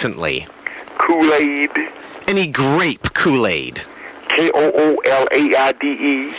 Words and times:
Recently? 0.00 0.46
Kool-Aid, 0.96 1.70
Any 2.26 2.46
grape 2.46 3.12
Kool-Aid? 3.12 3.82
K-O-O-L-A-I-D-E. 4.30 5.52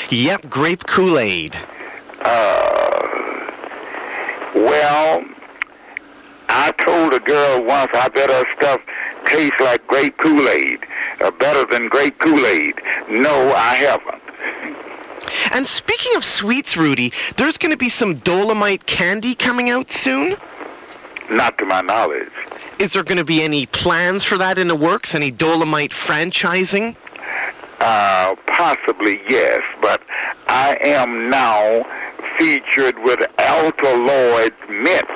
Yep, 0.10 0.50
grape 0.50 0.88
Kool-Aid. 0.88 1.58
Uh, 2.22 3.52
Well, 4.56 5.24
I 6.50 6.72
told 6.84 7.14
a 7.14 7.20
girl 7.20 7.64
once 7.64 7.92
I 7.94 8.08
bet 8.10 8.32
her 8.32 8.46
stuff 8.58 8.82
tastes 9.28 9.60
like 9.60 9.86
grape 9.86 10.18
Kool-Aid, 10.18 10.80
uh, 11.24 11.30
better 11.30 11.64
than 11.72 11.88
grape 11.88 12.18
Kool-Aid. 12.18 12.82
No, 13.12 13.54
I 13.54 13.76
haven't. 13.76 14.24
And 15.52 15.68
speaking 15.68 16.16
of 16.16 16.26
sweets, 16.26 16.76
Rudy, 16.76 17.14
there's 17.38 17.60
going 17.60 17.72
to 17.72 17.78
be 17.78 17.90
some 17.90 18.16
Dolemite 18.16 18.88
candy 18.88 19.36
coming 19.36 19.70
out 19.70 19.92
soon. 19.92 20.36
Not 21.30 21.60
to 21.60 21.66
my 21.66 21.82
knowledge. 21.82 22.32
Is 22.82 22.94
there 22.94 23.04
going 23.04 23.20
to 23.20 23.24
be 23.24 23.44
any 23.44 23.68
plans 23.68 24.24
for 24.24 24.40
that 24.40 24.58
in 24.58 24.68
the 24.68 24.76
works? 24.76 25.14
Any 25.14 25.32
Dolemite 25.32 25.92
franchising? 25.92 26.96
Uh, 27.80 28.36
possibly 28.48 29.22
yes, 29.30 29.62
but 29.80 30.02
I 30.48 30.80
am 30.82 31.30
now 31.30 31.84
featured 32.40 32.98
with 33.04 33.20
Alkaloid 33.38 34.54
mints. 34.68 35.12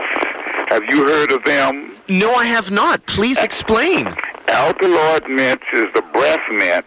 Have 0.70 0.86
you 0.86 1.06
heard 1.06 1.32
of 1.32 1.44
them? 1.44 1.96
No, 2.08 2.36
I 2.36 2.46
have 2.46 2.70
not. 2.70 3.04
Please 3.08 3.40
explain. 3.40 4.16
Alkaloid 4.48 5.28
mints 5.28 5.66
is 5.74 5.92
the 5.96 6.04
breath 6.14 6.48
mint, 6.52 6.86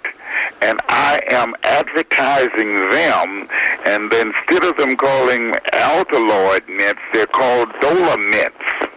and 0.62 0.78
I 0.88 1.20
am 1.26 1.56
advertising 1.64 2.88
them. 2.90 3.48
And 3.84 4.12
instead 4.12 4.62
of 4.62 4.76
them 4.76 4.96
calling 4.96 5.56
alkaloid 5.72 6.68
mints, 6.68 7.02
they're 7.12 7.26
called 7.26 7.70
Dolomints. 7.80 8.87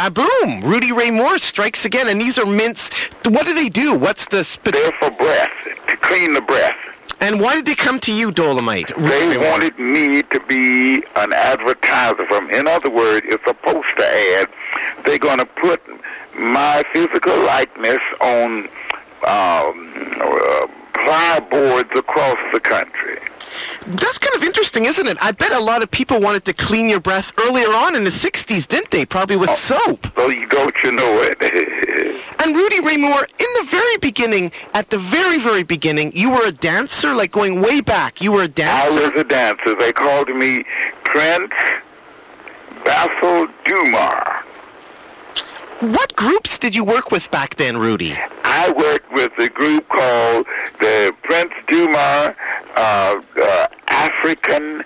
Baboom! 0.00 0.64
Rudy 0.64 0.92
Ray 0.92 1.10
Moore 1.10 1.38
strikes 1.38 1.84
again, 1.84 2.08
and 2.08 2.18
these 2.18 2.38
are 2.38 2.46
mints. 2.46 2.88
What 3.26 3.44
do 3.44 3.52
they 3.52 3.68
do? 3.68 3.94
What's 3.94 4.24
the 4.24 4.44
sp- 4.48 4.72
They're 4.72 4.92
for 4.92 5.10
breath, 5.10 5.52
to 5.88 5.96
clean 5.98 6.32
the 6.32 6.40
breath. 6.40 6.78
And 7.20 7.38
why 7.38 7.54
did 7.54 7.66
they 7.66 7.74
come 7.74 8.00
to 8.00 8.12
you, 8.12 8.32
Dolemite? 8.32 8.96
They 8.96 9.36
wanted 9.36 9.78
me 9.78 10.22
to 10.22 10.40
be 10.48 11.04
an 11.16 11.34
advertiser 11.34 12.24
from. 12.28 12.48
In 12.48 12.66
other 12.66 12.88
words, 12.88 13.26
it's 13.28 13.46
a 13.46 13.52
poster 13.52 14.02
ad. 14.02 14.48
They're 15.04 15.18
going 15.18 15.36
to 15.36 15.44
put 15.44 15.82
my 16.34 16.82
physical 16.94 17.36
likeness 17.44 18.00
on 18.22 18.60
um, 18.62 19.92
uh, 20.18 20.66
plyboards 20.94 21.94
across 21.94 22.38
the 22.54 22.60
country. 22.60 23.18
That's 23.86 24.18
kind 24.18 24.36
of 24.36 24.42
interesting, 24.42 24.86
isn't 24.86 25.06
it? 25.06 25.16
I 25.20 25.32
bet 25.32 25.52
a 25.52 25.60
lot 25.60 25.82
of 25.82 25.90
people 25.90 26.20
wanted 26.20 26.44
to 26.46 26.52
clean 26.52 26.88
your 26.88 27.00
breath 27.00 27.32
earlier 27.38 27.68
on 27.68 27.96
in 27.96 28.04
the 28.04 28.10
60s, 28.10 28.66
didn't 28.66 28.90
they? 28.90 29.04
Probably 29.04 29.36
with 29.36 29.50
oh. 29.50 29.54
soap. 29.54 30.06
So 30.14 30.28
you 30.28 30.46
don't 30.48 30.82
you 30.82 30.92
know 30.92 31.22
it? 31.22 32.16
And 32.42 32.56
Rudy 32.56 32.80
Ray 32.80 32.96
Moore, 32.96 33.26
in 33.38 33.46
the 33.58 33.66
very 33.68 33.98
beginning, 33.98 34.50
at 34.72 34.88
the 34.88 34.96
very, 34.96 35.38
very 35.38 35.62
beginning, 35.62 36.12
you 36.14 36.30
were 36.30 36.46
a 36.46 36.52
dancer, 36.52 37.14
like 37.14 37.32
going 37.32 37.60
way 37.60 37.82
back. 37.82 38.22
You 38.22 38.32
were 38.32 38.44
a 38.44 38.48
dancer. 38.48 38.98
I 38.98 39.08
was 39.08 39.20
a 39.20 39.24
dancer. 39.24 39.74
They 39.74 39.92
called 39.92 40.28
me 40.30 40.64
Prince 41.04 41.52
Basil 42.82 43.46
Dumar. 43.64 44.39
What 45.80 46.14
groups 46.14 46.58
did 46.58 46.74
you 46.74 46.84
work 46.84 47.10
with 47.10 47.30
back 47.30 47.56
then, 47.56 47.78
Rudy? 47.78 48.14
I 48.44 48.70
worked 48.70 49.10
with 49.12 49.32
a 49.38 49.48
group 49.48 49.88
called 49.88 50.46
the 50.78 51.14
Prince 51.22 51.54
Dumar 51.68 52.36
uh, 52.76 53.22
uh, 53.40 53.66
African 53.88 54.84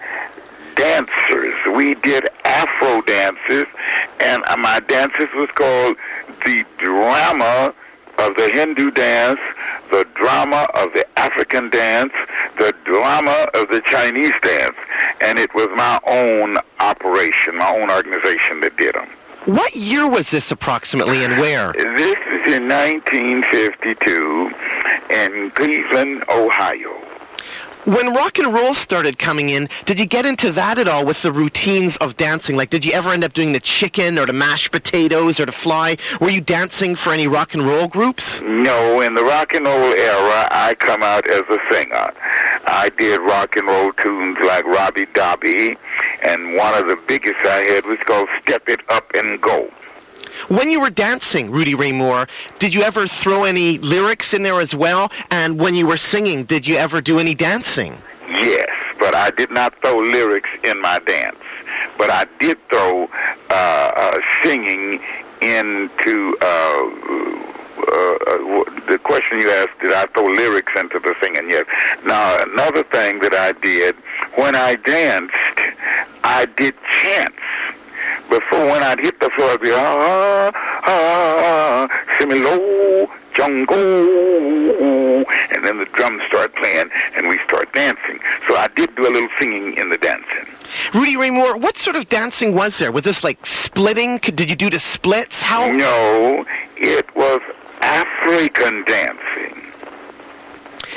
Dancers. 0.77 1.55
We 1.77 1.97
did 1.97 2.29
Afro 2.45 3.03
dances, 3.03 3.65
and 4.21 4.45
uh, 4.47 4.57
my 4.57 4.79
dances 4.87 5.27
was 5.35 5.51
called 5.57 5.97
the 6.47 6.65
drama 6.79 7.75
of 8.19 8.37
the 8.37 8.49
Hindu 8.53 8.93
dance, 8.93 9.41
the 9.91 10.07
drama 10.15 10.69
of 10.75 10.93
the 10.93 11.05
African 11.19 11.71
dance, 11.71 12.13
the 12.57 12.73
drama 12.85 13.49
of 13.55 13.67
the 13.67 13.81
Chinese 13.85 14.35
dance, 14.43 14.77
and 15.21 15.41
it 15.41 15.53
was 15.57 15.69
my 15.75 15.99
own 16.07 16.57
operation, 16.79 17.57
my 17.57 17.75
own 17.75 17.91
organization 17.91 18.61
that 18.61 18.77
did 18.77 18.95
them. 18.95 19.09
What 19.47 19.77
year 19.77 20.09
was 20.09 20.31
this 20.31 20.51
approximately 20.51 21.23
and 21.23 21.39
where? 21.39 21.73
This 21.73 22.17
is 22.17 22.55
in 22.55 22.67
1952 22.67 24.51
in 25.11 25.51
Cleveland, 25.51 26.25
Ohio. 26.31 26.95
When 27.85 28.15
rock 28.15 28.39
and 28.39 28.55
roll 28.55 28.73
started 28.73 29.19
coming 29.19 29.51
in, 29.51 29.69
did 29.85 30.01
you 30.01 30.07
get 30.07 30.25
into 30.25 30.51
that 30.53 30.79
at 30.79 30.89
all 30.89 31.05
with 31.05 31.21
the 31.21 31.31
routines 31.31 31.99
of 31.99 32.17
dancing? 32.17 32.57
Like, 32.57 32.71
did 32.71 32.87
you 32.87 32.93
ever 32.93 33.11
end 33.11 33.23
up 33.23 33.35
doing 33.35 33.53
the 33.53 33.61
chicken 33.61 34.19
or 34.19 34.25
the 34.25 34.33
mashed 34.33 34.73
potatoes 34.73 35.39
or 35.39 35.45
the 35.45 35.53
fly? 35.53 35.99
Were 36.23 36.31
you 36.31 36.41
dancing 36.41 36.97
for 36.97 37.13
any 37.13 37.27
rock 37.27 37.53
and 37.53 37.63
roll 37.65 37.87
groups? 37.87 38.41
No, 38.41 39.03
in 39.03 39.15
the 39.15 39.23
rock 39.23 39.53
and 39.53 39.67
roll 39.67 39.93
era, 39.93 40.49
I 40.51 40.75
come 40.79 41.03
out 41.03 41.29
as 41.29 41.43
a 41.51 41.59
singer. 41.71 42.15
I 42.67 42.91
did 42.97 43.21
rock 43.21 43.57
and 43.57 43.67
roll 43.67 43.93
tunes 43.93 44.39
like 44.41 44.65
Robbie 44.65 45.07
Dobby, 45.15 45.77
and 46.23 46.57
one 46.57 46.75
of 46.75 46.87
the 46.87 46.99
biggest 47.07 47.45
I 47.45 47.61
had 47.61 47.85
was 47.85 47.99
called 48.01 48.29
Step 48.43 48.69
It 48.69 48.81
Up 48.91 49.11
and 49.15 49.41
Go. 49.41 49.71
When 50.49 50.71
you 50.71 50.81
were 50.81 50.91
dancing, 50.91 51.51
Rudy 51.51 51.75
Ray 51.75 51.93
Moore, 51.93 52.27
did 52.59 52.75
you 52.75 52.83
ever 52.83 53.07
throw 53.07 53.45
any 53.45 53.79
lyrics 53.79 54.35
in 54.35 54.43
there 54.43 54.61
as 54.61 54.75
well? 54.75 55.11
And 55.31 55.61
when 55.61 55.75
you 55.75 55.87
were 55.87 55.97
singing, 55.97 56.45
did 56.45 56.67
you 56.67 56.77
ever 56.77 57.01
do 57.01 57.19
any 57.19 57.35
dancing? 57.35 57.97
Yes, 58.29 58.71
but 58.99 59.15
I 59.15 59.31
did 59.31 59.51
not 59.51 59.75
throw 59.81 60.01
lyrics 60.01 60.51
in 60.63 60.81
my 60.81 60.99
dance. 61.01 61.37
But 61.97 62.11
I 62.11 62.27
did 62.41 62.59
throw 62.69 63.09
uh, 63.51 63.53
uh, 63.53 64.21
singing 64.43 65.01
into 65.41 66.37
uh, 66.41 67.54
the 67.77 68.99
question 69.03 69.39
you 69.41 69.51
asked, 69.51 69.79
did 69.81 69.93
I 69.93 70.07
throw 70.07 70.25
lyrics 70.25 70.73
into 70.77 70.99
the 70.99 71.15
singing? 71.21 71.51
Yes. 71.51 71.67
Now, 72.05 72.43
another 72.43 72.83
thing 72.85 73.21
that 73.21 73.35
I 73.35 73.53
did, 73.53 73.97
when 74.37 74.55
I 74.55 74.77
danced, 74.77 75.35
I 76.23 76.47
did 76.47 76.75
chants. 77.03 77.39
Before, 78.29 78.67
when 78.67 78.83
I'd 78.83 79.01
hit 79.01 79.21
the 79.21 79.31
floor, 79.31 79.51
I'd 79.51 79.61
be, 79.61 79.71
ah, 79.73 80.51
ah, 80.85 81.89
similo, 82.19 83.09
jungle, 83.35 83.77
and 85.51 85.65
then 85.65 85.79
the 85.79 85.87
drums 85.93 86.23
start 86.29 86.55
playing, 86.57 86.91
and 87.17 87.29
we 87.29 87.39
start 87.45 87.73
dancing. 87.73 88.19
So 88.47 88.57
I 88.57 88.69
did 88.69 88.95
do 88.97 89.07
a 89.07 89.13
little 89.13 89.29
singing 89.39 89.77
in 89.77 89.91
the 89.91 89.99
dancing. 89.99 90.47
Rudy 90.93 91.17
Ray 91.17 91.31
Moore, 91.31 91.57
what 91.59 91.77
sort 91.77 91.97
of 91.97 92.09
dancing 92.09 92.55
was 92.55 92.79
there? 92.79 92.93
Was 92.93 93.03
this 93.05 93.23
like 93.23 93.45
splitting? 93.45 94.19
Did 94.19 94.49
you 94.49 94.57
do 94.57 94.71
the 94.71 94.81
splits? 94.81 95.43
How? 95.43 95.71
No, 95.71 96.45
it 96.77 97.15
was 97.15 97.41
African 97.85 98.83
dancing. 98.85 99.61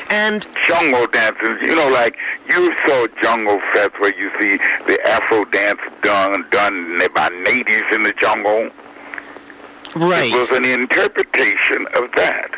And 0.10 0.48
jungle 0.66 1.06
dances, 1.08 1.62
you 1.62 1.76
know, 1.76 1.90
like 1.90 2.16
you 2.50 2.74
saw 2.86 3.08
Jungle 3.22 3.60
Fest 3.74 4.00
where 4.00 4.18
you 4.18 4.30
see 4.40 4.56
the 4.86 4.98
Afro 5.06 5.44
dance 5.46 5.82
done 6.02 6.46
done 6.50 7.02
by 7.14 7.28
natives 7.30 7.84
in 7.94 8.04
the 8.04 8.14
jungle. 8.14 8.70
right. 9.96 10.32
It 10.32 10.38
was 10.38 10.50
an 10.52 10.64
interpretation 10.64 11.88
of 11.94 12.10
that. 12.16 12.52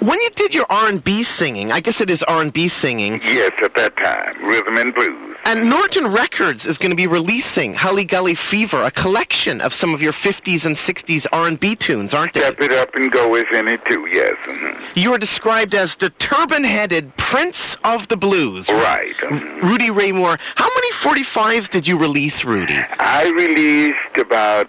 When 0.00 0.18
you 0.20 0.30
did 0.34 0.54
your 0.54 0.64
R&B 0.70 1.24
singing, 1.24 1.72
I 1.72 1.80
guess 1.80 2.00
it 2.00 2.08
is 2.08 2.22
R&B 2.22 2.68
singing, 2.68 3.20
Yes, 3.22 3.52
at 3.62 3.74
that 3.74 3.96
time, 3.98 4.42
rhythm 4.42 4.78
and 4.78 4.94
blues. 4.94 5.29
And 5.44 5.68
Norton 5.68 6.06
Records 6.08 6.66
is 6.66 6.78
going 6.78 6.90
to 6.90 6.96
be 6.96 7.06
releasing 7.06 7.74
Hully 7.74 8.04
Gully 8.04 8.34
Fever, 8.34 8.82
a 8.82 8.90
collection 8.90 9.60
of 9.60 9.72
some 9.74 9.94
of 9.94 10.02
your 10.02 10.12
50s 10.12 10.64
and 10.66 10.76
60s 10.76 11.26
R&B 11.32 11.76
tunes, 11.76 12.14
aren't 12.14 12.34
they? 12.34 12.40
Step 12.40 12.60
it 12.60 12.72
up 12.72 12.94
and 12.94 13.10
go 13.10 13.34
is 13.34 13.44
in 13.52 13.68
it 13.68 13.84
too. 13.86 14.06
Yes. 14.12 14.36
hmm 14.44 14.98
You 14.98 15.12
are 15.14 15.18
described 15.18 15.74
as 15.74 15.96
the 15.96 16.10
turban-headed 16.10 17.16
prince 17.16 17.76
of 17.84 18.08
the 18.08 18.16
blues. 18.16 18.68
Right. 18.68 19.14
mhm. 19.16 19.62
Rudy 19.62 19.90
Ray 19.90 20.12
Moore. 20.12 20.38
How 20.56 20.68
many 20.76 20.92
45s 20.92 21.68
did 21.70 21.86
you 21.88 21.96
release, 21.98 22.44
Rudy? 22.44 22.78
I 22.98 23.28
released 23.30 24.16
about 24.18 24.68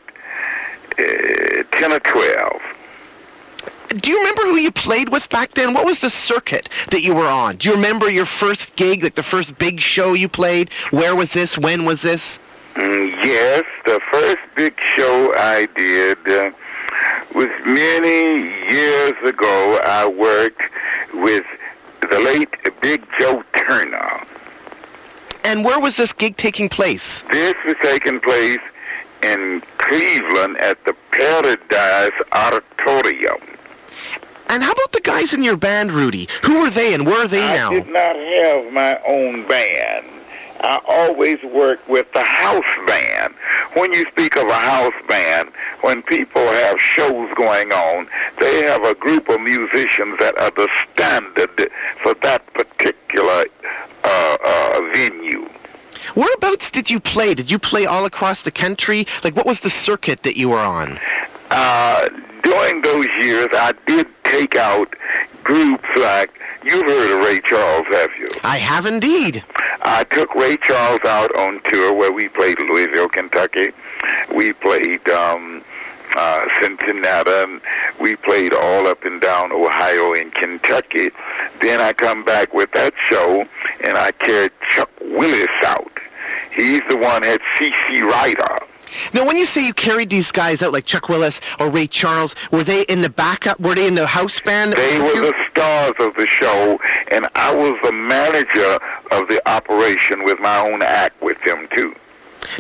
uh, 0.99 1.63
ten 1.71 1.91
or 1.93 1.99
twelve. 1.99 2.61
Do 3.93 4.11
you 4.11 4.17
remember 4.19 4.43
who 4.43 4.57
you 4.57 4.71
played 4.71 5.09
with 5.09 5.29
back 5.29 5.51
then? 5.51 5.73
What 5.73 5.85
was 5.85 6.01
the 6.01 6.09
circuit 6.09 6.69
that 6.91 7.01
you 7.01 7.13
were 7.13 7.27
on? 7.27 7.57
Do 7.57 7.69
you 7.69 7.75
remember 7.75 8.09
your 8.09 8.25
first 8.25 8.75
gig, 8.75 9.03
like 9.03 9.15
the 9.15 9.23
first 9.23 9.57
big 9.57 9.79
show 9.79 10.13
you 10.13 10.29
played? 10.29 10.71
Where 10.91 11.15
was 11.15 11.31
this? 11.33 11.57
When 11.57 11.85
was 11.85 12.01
this? 12.01 12.39
Mm, 12.75 13.11
yes, 13.23 13.65
the 13.85 13.99
first 14.11 14.39
big 14.55 14.79
show 14.95 15.33
I 15.35 15.67
did 15.75 16.17
uh, 16.27 16.51
was 17.35 17.49
many 17.65 18.49
years 18.71 19.13
ago. 19.23 19.79
I 19.83 20.07
worked 20.07 20.61
with 21.13 21.45
the 22.09 22.19
late 22.19 22.55
Big 22.81 23.05
Joe 23.19 23.43
Turner. 23.53 24.23
And 25.43 25.65
where 25.65 25.79
was 25.79 25.97
this 25.97 26.13
gig 26.13 26.37
taking 26.37 26.69
place? 26.69 27.23
This 27.31 27.55
was 27.65 27.75
taking 27.81 28.19
place 28.19 28.59
in 29.23 29.61
Cleveland 29.77 30.57
at 30.57 30.83
the 30.85 30.95
Paradise 31.11 32.11
Auditorium. 32.31 33.39
And 34.51 34.61
how 34.61 34.73
about 34.73 34.91
the 34.91 34.99
guys 34.99 35.33
in 35.33 35.43
your 35.43 35.55
band, 35.55 35.93
Rudy? 35.93 36.27
Who 36.43 36.59
were 36.59 36.69
they 36.69 36.93
and 36.93 37.05
where 37.05 37.23
are 37.23 37.27
they 37.27 37.41
I 37.41 37.55
now? 37.55 37.71
I 37.71 37.75
did 37.75 37.87
not 37.87 38.17
have 38.17 38.73
my 38.73 38.99
own 39.07 39.47
band. 39.47 40.05
I 40.59 40.81
always 40.89 41.41
worked 41.41 41.87
with 41.87 42.11
the 42.11 42.21
house 42.21 42.85
band. 42.85 43.33
When 43.75 43.93
you 43.93 44.05
speak 44.11 44.35
of 44.35 44.49
a 44.49 44.53
house 44.53 44.93
band, 45.07 45.53
when 45.79 46.03
people 46.03 46.41
have 46.41 46.81
shows 46.81 47.33
going 47.35 47.71
on, 47.71 48.07
they 48.41 48.61
have 48.63 48.83
a 48.83 48.93
group 48.93 49.29
of 49.29 49.39
musicians 49.39 50.19
that 50.19 50.37
are 50.37 50.51
the 50.51 50.67
standard 50.91 51.71
for 52.03 52.13
that 52.15 52.45
particular 52.53 53.45
uh, 54.03 54.37
uh, 54.43 54.81
venue. 54.91 55.47
Whereabouts 56.13 56.69
did 56.69 56.89
you 56.89 56.99
play? 56.99 57.33
Did 57.33 57.49
you 57.49 57.57
play 57.57 57.85
all 57.85 58.03
across 58.03 58.41
the 58.41 58.51
country? 58.51 59.07
Like, 59.23 59.33
what 59.37 59.45
was 59.45 59.61
the 59.61 59.69
circuit 59.69 60.23
that 60.23 60.35
you 60.35 60.49
were 60.49 60.59
on? 60.59 60.99
Uh, 61.49 62.09
during 62.43 62.81
those 62.81 63.07
years, 63.19 63.47
I 63.53 63.73
did 63.85 64.07
take 64.23 64.55
out 64.55 64.95
groups 65.43 65.87
like 65.97 66.31
you've 66.63 66.85
heard 66.85 67.17
of 67.17 67.25
Ray 67.25 67.39
Charles, 67.41 67.87
have 67.87 68.11
you? 68.17 68.29
I 68.43 68.57
have 68.57 68.85
indeed. 68.85 69.43
I 69.81 70.03
took 70.05 70.33
Ray 70.35 70.57
Charles 70.57 71.01
out 71.05 71.35
on 71.35 71.61
tour 71.63 71.93
where 71.93 72.11
we 72.11 72.29
played 72.29 72.59
Louisville, 72.59 73.09
Kentucky. 73.09 73.71
We 74.33 74.53
played 74.53 75.07
um, 75.09 75.63
uh, 76.15 76.47
Cincinnati. 76.61 77.31
And 77.31 77.61
we 77.99 78.15
played 78.15 78.53
all 78.53 78.87
up 78.87 79.03
and 79.05 79.21
down 79.21 79.51
Ohio 79.51 80.13
and 80.13 80.33
Kentucky. 80.33 81.09
Then 81.61 81.81
I 81.81 81.93
come 81.93 82.23
back 82.23 82.53
with 82.53 82.71
that 82.71 82.93
show, 83.09 83.47
and 83.83 83.97
I 83.97 84.11
carried 84.11 84.51
Chuck 84.71 84.89
Willis 85.01 85.49
out. 85.65 85.91
He's 86.53 86.81
the 86.89 86.97
one 86.97 87.23
had 87.23 87.41
C.C. 87.57 88.01
Ryder. 88.01 88.59
Now, 89.13 89.25
when 89.25 89.37
you 89.37 89.45
say 89.45 89.65
you 89.65 89.73
carried 89.73 90.09
these 90.09 90.31
guys 90.31 90.61
out, 90.61 90.73
like 90.73 90.85
Chuck 90.85 91.09
Willis 91.09 91.41
or 91.59 91.69
Ray 91.69 91.87
Charles, 91.87 92.35
were 92.51 92.63
they 92.63 92.83
in 92.83 93.01
the 93.01 93.09
backup? 93.09 93.59
Were 93.59 93.75
they 93.75 93.87
in 93.87 93.95
the 93.95 94.07
house 94.07 94.39
band? 94.39 94.73
They 94.73 94.99
were 94.99 95.21
the 95.21 95.35
stars 95.49 95.93
of 95.99 96.15
the 96.15 96.27
show, 96.27 96.79
and 97.09 97.27
I 97.35 97.53
was 97.53 97.77
the 97.83 97.91
manager 97.91 98.79
of 99.11 99.27
the 99.27 99.41
operation 99.47 100.23
with 100.23 100.39
my 100.39 100.59
own 100.59 100.81
act 100.81 101.21
with 101.21 101.41
them, 101.43 101.67
too. 101.71 101.95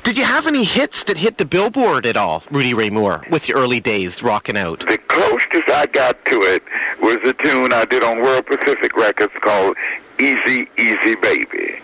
Did 0.03 0.17
you 0.17 0.23
have 0.23 0.47
any 0.47 0.63
hits 0.63 1.03
that 1.05 1.17
hit 1.17 1.37
the 1.37 1.45
billboard 1.45 2.05
at 2.05 2.15
all, 2.15 2.43
Rudy 2.51 2.73
Ray 2.73 2.89
Moore, 2.89 3.25
with 3.29 3.49
your 3.49 3.57
early 3.57 3.79
days 3.79 4.23
rocking 4.23 4.57
out? 4.57 4.79
The 4.81 4.97
closest 4.97 5.69
I 5.69 5.87
got 5.87 6.23
to 6.25 6.41
it 6.41 6.63
was 7.01 7.17
a 7.23 7.33
tune 7.33 7.73
I 7.73 7.85
did 7.85 8.03
on 8.03 8.21
World 8.21 8.45
Pacific 8.45 8.95
Records 8.95 9.33
called 9.41 9.75
Easy, 10.19 10.69
Easy 10.77 11.15
Baby. 11.15 11.79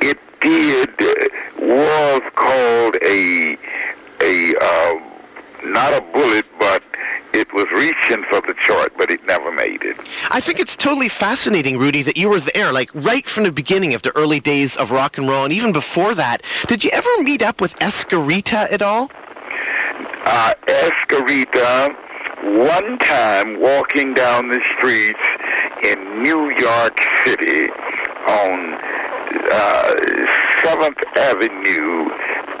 It 0.00 0.18
did, 0.44 1.30
was 1.58 2.22
called 2.34 2.96
a, 3.02 3.56
a, 4.20 4.54
uh, 4.60 5.00
not 5.64 5.94
a 5.94 6.00
bullet, 6.12 6.46
but 6.58 6.82
it 7.32 7.52
was 7.52 7.66
reaching 7.72 8.22
for 8.24 8.40
the 8.42 8.54
chart, 8.64 8.92
but 8.96 9.10
it 9.10 9.24
never 9.26 9.50
made 9.50 9.82
it. 9.82 9.96
I 10.30 10.40
think 10.40 10.60
it's 10.60 10.76
totally 10.76 11.08
fascinating, 11.08 11.78
Rudy, 11.78 12.02
that 12.02 12.16
you 12.16 12.28
were 12.28 12.40
there, 12.40 12.72
like 12.72 12.90
right 12.94 13.26
from 13.26 13.44
the 13.44 13.52
beginning 13.52 13.94
of 13.94 14.02
the 14.02 14.14
early 14.16 14.40
days 14.40 14.76
of 14.76 14.90
rock 14.90 15.18
and 15.18 15.28
roll, 15.28 15.44
and 15.44 15.52
even 15.52 15.72
before 15.72 16.14
that. 16.14 16.42
Did 16.68 16.84
you 16.84 16.90
ever 16.92 17.10
meet 17.22 17.42
up 17.42 17.60
with 17.60 17.74
Esquerita 17.76 18.70
at 18.70 18.82
all? 18.82 19.10
uh, 20.24 20.54
Esquerita 20.66 21.94
one 22.66 22.98
time 22.98 23.60
walking 23.60 24.14
down 24.14 24.48
the 24.48 24.60
streets 24.76 25.18
in 25.82 26.22
New 26.22 26.50
York 26.50 27.00
City 27.24 27.70
on 28.26 28.74
uh, 29.36 29.94
7th 30.62 31.02
Avenue 31.16 32.10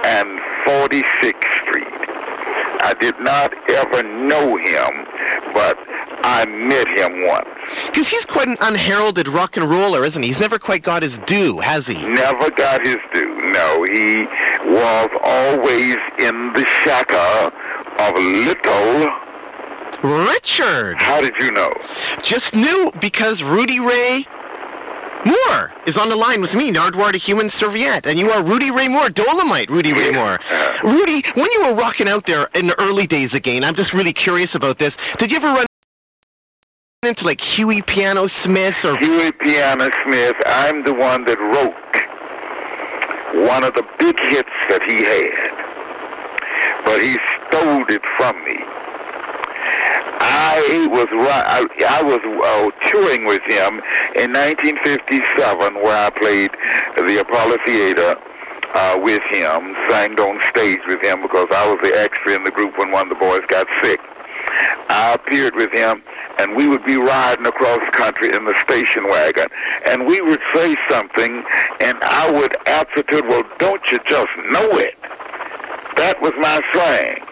and 0.04 0.40
46th 0.64 1.62
Street. 1.62 1.86
I 2.80 2.94
did 3.00 3.18
not 3.20 3.54
ever 3.70 4.02
know 4.02 4.56
him, 4.56 5.06
but 5.54 5.78
I 6.22 6.44
met 6.46 6.86
him 6.88 7.26
once. 7.26 7.48
Because 7.86 8.08
he's 8.08 8.24
quite 8.24 8.48
an 8.48 8.56
unheralded 8.60 9.28
rock 9.28 9.56
and 9.56 9.68
roller, 9.68 10.04
isn't 10.04 10.22
he? 10.22 10.28
He's 10.28 10.40
never 10.40 10.58
quite 10.58 10.82
got 10.82 11.02
his 11.02 11.18
due, 11.18 11.60
has 11.60 11.86
he? 11.86 11.94
Never 12.06 12.50
got 12.50 12.84
his 12.86 12.98
due. 13.12 13.34
No, 13.52 13.84
he 13.84 14.24
was 14.70 15.10
always 15.22 15.96
in 16.18 16.52
the 16.52 16.66
shadow 16.82 17.54
of 17.98 18.14
little. 18.16 19.12
Richard! 20.02 20.96
How 20.98 21.20
did 21.20 21.36
you 21.38 21.52
know? 21.52 21.72
Just 22.22 22.54
knew 22.54 22.92
because 23.00 23.42
Rudy 23.42 23.80
Ray 23.80 24.26
Moore 25.24 25.72
is 25.86 25.96
on 25.96 26.08
the 26.08 26.16
line 26.16 26.40
with 26.40 26.54
me, 26.54 26.72
Nardwuar 26.72 27.12
the 27.12 27.18
Human 27.18 27.48
Serviette, 27.48 28.06
and 28.06 28.18
you 28.18 28.30
are 28.30 28.42
Rudy 28.42 28.70
Ray 28.70 28.88
Moore, 28.88 29.08
Dolemite 29.08 29.70
Rudy 29.70 29.92
Ray 29.92 30.10
Moore. 30.10 30.34
Uh-huh. 30.34 30.88
Rudy, 30.88 31.22
when 31.34 31.50
you 31.52 31.62
were 31.64 31.74
rocking 31.74 32.08
out 32.08 32.26
there 32.26 32.48
in 32.54 32.66
the 32.66 32.80
early 32.80 33.06
days 33.06 33.34
again, 33.34 33.64
I'm 33.64 33.74
just 33.74 33.94
really 33.94 34.12
curious 34.12 34.54
about 34.54 34.78
this. 34.78 34.96
Did 35.18 35.30
you 35.30 35.38
ever 35.38 35.48
run 35.48 35.66
into 37.06 37.24
like 37.24 37.40
Huey 37.40 37.82
Piano 37.82 38.26
Smith 38.26 38.84
or 38.84 38.96
Huey 38.96 39.32
Piano 39.32 39.90
Smith, 40.04 40.36
I'm 40.46 40.84
the 40.84 40.94
one 40.94 41.24
that 41.26 41.38
wrote 41.38 41.74
one 43.34 43.64
of 43.64 43.74
the 43.74 43.84
big 43.98 44.18
hits 44.20 44.48
that 44.68 44.82
he 44.86 45.02
had. 45.02 45.52
But 46.84 47.00
he 47.02 47.18
stole 47.48 47.84
it 47.88 48.04
from 48.16 48.42
me. 48.44 48.58
I 50.24 50.88
was 50.90 51.06
I, 51.12 51.68
I 51.88 52.02
was 52.02 52.20
uh, 52.24 52.88
touring 52.88 53.26
with 53.26 53.42
him 53.42 53.84
in 54.16 54.32
1957 54.32 55.74
where 55.76 56.06
I 56.06 56.10
played 56.10 56.50
the 56.96 57.20
Apollo 57.20 57.58
Theater 57.64 58.16
uh, 58.74 58.98
with 59.02 59.22
him, 59.24 59.76
sang 59.90 60.18
on 60.18 60.40
stage 60.48 60.80
with 60.86 61.00
him 61.02 61.22
because 61.22 61.48
I 61.50 61.68
was 61.68 61.78
the 61.82 61.94
extra 61.96 62.34
in 62.34 62.44
the 62.44 62.50
group 62.50 62.78
when 62.78 62.90
one 62.90 63.04
of 63.04 63.08
the 63.10 63.20
boys 63.20 63.42
got 63.48 63.66
sick. 63.82 64.00
I 64.88 65.14
appeared 65.14 65.54
with 65.54 65.72
him, 65.72 66.02
and 66.38 66.56
we 66.56 66.68
would 66.68 66.84
be 66.84 66.96
riding 66.96 67.46
across 67.46 67.80
country 67.90 68.34
in 68.34 68.44
the 68.44 68.54
station 68.64 69.04
wagon, 69.04 69.46
and 69.86 70.06
we 70.06 70.20
would 70.20 70.40
say 70.54 70.76
something, 70.90 71.44
and 71.80 71.98
I 72.02 72.30
would 72.30 72.56
answer 72.66 73.02
to 73.02 73.18
it, 73.18 73.26
well, 73.26 73.44
don't 73.58 73.82
you 73.90 73.98
just 74.06 74.30
know 74.50 74.78
it? 74.78 74.96
That 75.96 76.20
was 76.20 76.32
my 76.38 76.60
slang. 76.72 77.22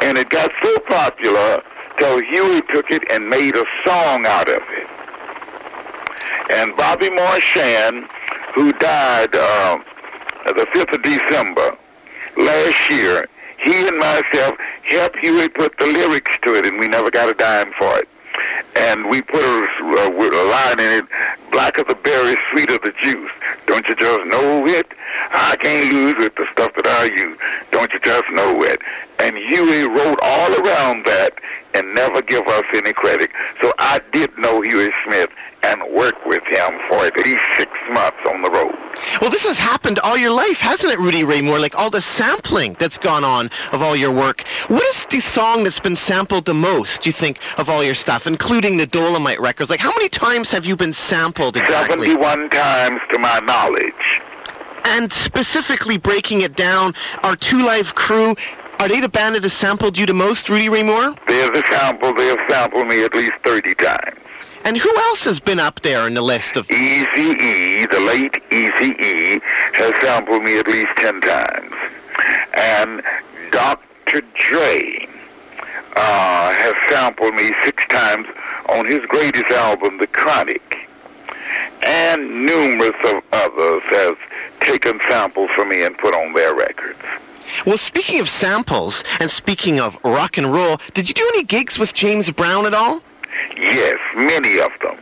And 0.00 0.18
it 0.18 0.30
got 0.30 0.50
so 0.62 0.78
popular 0.80 1.62
till 1.98 2.20
Huey 2.22 2.62
took 2.62 2.90
it 2.90 3.04
and 3.10 3.28
made 3.28 3.56
a 3.56 3.64
song 3.84 4.26
out 4.26 4.48
of 4.48 4.62
it. 4.70 4.88
And 6.50 6.76
Bobby 6.76 7.08
Marchan, 7.08 8.06
who 8.54 8.72
died 8.74 9.34
uh, 9.34 9.78
the 10.46 10.66
5th 10.74 10.94
of 10.94 11.02
December 11.02 11.76
last 12.36 12.90
year, 12.90 13.28
he 13.58 13.86
and 13.86 13.98
myself 13.98 14.58
helped 14.82 15.18
Huey 15.20 15.48
put 15.48 15.78
the 15.78 15.86
lyrics 15.86 16.32
to 16.42 16.54
it, 16.56 16.66
and 16.66 16.78
we 16.78 16.88
never 16.88 17.10
got 17.10 17.28
a 17.28 17.34
dime 17.34 17.72
for 17.78 17.98
it. 17.98 18.08
And 18.74 19.08
we 19.08 19.22
put 19.22 19.42
a, 19.42 19.68
a, 19.80 20.08
a 20.08 20.44
line 20.50 20.80
in 20.80 21.04
it, 21.04 21.04
black 21.52 21.78
of 21.78 21.86
the 21.86 21.94
berry, 21.94 22.36
sweet 22.50 22.70
of 22.70 22.82
the 22.82 22.92
juice. 23.02 23.30
Don't 23.66 23.86
you 23.88 23.94
just 23.94 24.26
know 24.26 24.66
it? 24.66 24.92
I 25.30 25.56
can't 25.56 25.92
lose 25.92 26.14
with 26.18 26.34
the 26.34 26.46
stuff 26.52 26.74
that 26.74 26.86
I 26.86 27.04
use. 27.04 27.38
Don't 27.70 27.92
you 27.92 28.00
just 28.00 28.28
know 28.30 28.62
it? 28.62 28.80
And 29.18 29.36
Huey 29.36 29.84
wrote 29.84 30.18
all 30.22 30.52
around 30.54 31.04
that 31.06 31.34
and 31.74 31.94
never 31.94 32.22
give 32.22 32.46
us 32.46 32.64
any 32.74 32.92
credit. 32.92 33.30
So 33.60 33.72
I 33.78 34.00
did 34.12 34.36
know 34.38 34.60
Huey 34.60 34.90
Smith 35.04 35.30
and 35.62 35.82
worked 35.92 36.26
with 36.26 36.42
him 36.44 36.78
for 36.88 37.04
at 37.04 37.16
least 37.16 37.42
six 37.56 37.70
months 37.90 38.18
on 38.28 38.42
the 38.42 38.50
road. 38.50 38.76
Well, 39.20 39.30
this 39.30 39.46
has 39.46 39.58
happened 39.58 39.98
all 40.00 40.16
your 40.16 40.32
life, 40.32 40.58
hasn't 40.60 40.92
it, 40.92 40.98
Rudy 40.98 41.24
Ray 41.24 41.40
Moore? 41.40 41.58
Like 41.58 41.76
all 41.78 41.90
the 41.90 42.02
sampling 42.02 42.74
that's 42.74 42.98
gone 42.98 43.24
on 43.24 43.50
of 43.72 43.82
all 43.82 43.94
your 43.94 44.12
work. 44.12 44.42
What 44.68 44.82
is 44.84 45.06
the 45.06 45.20
song 45.20 45.64
that's 45.64 45.80
been 45.80 45.96
sampled 45.96 46.46
the 46.46 46.54
most, 46.54 47.02
do 47.02 47.08
you 47.08 47.12
think, 47.12 47.38
of 47.58 47.70
all 47.70 47.84
your 47.84 47.94
stuff, 47.94 48.26
including 48.26 48.76
the 48.76 48.86
Dolemite 48.86 49.38
records? 49.38 49.70
Like 49.70 49.80
how 49.80 49.90
many 49.90 50.08
times 50.08 50.50
have 50.50 50.66
you 50.66 50.76
been 50.76 50.92
sampled 50.92 51.56
exactly? 51.56 52.08
71 52.08 52.50
times 52.50 53.00
to 53.10 53.18
my 53.18 53.38
knowledge. 53.40 54.20
And 54.84 55.12
specifically 55.12 55.96
breaking 55.96 56.40
it 56.40 56.56
down, 56.56 56.94
our 57.22 57.36
Two 57.36 57.64
Live 57.64 57.94
crew, 57.94 58.34
are 58.78 58.88
they 58.88 59.00
the 59.00 59.08
band 59.08 59.34
that 59.34 59.42
has 59.42 59.52
sampled 59.52 59.96
you 59.96 60.06
the 60.06 60.14
most, 60.14 60.48
Rudy 60.48 60.68
Ray 60.68 60.82
Moore? 60.82 61.14
There's 61.28 61.50
a 61.56 61.62
sample. 61.68 62.12
They 62.14 62.26
have 62.26 62.40
sampled 62.50 62.86
me 62.88 63.04
at 63.04 63.14
least 63.14 63.34
30 63.44 63.74
times. 63.74 64.18
And 64.64 64.78
who 64.78 64.96
else 64.96 65.24
has 65.24 65.40
been 65.40 65.58
up 65.58 65.80
there 65.82 66.06
in 66.06 66.14
the 66.14 66.22
list 66.22 66.56
of... 66.56 66.70
Easy 66.70 67.36
E, 67.40 67.86
the 67.86 68.00
late 68.00 68.36
Easy 68.52 68.94
E, 69.02 69.40
has 69.74 69.94
sampled 70.02 70.44
me 70.44 70.58
at 70.58 70.68
least 70.68 70.90
10 70.96 71.20
times. 71.20 71.74
And 72.54 73.02
Dr. 73.50 74.22
Dre, 74.34 75.08
uh, 75.96 76.52
has 76.52 76.74
sampled 76.90 77.34
me 77.34 77.52
six 77.64 77.84
times 77.88 78.26
on 78.68 78.86
his 78.86 79.00
greatest 79.06 79.50
album, 79.50 79.98
The 79.98 80.06
Chronic. 80.06 80.88
And 81.84 82.46
numerous 82.46 82.96
of 83.04 83.22
others 83.32 83.82
have 83.90 84.16
taken 84.60 85.00
samples 85.08 85.50
from 85.50 85.70
me 85.70 85.82
and 85.82 85.96
put 85.98 86.14
on 86.14 86.32
their 86.32 86.54
records. 86.54 87.02
Well, 87.66 87.78
speaking 87.78 88.20
of 88.20 88.28
samples 88.28 89.04
and 89.20 89.30
speaking 89.30 89.80
of 89.80 89.98
rock 90.04 90.38
and 90.38 90.52
roll, 90.52 90.78
did 90.94 91.08
you 91.08 91.14
do 91.14 91.28
any 91.34 91.44
gigs 91.44 91.78
with 91.78 91.94
James 91.94 92.30
Brown 92.30 92.66
at 92.66 92.74
all? 92.74 93.02
Yes, 93.56 93.98
many 94.14 94.58
of 94.60 94.72
them. 94.82 94.96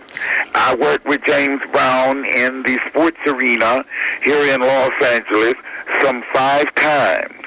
I 0.54 0.74
worked 0.74 1.06
with 1.06 1.22
James 1.24 1.62
Brown 1.72 2.24
in 2.24 2.62
the 2.62 2.78
sports 2.88 3.18
arena 3.26 3.84
here 4.22 4.54
in 4.54 4.60
Los 4.60 4.92
Angeles 5.02 5.54
some 6.02 6.22
five 6.32 6.74
times. 6.74 7.39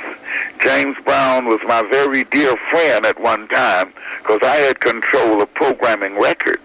James 0.63 0.97
Brown 1.03 1.45
was 1.45 1.59
my 1.67 1.81
very 1.83 2.23
dear 2.25 2.55
friend 2.69 3.05
at 3.05 3.19
one 3.19 3.47
time 3.49 3.93
because 4.19 4.39
I 4.43 4.55
had 4.57 4.79
control 4.79 5.41
of 5.41 5.53
programming 5.53 6.19
records. 6.19 6.63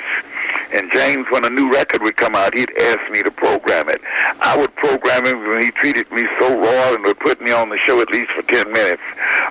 And 0.72 0.90
James, 0.92 1.26
when 1.30 1.44
a 1.44 1.50
new 1.50 1.72
record 1.72 2.02
would 2.02 2.16
come 2.16 2.34
out, 2.34 2.54
he'd 2.54 2.70
ask 2.78 3.10
me 3.10 3.22
to 3.22 3.30
program 3.30 3.88
it. 3.88 4.00
I 4.40 4.56
would 4.56 4.74
program 4.76 5.24
it 5.26 5.36
when 5.36 5.62
he 5.62 5.70
treated 5.70 6.10
me 6.12 6.26
so 6.38 6.58
raw 6.58 6.94
and 6.94 7.04
would 7.04 7.18
put 7.18 7.40
me 7.40 7.52
on 7.52 7.70
the 7.70 7.78
show 7.78 8.00
at 8.00 8.10
least 8.10 8.32
for 8.32 8.42
10 8.42 8.72
minutes 8.72 9.02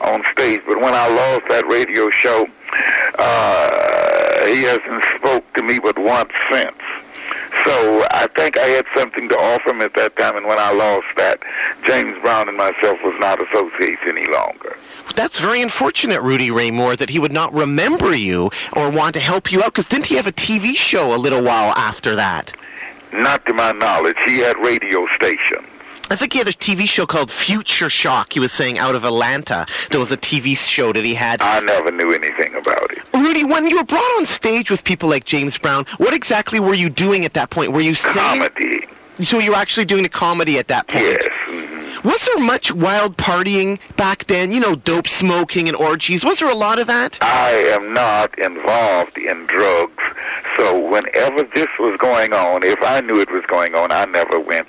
on 0.01 0.24
stage. 0.31 0.62
But 0.67 0.79
when 0.79 0.93
I 0.93 1.07
lost 1.09 1.47
that 1.50 1.65
radio 1.67 2.09
show, 2.12 2.47
uh, 3.17 4.45
he 4.45 4.63
hasn't 4.63 5.03
spoke 5.15 5.51
to 5.53 5.63
me 5.63 5.79
but 5.79 5.97
once 5.97 6.31
since. 6.50 6.77
So 7.67 8.07
I 8.12 8.27
think 8.33 8.57
I 8.57 8.67
had 8.67 8.86
something 8.95 9.27
to 9.27 9.38
offer 9.38 9.71
him 9.71 9.81
at 9.81 9.93
that 9.95 10.15
time, 10.15 10.38
and 10.38 10.45
when 10.45 10.57
I 10.57 10.71
lost 10.71 11.07
that, 11.17 11.43
James 11.86 12.17
Brown 12.21 12.47
and 12.47 12.57
myself 12.57 12.97
was 13.03 13.13
not 13.19 13.41
associates 13.45 14.01
any 14.05 14.25
longer. 14.25 14.77
That's 15.15 15.38
very 15.38 15.62
unfortunate, 15.62 16.21
Rudy 16.21 16.50
Ray 16.50 16.71
Moore, 16.71 16.95
that 16.95 17.09
he 17.09 17.19
would 17.19 17.33
not 17.33 17.53
remember 17.53 18.15
you 18.15 18.51
or 18.71 18.89
want 18.89 19.15
to 19.15 19.19
help 19.19 19.51
you 19.51 19.63
out. 19.63 19.74
Because 19.74 19.83
didn't 19.86 20.07
he 20.07 20.15
have 20.15 20.27
a 20.27 20.31
TV 20.31 20.77
show 20.77 21.13
a 21.13 21.17
little 21.17 21.43
while 21.43 21.74
after 21.75 22.15
that? 22.15 22.53
Not 23.12 23.45
to 23.47 23.53
my 23.53 23.74
knowledge. 23.74 24.17
He 24.25 24.38
had 24.38 24.55
radio 24.59 25.05
stations. 25.07 25.67
I 26.10 26.16
think 26.16 26.32
he 26.34 26.40
had 26.40 26.48
a 26.48 26.54
TV 26.54 26.88
show 26.88 27.06
called 27.06 27.30
Future 27.30 27.90
Shock. 27.90 28.34
He 28.34 28.40
was 28.40 28.54
saying 28.54 28.78
out 28.78 28.96
of 28.96 29.04
Atlanta. 29.04 29.66
There 29.92 30.00
was 30.00 30.12
a 30.12 30.18
TV 30.18 30.56
show 30.58 30.94
that 30.94 31.04
he 31.04 31.14
had. 31.14 31.42
I 31.42 31.60
never 31.60 31.92
knew 31.92 32.14
anything 32.14 32.56
about 32.56 32.92
it. 32.92 33.04
Rudy, 33.14 33.44
when 33.44 33.68
you 33.68 33.78
were 33.78 33.84
brought 33.84 34.18
on 34.18 34.26
stage 34.26 34.72
with 34.72 34.84
people 34.86 35.10
like 35.10 35.26
James 35.26 35.58
Brown, 35.58 35.86
what 35.98 36.14
exactly 36.14 36.60
were 36.62 36.74
you 36.74 36.90
doing 36.90 37.26
at 37.26 37.34
that 37.34 37.50
point? 37.50 37.74
Were 37.74 37.82
you 37.82 37.94
singing? 37.94 38.16
Comedy. 38.16 38.88
So 39.24 39.40
you 39.40 39.52
were 39.52 39.58
actually 39.58 39.86
doing 39.86 40.06
a 40.06 40.10
comedy 40.10 40.58
at 40.60 40.68
that 40.70 40.88
point? 40.88 41.04
Yes. 41.04 41.28
mhm. 41.48 42.04
Was 42.04 42.24
there 42.26 42.38
much 42.40 42.72
wild 42.72 43.18
partying 43.18 43.80
back 43.98 44.26
then? 44.28 44.52
You 44.52 44.60
know, 44.60 44.76
dope 44.76 45.08
smoking 45.08 45.68
and 45.68 45.76
orgies. 45.76 46.24
Was 46.24 46.40
there 46.40 46.50
a 46.50 46.56
lot 46.56 46.80
of 46.80 46.88
that? 46.88 47.18
I 47.22 47.50
am 47.76 47.94
not 47.94 48.38
involved 48.38 49.18
in 49.18 49.46
drugs. 49.48 50.04
So 50.56 50.80
whenever 50.80 51.44
this 51.44 51.68
was 51.80 51.98
going 51.98 52.34
on, 52.34 52.64
if 52.64 52.82
I 52.82 53.02
knew 53.02 53.20
it 53.20 53.32
was 53.32 53.44
going 53.48 53.74
on, 53.76 53.92
I 53.92 54.06
never 54.06 54.40
went 54.40 54.68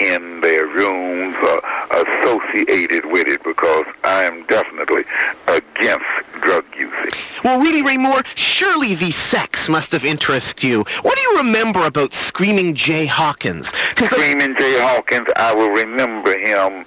in 0.00 0.40
their 0.40 0.66
rooms 0.66 1.36
or 1.42 1.60
associated 1.90 3.04
with 3.06 3.28
it 3.28 3.42
because 3.44 3.84
I 4.02 4.24
am 4.24 4.44
definitely 4.46 5.04
against 5.46 6.06
drug 6.40 6.64
using. 6.76 7.10
Well, 7.44 7.60
Rudy 7.60 7.82
Ray 7.82 7.96
Moore, 7.96 8.22
surely 8.34 8.94
the 8.94 9.10
sex 9.10 9.68
must 9.68 9.92
have 9.92 10.04
interested 10.04 10.64
you. 10.64 10.84
What 11.02 11.16
do 11.16 11.22
you 11.22 11.38
remember 11.38 11.84
about 11.84 12.14
Screaming 12.14 12.74
Jay 12.74 13.06
Hawkins? 13.06 13.68
Screaming 13.96 14.56
Jay 14.56 14.80
Hawkins, 14.80 15.28
I 15.36 15.54
will 15.54 15.70
remember 15.70 16.36
him 16.36 16.84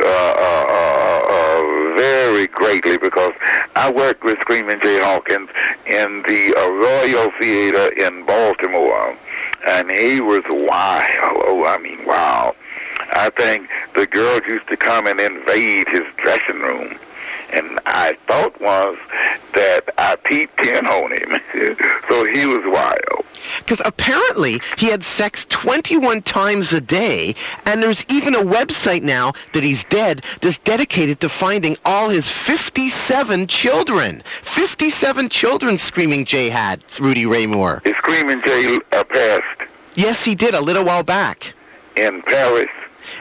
uh, 0.00 0.04
uh, 0.04 0.66
uh, 0.68 1.22
uh, 1.28 1.94
very 1.94 2.46
greatly 2.48 2.98
because 2.98 3.32
I 3.76 3.90
worked 3.90 4.24
with 4.24 4.38
Screaming 4.40 4.80
Jay 4.80 5.00
Hawkins 5.00 5.50
in 5.86 6.22
the 6.22 6.54
Royal 6.56 7.30
Theater 7.38 7.88
in 7.94 8.24
Baltimore, 8.24 9.16
and 9.66 9.90
he 9.90 10.20
was 10.20 10.44
wild. 10.48 11.42
Oh, 11.46 11.64
I 11.66 11.78
mean, 11.78 12.04
wow. 12.04 12.54
I 13.12 13.30
think 13.30 13.68
the 13.94 14.06
girls 14.06 14.42
used 14.46 14.66
to 14.68 14.76
come 14.76 15.06
and 15.06 15.20
invade 15.20 15.88
his 15.88 16.04
dressing 16.16 16.60
room. 16.60 16.96
And 17.54 17.78
I 17.86 18.14
thought 18.26 18.60
was 18.60 18.98
that 19.52 19.82
I 19.96 20.16
peeped 20.16 20.60
in 20.60 20.86
on 20.86 21.12
him. 21.12 21.40
so 22.08 22.24
he 22.24 22.46
was 22.46 22.62
wild. 22.66 23.24
Because 23.58 23.80
apparently 23.84 24.60
he 24.76 24.86
had 24.86 25.04
sex 25.04 25.46
21 25.48 26.22
times 26.22 26.72
a 26.72 26.80
day, 26.80 27.34
and 27.64 27.82
there's 27.82 28.04
even 28.08 28.34
a 28.34 28.40
website 28.40 29.02
now 29.02 29.32
that 29.52 29.62
he's 29.62 29.84
dead 29.84 30.24
that's 30.40 30.58
dedicated 30.58 31.20
to 31.20 31.28
finding 31.28 31.76
all 31.84 32.08
his 32.08 32.28
57 32.28 33.46
children. 33.46 34.22
57 34.42 35.28
children 35.28 35.78
Screaming 35.78 36.24
Jay 36.24 36.48
had, 36.48 36.82
Rudy 37.00 37.26
Ray 37.26 37.46
Moore. 37.46 37.82
Is 37.84 37.96
Screaming 37.96 38.42
Jay 38.42 38.78
uh, 38.92 39.04
passed 39.04 39.70
Yes, 39.94 40.24
he 40.24 40.34
did 40.34 40.54
a 40.54 40.60
little 40.60 40.84
while 40.84 41.04
back. 41.04 41.52
in 41.96 42.20
Paris? 42.22 42.68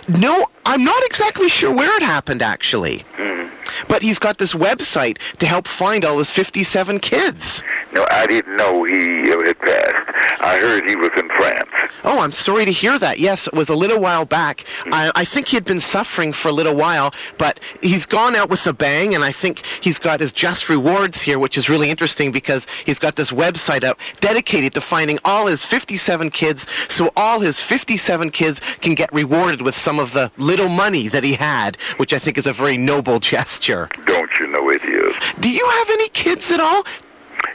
No, 0.08 0.48
I'm 0.66 0.84
not 0.84 1.04
exactly 1.04 1.50
sure 1.50 1.74
where 1.74 1.96
it 1.98 2.04
happened, 2.04 2.42
actually. 2.42 3.06
Hmm. 3.16 3.50
But 3.88 4.02
he's 4.02 4.20
got 4.20 4.38
this 4.38 4.54
website 4.54 5.18
to 5.40 5.46
help 5.46 5.68
find 5.68 6.06
all 6.06 6.18
his 6.18 6.32
57 6.32 7.00
kids. 7.00 7.64
No, 7.92 8.06
I 8.12 8.26
didn't 8.28 8.56
know 8.56 8.84
he 8.84 9.32
uh, 9.32 9.44
had 9.44 9.60
passed. 9.60 10.42
I 10.42 10.58
heard 10.60 10.88
he 10.88 10.96
was 10.96 11.10
in 11.18 11.28
France. 11.30 11.70
Oh, 12.04 12.20
I'm 12.20 12.32
sorry 12.32 12.66
to 12.66 12.72
hear 12.72 13.00
that. 13.00 13.20
Yes, 13.20 13.48
it 13.48 13.54
was 13.54 13.70
a 13.70 13.76
little 13.76 14.00
while 14.00 14.26
back. 14.26 14.66
I, 14.88 15.12
I 15.16 15.26
think 15.26 15.48
he 15.48 15.56
had 15.56 15.64
been 15.64 15.80
suffering 15.80 16.34
for 16.34 16.50
a 16.50 16.52
little 16.52 16.76
while, 16.76 17.14
but 17.38 17.60
he's 17.82 18.06
gone 18.06 18.36
out 18.36 18.50
with 18.50 18.66
a 18.68 18.74
bang, 18.74 19.16
and 19.16 19.24
I 19.24 19.32
think 19.32 19.66
he's 19.82 20.00
got 20.00 20.20
his 20.20 20.32
just 20.32 20.70
rewards 20.70 21.22
here, 21.22 21.40
which 21.40 21.58
is 21.58 21.70
really 21.70 21.90
interesting 21.90 22.32
because 22.32 22.68
he's 22.86 23.00
got 23.00 23.16
this 23.16 23.32
website 23.32 23.84
up 23.84 24.00
dedicated 24.20 24.74
to 24.74 24.82
finding 24.82 25.18
all 25.24 25.48
his 25.48 25.64
57 25.64 26.30
kids, 26.32 26.68
so 26.90 27.12
all 27.16 27.40
his 27.40 27.60
57 27.60 28.32
kids 28.32 28.60
can 28.82 28.96
get 28.96 29.12
rewarded 29.14 29.62
with 29.62 29.78
some 29.78 30.00
of 30.00 30.14
the 30.14 30.32
little 30.54 30.70
money 30.70 31.08
that 31.08 31.24
he 31.24 31.34
had, 31.34 31.78
which 31.98 32.14
I 32.14 32.20
think 32.20 32.38
is 32.38 32.46
a 32.46 32.54
very 32.54 32.78
noble 32.78 33.20
gesture. 33.20 33.90
Don't 34.06 34.30
you 34.40 34.46
know 34.46 34.70
it 34.70 34.84
is? 34.84 35.16
Do 35.40 35.50
you 35.50 35.68
have 35.68 35.90
any 35.90 36.10
kids 36.10 36.52
at 36.52 36.60
all? 36.60 36.86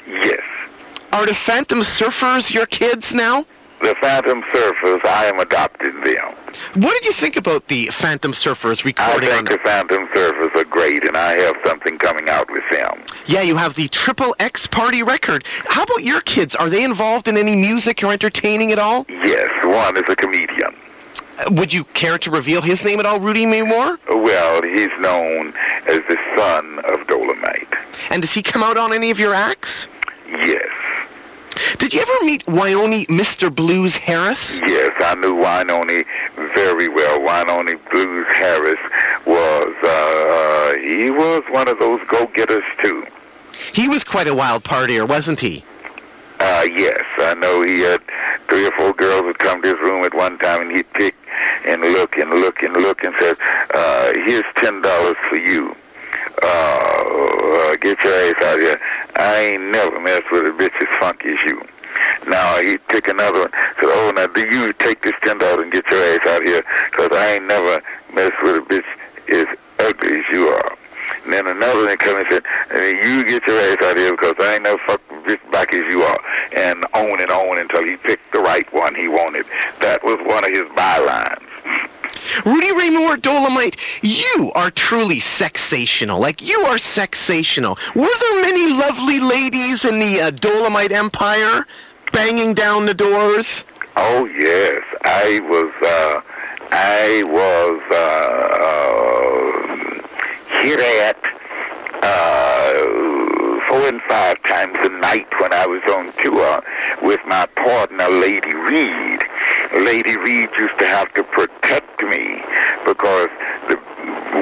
Yes. 0.09 0.43
Are 1.13 1.25
the 1.25 1.33
Phantom 1.33 1.79
Surfers 1.79 2.53
your 2.53 2.67
kids 2.67 3.15
now? 3.15 3.47
The 3.81 3.95
Phantom 4.01 4.43
Surfers, 4.43 5.05
I 5.05 5.27
am 5.27 5.39
adopting 5.39 6.01
them. 6.01 6.35
What 6.75 6.93
did 6.95 7.05
you 7.05 7.13
think 7.13 7.37
about 7.37 7.69
the 7.69 7.87
Phantom 7.87 8.33
Surfers 8.33 8.83
I 8.83 8.87
recording 8.87 9.31
on 9.31 9.47
think 9.47 9.51
the 9.51 9.59
Phantom 9.59 10.09
Surfers 10.09 10.53
are 10.57 10.65
great, 10.65 11.05
and 11.05 11.17
I 11.17 11.35
have 11.35 11.55
something 11.65 11.99
coming 11.99 12.29
out 12.29 12.51
with 12.51 12.65
them. 12.73 13.01
Yeah, 13.27 13.43
you 13.43 13.57
have 13.57 13.77
the 13.77 13.87
Triple 13.87 14.35
X 14.41 14.67
Party 14.67 15.05
record. 15.05 15.45
How 15.67 15.85
about 15.85 16.03
your 16.03 16.21
kids? 16.23 16.57
Are 16.57 16.69
they 16.69 16.83
involved 16.83 17.29
in 17.29 17.37
any 17.37 17.55
music 17.55 18.03
or 18.03 18.13
entertaining 18.13 18.73
at 18.73 18.81
all? 18.81 19.07
Yes, 19.09 19.49
one 19.65 19.97
is 19.97 20.09
a 20.09 20.17
comedian. 20.17 20.75
Uh, 21.39 21.51
Would 21.53 21.73
you 21.73 21.85
care 21.85 22.19
to 22.19 22.31
reveal 22.31 22.63
his 22.63 22.85
name 22.85 23.01
at 23.01 23.07
all, 23.07 23.21
Rudy 23.21 23.47
Moore? 23.47 23.99
Well, 24.09 24.63
he's 24.63 24.91
known 25.01 25.49
as 25.87 26.01
the 26.09 26.19
son 26.37 26.79
of 26.81 27.07
Dolemite. 27.07 27.73
And 28.11 28.23
does 28.23 28.33
he 28.33 28.43
come 28.43 28.63
out 28.63 28.77
on 28.77 28.93
any 28.93 29.11
of 29.11 29.19
your 29.19 29.35
acts? 29.35 29.89
Yes. 30.29 30.69
Did 31.79 31.93
you 31.93 32.01
ever 32.01 32.25
meet 32.25 32.47
Wynonie 32.47 33.07
Mr. 33.07 33.53
Blues 33.55 33.97
Harris? 33.97 34.61
Yes, 34.61 34.93
I 35.01 35.15
knew 35.17 35.35
Wynonie 35.35 36.05
very 36.55 36.89
well. 36.89 37.19
Wynonie 37.21 37.79
Blues 37.91 38.27
Harris 38.29 38.79
was, 39.27 39.75
uh, 39.83 40.79
he 40.81 41.11
was 41.11 41.43
one 41.51 41.69
of 41.69 41.79
those 41.79 42.01
go-getters, 42.09 42.65
too. 42.83 43.07
He 43.73 43.89
was 43.89 44.05
quite 44.05 44.29
a 44.29 44.35
wild 44.35 44.63
partier, 44.65 45.07
wasn't 45.09 45.41
he? 45.41 45.65
Uh, 46.39 46.67
yes, 46.77 47.03
I 47.17 47.35
know 47.35 47.63
he 47.63 47.81
had 47.81 48.01
three 48.49 48.65
or 48.67 48.71
four 48.73 48.93
girls 48.93 49.25
would 49.25 49.41
come 49.41 49.61
to 49.63 49.69
his 49.69 49.79
room 49.81 50.05
at 50.05 50.15
one 50.15 50.39
time, 50.39 50.63
and 50.63 50.71
he'd 50.71 50.91
pick 50.93 51.17
and 51.65 51.83
look 51.83 52.17
and 52.17 52.31
look 52.31 52.63
and 52.63 52.75
look 52.75 53.05
and 53.05 53.15
said, 53.21 53.37
uh, 53.75 54.13
here's 54.15 54.45
ten 54.57 54.83
dollars 54.83 55.17
for 55.29 55.37
you. 55.37 55.75
Uh, 56.43 57.77
get 57.77 58.03
your 58.05 58.13
ass 58.15 58.43
out 58.43 58.55
of 58.55 58.61
here. 58.61 58.81
I 59.17 59.37
ain't 59.41 59.63
never 59.65 59.99
messed 60.01 60.31
with 60.31 60.47
a 60.47 60.51
bitch 60.51 60.75
as 60.81 60.89
funky 61.01 61.31
as 61.31 61.43
you. 61.43 61.63
Now 62.29 62.59
he'd 62.59 62.87
pick 62.89 63.09
another 63.09 63.41
one. 63.41 63.51
Said, 63.53 63.87
oh, 63.87 64.13
now 64.15 64.27
do 64.29 64.41
you 64.47 64.73
take 64.75 65.03
this 65.03 65.15
ten 65.23 65.39
dollars 65.39 65.63
and 65.63 65.73
get 65.73 65.87
your 65.91 66.03
ass 66.15 66.27
out 66.27 66.43
of 66.43 66.47
here? 66.47 66.63
Cause 66.93 67.11
I 67.13 67.35
ain't 67.35 67.47
never 67.47 67.83
messed 68.15 68.43
with 68.43 68.57
a 68.57 68.61
bitch 68.61 68.85
as 69.29 69.59
ugly 69.81 70.21
as 70.21 70.29
you 70.31 70.49
are. 70.49 70.78
And 71.29 71.35
then 71.35 71.47
another 71.47 71.85
one 71.85 71.97
come 71.99 72.17
and 72.17 72.27
said, 72.31 72.43
you 72.73 73.23
get 73.23 73.47
your 73.47 73.61
ass 73.61 73.77
out 73.83 73.91
of 73.93 73.99
here 73.99 74.13
because 74.13 74.35
I 74.41 74.55
ain't 74.55 74.63
no 74.63 74.79
fucked 74.79 75.11
a 75.11 75.15
bitch 75.17 75.53
back 75.53 75.75
as 75.75 75.83
you 75.83 76.01
are. 76.01 76.19
And 76.57 76.87
on 76.95 77.21
and 77.21 77.31
on 77.31 77.59
until 77.59 77.85
he 77.85 77.97
picked 77.99 78.33
the 78.33 78.39
right 78.39 78.67
one 78.73 78.95
he 78.95 79.09
wanted. 79.09 79.45
That 79.83 80.03
was 80.03 80.19
one 80.27 80.43
of 80.47 80.51
his 80.51 80.63
bylines. 80.71 81.43
Rudy 82.47 82.73
Ray 82.73 82.89
Moore 82.89 83.19
Dolemite, 83.19 83.77
you 84.01 84.51
are 84.55 84.71
truly 84.71 85.21
sexational. 85.21 86.19
Like, 86.19 86.41
you 86.41 86.61
are 86.61 86.77
sexational. 86.77 87.77
Were 87.95 88.09
there 88.21 88.41
many 88.41 88.73
lovely 88.73 89.21
ladies 89.21 89.85
in 89.85 89.99
the 89.99 90.23
uh, 90.23 90.31
Dolemite 90.31 90.93
Empire 90.93 91.67
banging 92.11 92.55
down 92.55 92.87
the 92.87 92.95
doors? 92.95 93.67
Oh 93.97 94.25
yes, 94.25 94.83
I 95.03 95.41
was. 95.41 95.75
Uh, 95.83 96.23
I 96.71 97.23
was 97.25 97.83
uh, 97.91 97.97
uh, 98.63 99.68
hit 100.63 100.81
at 100.81 101.17
uh, 102.03 103.09
four 103.69 104.01
five 104.09 104.43
times 104.43 104.77
a 104.83 104.89
night 104.89 105.29
when 105.41 105.53
I 105.53 105.67
was 105.67 105.83
on 105.93 106.13
tour 106.23 106.63
with 107.03 107.21
my 107.27 107.47
partner, 107.47 108.09
Lady 108.09 108.55
Reed. 108.55 109.21
Lady 109.85 110.17
Reed 110.17 110.49
used 110.59 110.79
to 110.79 110.87
have 110.87 111.13
to 111.15 111.23
protect 111.23 112.03
me 112.03 112.43
because 112.85 113.29
the 113.69 113.79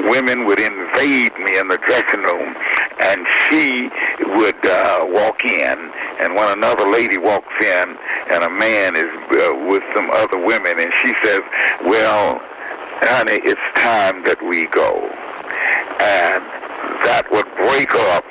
women 0.09 0.45
would 0.45 0.59
invade 0.59 1.37
me 1.39 1.57
in 1.57 1.67
the 1.67 1.77
dressing 1.85 2.21
room, 2.21 2.55
and 2.99 3.27
she 3.47 3.89
would 4.37 4.65
uh, 4.65 5.05
walk 5.07 5.43
in, 5.43 5.91
and 6.19 6.35
when 6.35 6.49
another 6.57 6.89
lady 6.89 7.17
walks 7.17 7.53
in, 7.59 7.97
and 8.31 8.43
a 8.43 8.49
man 8.49 8.95
is 8.95 9.11
uh, 9.31 9.53
with 9.67 9.83
some 9.93 10.09
other 10.11 10.37
women, 10.37 10.79
and 10.79 10.93
she 11.01 11.13
says, 11.23 11.41
"Well, 11.81 12.41
honey, 13.01 13.39
it's 13.43 13.61
time 13.75 14.23
that 14.23 14.41
we 14.41 14.67
go," 14.67 15.11
and 15.99 16.43
that 17.05 17.27
would 17.31 17.47
break 17.55 17.93
up 18.13 18.25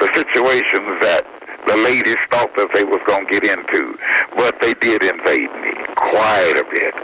the 0.00 0.08
situations 0.14 1.00
that 1.00 1.26
the 1.66 1.76
ladies 1.76 2.16
thought 2.30 2.54
that 2.56 2.72
they 2.72 2.84
was 2.84 3.00
going 3.06 3.26
to 3.26 3.40
get 3.40 3.44
into, 3.44 3.98
but 4.36 4.58
they 4.60 4.74
did 4.74 5.02
invade 5.02 5.52
me 5.60 5.72
quite 5.96 6.56
a 6.56 6.64
bit. 6.70 6.94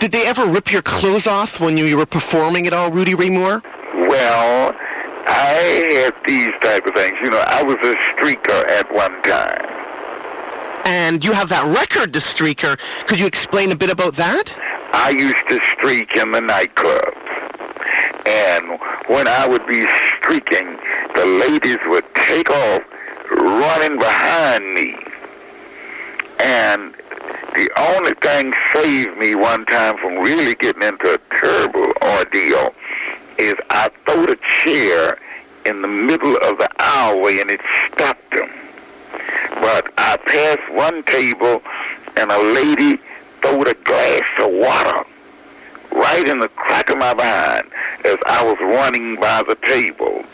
Did 0.00 0.12
they 0.12 0.26
ever 0.26 0.46
rip 0.46 0.72
your 0.72 0.82
clothes 0.82 1.26
off 1.26 1.60
when 1.60 1.78
you 1.78 1.96
were 1.96 2.06
performing 2.06 2.66
at 2.66 2.72
all, 2.72 2.90
Rudy 2.90 3.14
Ray 3.14 3.30
Moore? 3.30 3.62
Well, 3.94 4.74
I 5.26 6.12
had 6.12 6.14
these 6.24 6.52
type 6.60 6.86
of 6.86 6.94
things. 6.94 7.16
You 7.22 7.30
know, 7.30 7.42
I 7.46 7.62
was 7.62 7.76
a 7.76 7.94
streaker 8.12 8.68
at 8.68 8.92
one 8.92 9.22
time. 9.22 9.64
And 10.84 11.24
you 11.24 11.32
have 11.32 11.48
that 11.48 11.64
record, 11.64 12.12
The 12.12 12.18
Streaker. 12.18 12.78
Could 13.06 13.18
you 13.18 13.26
explain 13.26 13.72
a 13.72 13.76
bit 13.76 13.88
about 13.88 14.16
that? 14.16 14.54
I 14.92 15.10
used 15.10 15.48
to 15.48 15.58
streak 15.72 16.14
in 16.16 16.32
the 16.32 16.40
nightclubs. 16.40 17.16
And 18.26 18.73
when 19.06 19.28
I 19.28 19.46
would 19.46 19.66
be 19.66 19.86
streaking, 20.16 20.78
the 21.14 21.26
ladies 21.26 21.78
would 21.86 22.04
take 22.14 22.50
off 22.50 22.82
running 23.30 23.98
behind 23.98 24.74
me. 24.74 24.96
And 26.40 26.94
the 27.54 27.70
only 27.76 28.14
thing 28.14 28.54
saved 28.72 29.16
me 29.18 29.34
one 29.34 29.66
time 29.66 29.98
from 29.98 30.18
really 30.18 30.54
getting 30.54 30.82
into 30.82 31.14
a 31.14 31.18
terrible 31.38 31.92
ordeal 32.02 32.74
is 33.38 33.54
I 33.70 33.90
threw 34.06 34.32
a 34.32 34.36
chair 34.62 35.18
in 35.66 35.82
the 35.82 35.88
middle 35.88 36.36
of 36.36 36.58
the 36.58 36.68
aisleway 36.78 37.40
and 37.40 37.50
it 37.50 37.60
stopped 37.92 38.30
them. 38.30 38.50
But 39.60 39.92
I 39.98 40.16
passed 40.16 40.72
one 40.72 41.02
table 41.04 41.62
and 42.16 42.30
a 42.30 42.42
lady 42.54 43.00
threw 43.42 43.62
a 43.62 43.74
glass 43.74 44.28
of 44.38 44.52
water 44.52 45.04
right 45.92 46.26
in 46.26 46.40
the 46.40 46.48
crack 46.48 46.90
of 46.90 46.98
my 46.98 47.14
behind 47.14 47.70
as 48.04 48.18
I 48.26 48.44
was 48.44 48.58
running 48.60 49.16
by 49.16 49.42
the 49.42 49.56
table. 49.56 50.24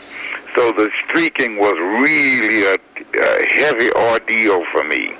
So 0.55 0.71
the 0.73 0.91
streaking 1.05 1.57
was 1.57 1.77
really 1.79 2.65
a, 2.65 2.75
a 2.75 3.45
heavy 3.47 3.91
ordeal 3.93 4.65
for 4.65 4.83
me 4.83 5.13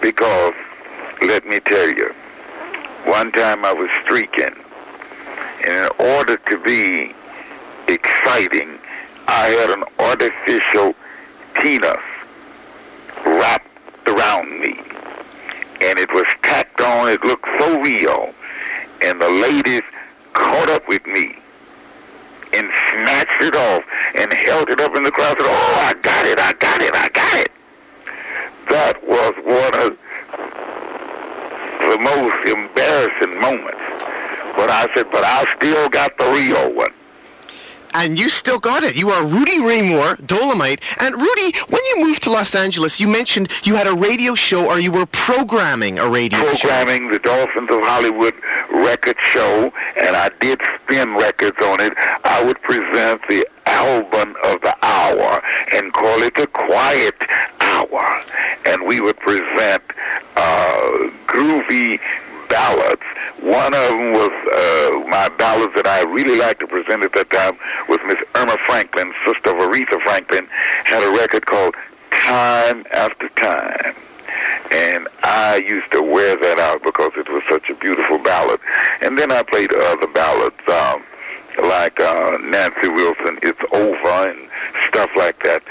because, 0.00 0.54
let 1.22 1.46
me 1.46 1.60
tell 1.60 1.88
you, 1.88 2.12
one 3.04 3.30
time 3.32 3.64
I 3.64 3.72
was 3.72 3.88
streaking, 4.02 4.54
and 5.66 5.90
in 5.92 6.06
order 6.16 6.36
to 6.36 6.58
be 6.58 7.14
exciting, 7.86 8.78
I 9.28 9.46
had 9.46 9.70
an 9.70 9.84
artificial 10.00 10.94
penis 11.54 12.02
wrapped 13.24 14.08
around 14.08 14.60
me. 14.60 14.80
And 15.80 15.98
it 15.98 16.12
was 16.12 16.26
tacked 16.42 16.80
on, 16.80 17.08
it 17.08 17.24
looked 17.24 17.48
so 17.58 17.80
real. 17.80 18.34
And 19.00 19.20
the 19.20 19.28
ladies 19.28 19.82
caught 20.32 20.68
up 20.68 20.88
with 20.88 21.06
me 21.06 21.36
and 22.52 22.70
snatched 22.90 23.42
it 23.42 23.54
off 23.54 23.84
and 24.14 24.32
held 24.32 24.68
it 24.68 24.80
up 24.80 24.94
in 24.96 25.04
the 25.04 25.10
crowd 25.10 25.38
and 25.38 25.46
said, 25.46 25.48
Oh, 25.48 25.74
I 25.80 25.94
got 26.02 26.26
it, 26.26 26.38
I 26.38 26.52
got 26.54 26.82
it, 26.82 26.94
I 26.94 27.08
got 27.08 27.38
it. 27.38 27.52
That 28.68 29.02
was 29.04 29.34
one 29.44 29.74
of 29.80 29.98
the 31.90 31.98
most 31.98 32.48
embarrassing 32.48 33.40
moments. 33.40 33.80
But 34.56 34.70
I 34.70 34.88
said, 34.94 35.10
but 35.10 35.24
I 35.24 35.44
still 35.56 35.88
got 35.88 36.16
the 36.18 36.30
real 36.30 36.72
one. 36.72 36.92
And 37.94 38.18
you 38.18 38.28
still 38.30 38.58
got 38.58 38.82
it. 38.82 38.96
You 38.96 39.10
are 39.10 39.24
Rudy 39.24 39.60
Ray 39.60 39.82
Moore, 39.82 40.16
Dolemite. 40.16 40.80
And 41.00 41.14
Rudy, 41.14 41.56
when 41.68 41.80
you 41.90 42.04
moved 42.06 42.22
to 42.24 42.30
Los 42.30 42.54
Angeles, 42.54 42.98
you 42.98 43.08
mentioned 43.08 43.50
you 43.64 43.74
had 43.74 43.86
a 43.86 43.94
radio 43.94 44.34
show 44.34 44.66
or 44.66 44.78
you 44.78 44.90
were 44.90 45.06
programming 45.06 45.98
a 45.98 46.08
radio 46.08 46.38
show. 46.54 46.68
programming 46.68 47.10
the 47.10 47.18
Dolphins 47.18 47.70
of 47.70 47.80
Hollywood 47.82 48.34
record 48.70 49.16
show, 49.22 49.72
and 49.96 50.16
I 50.16 50.30
did 50.40 50.60
spin 50.82 51.14
records 51.14 51.60
on 51.60 51.80
it. 51.80 51.92
I 52.24 52.42
would 52.44 52.60
present 52.62 53.20
the 53.28 53.46
album 53.66 54.34
of 54.44 54.60
the 54.62 54.74
hour 54.82 55.42
and 55.72 55.92
call 55.92 56.22
it 56.22 56.34
the 56.34 56.46
Quiet 56.46 57.14
Hour, 57.60 58.22
and 58.64 58.86
we 58.86 59.00
would 59.00 59.18
present 59.18 59.82
uh, 60.36 61.10
groovy 61.26 62.00
ballads. 62.52 63.02
One 63.40 63.72
of 63.72 63.88
them 63.88 64.12
was 64.12 64.30
uh, 64.30 65.08
my 65.08 65.30
ballads 65.30 65.74
that 65.74 65.86
I 65.86 66.02
really 66.02 66.38
liked 66.38 66.60
to 66.60 66.66
present 66.66 67.02
at 67.02 67.12
that 67.14 67.30
time 67.30 67.56
was 67.88 67.98
Miss 68.06 68.20
Erma 68.34 68.58
Franklin, 68.66 69.14
sister 69.24 69.50
of 69.50 69.56
Aretha 69.56 70.00
Franklin, 70.02 70.46
had 70.84 71.02
a 71.02 71.10
record 71.16 71.46
called 71.46 71.74
Time 72.10 72.84
After 72.92 73.30
Time 73.30 73.94
and 74.70 75.08
I 75.22 75.56
used 75.56 75.90
to 75.92 76.02
wear 76.02 76.36
that 76.36 76.58
out 76.58 76.82
because 76.82 77.12
it 77.16 77.28
was 77.28 77.42
such 77.48 77.68
a 77.68 77.74
beautiful 77.74 78.18
ballad. 78.18 78.60
And 79.00 79.18
then 79.18 79.30
I 79.30 79.42
played 79.42 79.72
other 79.72 80.06
ballads, 80.06 80.56
um, 80.68 81.04
like 81.68 82.00
uh, 82.00 82.38
Nancy 82.40 82.88
Wilson, 82.88 83.38
"It's 83.42 83.60
Over" 83.72 84.30
and 84.30 84.48
stuff 84.88 85.10
like 85.14 85.42
that. 85.42 85.62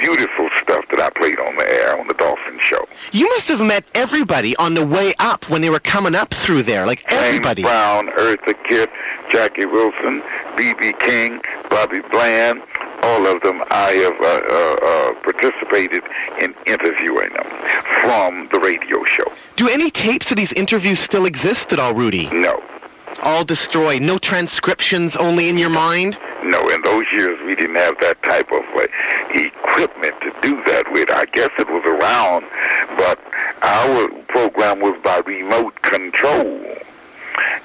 Beautiful 0.00 0.48
stuff 0.62 0.88
that 0.88 0.98
I 0.98 1.10
played 1.10 1.38
on 1.38 1.56
the 1.56 1.70
air 1.70 1.98
on 2.00 2.06
the 2.08 2.14
Dolphin 2.14 2.58
Show. 2.58 2.88
You 3.12 3.28
must 3.28 3.48
have 3.48 3.60
met 3.60 3.84
everybody 3.94 4.56
on 4.56 4.72
the 4.72 4.84
way 4.84 5.12
up 5.18 5.48
when 5.50 5.60
they 5.60 5.68
were 5.68 5.78
coming 5.78 6.14
up 6.14 6.32
through 6.32 6.62
there. 6.62 6.86
Like 6.86 7.04
everybody. 7.12 7.62
James 7.62 7.70
Brown, 7.70 8.06
Eartha 8.08 8.54
Kitt, 8.64 8.90
Jackie 9.30 9.66
Wilson, 9.66 10.22
B.B. 10.56 10.94
King, 11.00 11.42
Bobby 11.68 12.00
Bland, 12.10 12.62
all 13.02 13.26
of 13.26 13.42
them 13.42 13.62
I 13.70 13.92
have 13.92 14.20
uh, 14.20 14.26
uh, 14.26 14.76
uh, 14.82 15.14
participated 15.22 16.02
in 16.40 16.54
interviewing 16.66 17.32
them 17.34 17.46
from 18.02 18.48
the 18.52 18.58
radio 18.58 19.04
show. 19.04 19.30
Do 19.56 19.68
any 19.68 19.90
tapes 19.90 20.30
of 20.30 20.36
these 20.36 20.52
interviews 20.54 20.98
still 20.98 21.26
exist 21.26 21.72
at 21.72 21.78
all, 21.78 21.94
Rudy? 21.94 22.28
No, 22.30 22.62
All 23.22 23.44
destroyed. 23.44 24.02
No 24.02 24.18
transcriptions, 24.18 25.16
only 25.16 25.48
in 25.48 25.58
your 25.58 25.70
mind? 25.70 26.18
no, 26.42 26.68
in 26.70 26.80
those 26.82 27.04
years 27.12 27.38
we 27.44 27.54
didn't 27.54 27.76
have 27.76 27.98
that 28.00 28.22
type 28.22 28.50
of 28.50 28.64
uh, 28.74 28.86
equipment 29.34 30.14
to 30.22 30.34
do 30.40 30.62
that 30.64 30.90
with. 30.90 31.10
I 31.10 31.26
guess 31.26 31.50
it 31.58 31.68
was 31.68 31.84
around, 31.84 32.46
but 32.96 33.18
our 33.62 34.08
program 34.28 34.80
was 34.80 34.98
by 35.02 35.18
remote 35.18 35.80
control. 35.82 36.46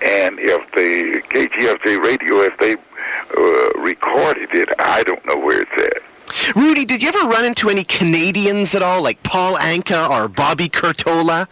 And 0.01 0.39
if 0.39 0.69
the 0.71 1.21
KGFJ 1.29 2.03
radio, 2.03 2.41
if 2.41 2.57
they 2.57 2.73
uh, 2.73 3.79
recorded 3.79 4.53
it, 4.53 4.69
I 4.77 5.03
don't 5.03 5.25
know 5.25 5.37
where 5.37 5.61
it's 5.61 5.71
at. 5.71 6.55
Rudy, 6.55 6.85
did 6.85 7.01
you 7.01 7.09
ever 7.09 7.27
run 7.27 7.45
into 7.45 7.69
any 7.69 7.83
Canadians 7.83 8.75
at 8.75 8.81
all, 8.83 9.01
like 9.01 9.21
Paul 9.23 9.55
Anka 9.55 10.09
or 10.09 10.27
Bobby 10.27 10.67
Curtola? 10.67 11.47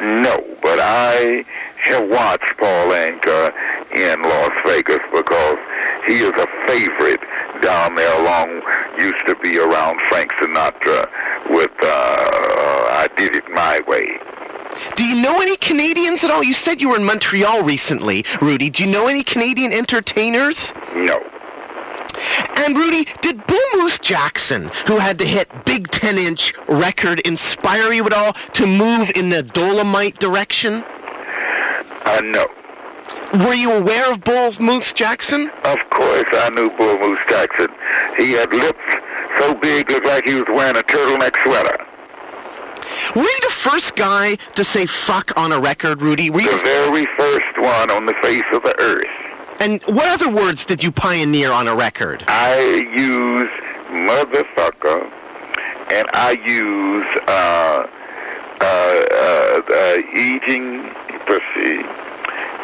No, 0.00 0.44
but 0.62 0.78
I 0.80 1.44
have 1.76 2.08
watched 2.08 2.56
Paul 2.56 2.88
Anka 2.90 3.52
in 3.92 4.22
Las 4.22 4.52
Vegas 4.66 5.00
because 5.12 5.58
he 6.06 6.14
is 6.14 6.34
a 6.36 6.46
favorite 6.66 7.20
down 7.62 7.94
there 7.94 8.20
along, 8.20 8.62
used 8.98 9.26
to 9.26 9.34
be 9.36 9.58
around 9.58 10.00
Frank 10.08 10.32
Sinatra 10.32 11.08
with 11.50 11.72
uh, 11.82 11.86
I 12.90 13.08
Did 13.16 13.36
It 13.36 13.50
My 13.50 13.80
Way. 13.86 14.18
Do 14.96 15.04
you 15.04 15.22
know 15.22 15.40
any 15.40 15.56
Canadians 15.56 16.24
at 16.24 16.30
all? 16.30 16.42
You 16.42 16.52
said 16.52 16.80
you 16.80 16.90
were 16.90 16.96
in 16.96 17.04
Montreal 17.04 17.62
recently, 17.62 18.24
Rudy. 18.40 18.70
Do 18.70 18.84
you 18.84 18.90
know 18.90 19.06
any 19.06 19.22
Canadian 19.22 19.72
entertainers? 19.72 20.72
No. 20.94 21.24
And 22.56 22.76
Rudy, 22.76 23.06
did 23.20 23.46
Bull 23.46 23.58
Moose 23.76 23.98
Jackson, 23.98 24.70
who 24.86 24.98
had 24.98 25.18
to 25.18 25.24
hit 25.24 25.48
big 25.64 25.90
10 25.90 26.18
inch 26.18 26.54
record, 26.68 27.20
inspire 27.20 27.92
you 27.92 28.04
at 28.04 28.12
all 28.12 28.32
to 28.32 28.66
move 28.66 29.10
in 29.14 29.30
the 29.30 29.42
Dolemite 29.42 30.18
direction? 30.18 30.84
Uh, 32.04 32.20
no. 32.24 32.46
Were 33.44 33.54
you 33.54 33.72
aware 33.72 34.10
of 34.10 34.24
Bull 34.24 34.52
Moose 34.58 34.92
Jackson? 34.92 35.50
Of 35.64 35.78
course 35.90 36.28
I 36.32 36.50
knew 36.54 36.70
Bull 36.70 36.98
Moose 36.98 37.20
Jackson. 37.28 37.68
He 38.16 38.32
had 38.32 38.52
lips 38.52 38.78
so 39.38 39.54
big, 39.54 39.90
it 39.90 39.94
looked 39.94 40.06
like 40.06 40.24
he 40.24 40.34
was 40.34 40.46
wearing 40.48 40.76
a 40.76 40.82
turtleneck 40.82 41.36
sweater. 41.42 41.84
Were 43.14 43.22
you 43.22 43.40
the 43.42 43.54
first 43.54 43.96
guy 43.96 44.36
to 44.54 44.64
say 44.64 44.86
fuck 44.86 45.32
on 45.36 45.52
a 45.52 45.60
record, 45.60 46.02
Rudy? 46.02 46.30
Were 46.30 46.40
you 46.40 46.50
The 46.50 46.64
very 46.64 47.06
first 47.16 47.58
one 47.58 47.90
on 47.90 48.06
the 48.06 48.14
face 48.14 48.44
of 48.52 48.62
the 48.62 48.74
earth. 48.80 49.27
And 49.60 49.82
what 49.84 50.08
other 50.08 50.30
words 50.30 50.64
did 50.64 50.82
you 50.84 50.92
pioneer 50.92 51.50
on 51.50 51.66
a 51.66 51.74
record? 51.74 52.24
I 52.28 52.86
use 52.94 53.50
motherfucker, 53.88 55.10
and 55.90 56.06
I 56.12 56.36
use 56.46 57.06
uh, 57.26 57.86
uh, 58.60 59.04
uh, 59.10 59.62
uh, 59.68 60.16
eating 60.16 60.88
pussy 61.26 61.84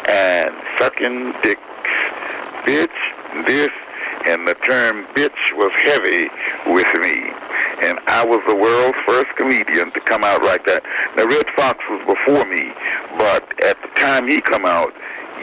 and 0.07 0.55
sucking 0.79 1.33
dicks, 1.43 1.61
bitch, 2.63 3.45
this, 3.45 3.71
and 4.25 4.47
the 4.47 4.53
term 4.55 5.05
bitch 5.07 5.53
was 5.57 5.71
heavy 5.73 6.29
with 6.71 6.87
me. 7.01 7.33
and 7.81 7.99
I 8.07 8.23
was 8.25 8.41
the 8.47 8.55
world's 8.55 8.97
first 9.05 9.35
comedian 9.35 9.91
to 9.91 9.99
come 9.99 10.23
out 10.23 10.43
like 10.43 10.65
that. 10.65 10.83
Now, 11.17 11.25
Redd 11.25 11.47
Foxx 11.57 11.79
was 11.89 12.01
before 12.05 12.45
me, 12.45 12.71
but 13.17 13.43
at 13.63 13.81
the 13.81 13.89
time 13.99 14.27
he 14.27 14.39
come 14.39 14.65
out, 14.65 14.93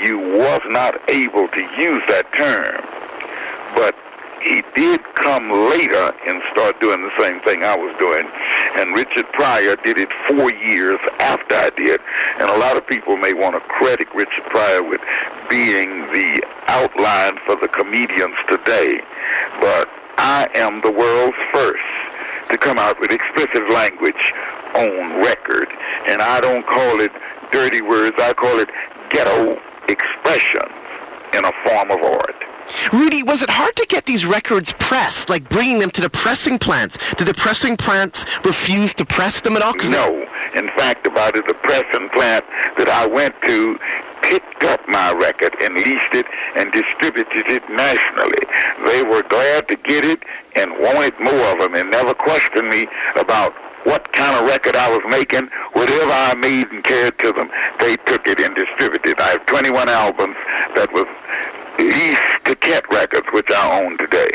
you 0.01 0.19
was 0.19 0.61
not 0.67 1.01
able 1.09 1.49
to 1.49 1.61
use 1.77 2.03
that 2.09 2.27
term. 2.33 2.81
But 3.75 3.95
he 4.43 4.63
did 4.75 5.03
come 5.15 5.51
later 5.71 6.13
and 6.27 6.43
start 6.51 6.81
doing 6.81 7.03
the 7.03 7.13
same 7.19 7.41
thing 7.41 7.63
I 7.63 7.77
was 7.77 7.95
doing. 7.99 8.27
And 8.75 8.95
Richard 8.95 9.31
Pryor 9.33 9.77
did 9.77 9.99
it 9.99 10.09
four 10.27 10.53
years 10.53 10.99
after 11.21 11.55
I 11.55 11.71
did. 11.71 12.01
And 12.39 12.51
a 12.51 12.59
lot 12.59 12.77
of 12.77 12.87
people 12.87 13.17
may 13.17 13.33
want 13.33 13.55
to 13.55 13.61
credit 13.61 14.13
Richard 14.15 14.45
Pryor 14.45 14.83
with 14.83 15.01
being 15.49 16.01
the 16.11 16.45
outline 16.67 17.39
for 17.47 17.55
the 17.57 17.69
comedians 17.69 18.37
today. 18.49 19.03
But 19.61 19.89
I 20.19 20.49
am 20.55 20.81
the 20.81 20.91
world's 20.91 21.39
first 21.53 21.83
to 22.51 22.59
come 22.59 22.79
out 22.79 22.99
with 23.01 23.13
explicit 23.13 23.71
language 23.71 24.33
on 24.75 25.23
record. 25.23 25.69
And 26.07 26.21
I 26.21 26.41
don't 26.41 26.67
call 26.67 27.01
it 27.01 27.13
dirty 27.53 27.81
words. 27.81 28.17
I 28.19 28.33
call 28.33 28.59
it 28.59 28.71
ghetto 29.11 29.61
expressions 29.89 30.73
in 31.35 31.45
a 31.45 31.53
form 31.65 31.91
of 31.91 32.03
art. 32.03 32.37
Rudy, 32.93 33.23
was 33.23 33.43
it 33.43 33.51
hard 33.51 33.77
to 33.77 33.87
get 33.87 34.07
these 34.07 34.25
records 34.25 34.73
pressed, 34.79 35.29
like 35.29 35.49
bringing 35.49 35.79
them 35.79 35.91
to 35.91 36.01
the 36.01 36.11
pressing 36.11 36.59
plants? 36.59 36.97
Did 37.15 37.29
the 37.29 37.35
pressing 37.35 37.77
plants 37.77 38.25
refuse 38.45 38.95
to 38.95 39.05
press 39.05 39.41
them 39.41 39.57
at 39.57 39.63
all? 39.63 39.75
No. 39.91 40.27
In 40.55 40.69
fact, 40.69 41.07
about 41.07 41.37
it, 41.37 41.47
the 41.47 41.55
pressing 41.55 42.09
plant 42.11 42.45
that 42.79 42.89
I 42.89 43.07
went 43.07 43.35
to 43.43 43.79
picked 44.23 44.63
up 44.65 44.87
my 44.89 45.13
record 45.13 45.55
and 45.61 45.75
leased 45.75 46.15
it 46.15 46.27
and 46.57 46.73
distributed 46.73 47.47
it 47.49 47.69
nationally. 47.69 48.47
They 48.87 49.03
were 49.03 49.23
glad 49.23 49.69
to 49.69 49.77
get 49.77 50.05
it 50.05 50.23
and 50.55 50.73
wanted 50.79 51.19
more 51.21 51.53
of 51.53 51.59
them 51.59 51.75
and 51.75 51.91
never 51.91 52.15
questioned 52.15 52.69
me 52.69 52.87
about 53.17 53.55
what 53.85 54.13
kind 54.13 54.37
of 54.37 54.49
record 54.49 54.77
I 54.77 54.89
was 54.91 55.03
making. 55.09 55.49
Whatever 55.73 56.13
I 56.13 56.35
made 56.35 56.71
and 56.71 56.85
carried 56.85 57.19
to 57.21 57.33
them, 57.33 57.51
they 57.79 57.97
took 57.97 58.27
it 58.27 58.41
and 58.41 58.55
distributed. 58.55 59.19
I 59.21 59.31
have 59.31 59.47
21 59.47 59.89
albums 59.89 60.37
that 60.75 60.93
was 60.93 61.07
leased 61.79 62.45
to 62.45 62.55
Kent 62.57 62.85
Records, 62.91 63.27
which 63.33 63.51
I 63.51 63.83
own 63.83 63.99
today. 63.99 64.31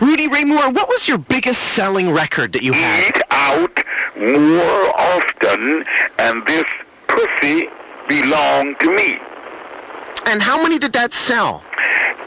Rudy 0.00 0.28
Ray 0.28 0.44
Moore, 0.44 0.70
what 0.70 0.88
was 0.88 1.08
your 1.08 1.18
biggest 1.18 1.60
selling 1.74 2.10
record 2.10 2.52
that 2.52 2.62
you 2.62 2.72
had? 2.72 3.16
eat 3.16 3.22
out 3.30 3.84
more 4.16 5.00
often, 5.00 5.84
and 6.18 6.46
this 6.46 6.64
pussy 7.08 7.68
belonged 8.08 8.78
to 8.80 8.94
me. 8.94 9.18
And 10.26 10.42
how 10.42 10.62
many 10.62 10.78
did 10.78 10.92
that 10.94 11.12
sell? 11.12 11.62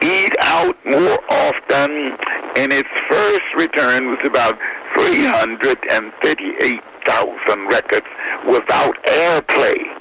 Eat 0.02 0.36
out 0.40 0.76
more 0.86 1.20
often, 1.30 2.18
and 2.56 2.74
its 2.74 2.90
first 3.08 3.54
return 3.56 4.10
was 4.12 4.20
about 4.24 4.58
338,000 4.94 7.68
records 7.68 8.08
without 8.48 8.96
airplay. 9.04 9.94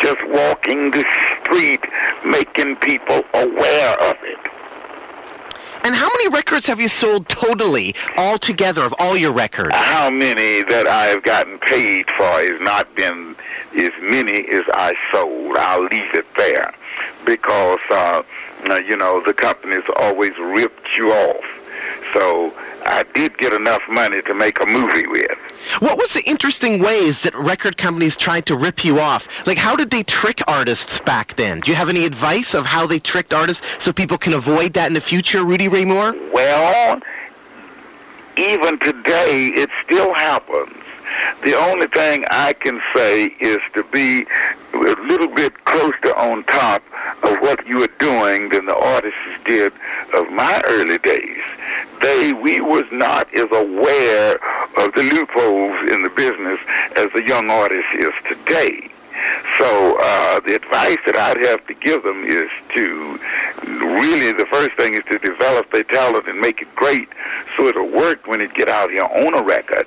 Just 0.00 0.26
walking 0.28 0.90
the 0.90 1.04
street, 1.40 1.84
making 2.24 2.76
people 2.76 3.22
aware 3.34 4.00
of 4.00 4.16
it. 4.22 4.38
And 5.84 5.94
how 5.94 6.08
many 6.08 6.28
records 6.28 6.66
have 6.66 6.80
you 6.80 6.88
sold 6.88 7.28
totally, 7.28 7.94
all 8.16 8.38
together, 8.38 8.80
of 8.82 8.94
all 8.98 9.18
your 9.18 9.32
records? 9.32 9.74
how 9.74 10.08
many 10.10 10.62
that 10.62 10.86
I 10.86 11.06
have 11.06 11.22
gotten 11.22 11.58
paid 11.58 12.08
for 12.10 12.24
has 12.24 12.60
not 12.60 12.94
been 12.94 13.34
as 13.76 13.90
many 14.00 14.46
as 14.48 14.62
I 14.72 14.94
sold. 15.12 15.56
I'll 15.56 15.84
leave 15.84 16.14
it 16.14 16.26
there 16.36 16.72
because, 17.24 17.80
uh, 17.90 18.22
uh, 18.70 18.76
you 18.76 18.96
know, 18.96 19.22
the 19.24 19.34
companies 19.34 19.84
always 19.96 20.36
ripped 20.38 20.96
you 20.96 21.12
off. 21.12 21.44
So 22.12 22.52
I 22.84 23.04
did 23.14 23.36
get 23.38 23.52
enough 23.52 23.82
money 23.88 24.22
to 24.22 24.34
make 24.34 24.60
a 24.60 24.66
movie 24.66 25.06
with. 25.06 25.36
What 25.80 25.98
was 25.98 26.12
the 26.12 26.22
interesting 26.22 26.80
ways 26.80 27.22
that 27.22 27.34
record 27.34 27.76
companies 27.76 28.16
tried 28.16 28.46
to 28.46 28.56
rip 28.56 28.84
you 28.84 29.00
off? 29.00 29.46
Like, 29.46 29.58
how 29.58 29.74
did 29.74 29.90
they 29.90 30.02
trick 30.02 30.42
artists 30.46 31.00
back 31.00 31.34
then? 31.36 31.60
Do 31.60 31.70
you 31.70 31.76
have 31.76 31.88
any 31.88 32.04
advice 32.04 32.54
of 32.54 32.66
how 32.66 32.86
they 32.86 32.98
tricked 32.98 33.32
artists 33.32 33.82
so 33.82 33.92
people 33.92 34.18
can 34.18 34.34
avoid 34.34 34.74
that 34.74 34.86
in 34.86 34.94
the 34.94 35.00
future, 35.00 35.44
Rudy 35.44 35.68
Ray 35.68 35.84
Moore? 35.84 36.14
Well, 36.32 37.00
even 38.36 38.78
today, 38.78 39.48
it 39.54 39.70
still 39.84 40.12
happens. 40.12 40.83
The 41.42 41.54
only 41.54 41.86
thing 41.86 42.24
I 42.30 42.52
can 42.52 42.80
say 42.94 43.26
is 43.40 43.58
to 43.74 43.84
be 43.84 44.26
a 44.72 44.96
little 45.06 45.28
bit 45.28 45.64
closer 45.64 46.14
on 46.16 46.44
top 46.44 46.82
of 47.22 47.38
what 47.40 47.66
you 47.66 47.82
are 47.82 47.94
doing 47.98 48.48
than 48.48 48.66
the 48.66 48.76
artists 48.76 49.18
did 49.44 49.72
of 50.14 50.30
my 50.30 50.62
early 50.66 50.98
days. 50.98 51.42
They, 52.00 52.32
we 52.32 52.60
was 52.60 52.84
not 52.90 53.32
as 53.34 53.48
aware 53.52 54.34
of 54.76 54.92
the 54.94 55.02
loopholes 55.02 55.92
in 55.92 56.02
the 56.02 56.12
business 56.14 56.60
as 56.96 57.08
the 57.14 57.22
young 57.22 57.50
artist 57.50 57.88
is 57.94 58.12
today. 58.28 58.90
So 59.58 59.98
uh, 60.00 60.40
the 60.40 60.54
advice 60.56 60.98
that 61.06 61.16
I'd 61.16 61.40
have 61.46 61.66
to 61.66 61.74
give 61.74 62.02
them 62.02 62.24
is 62.24 62.50
to 62.74 63.18
really 63.64 64.32
the 64.32 64.46
first 64.46 64.72
thing 64.76 64.94
is 64.94 65.04
to 65.08 65.18
develop 65.18 65.70
their 65.70 65.84
talent 65.84 66.28
and 66.28 66.40
make 66.40 66.60
it 66.60 66.74
great 66.74 67.08
so 67.56 67.66
it'll 67.66 67.88
work 67.88 68.26
when 68.26 68.40
it 68.40 68.54
get 68.54 68.68
out 68.68 68.90
here 68.90 69.04
on 69.04 69.34
a 69.34 69.42
record 69.42 69.86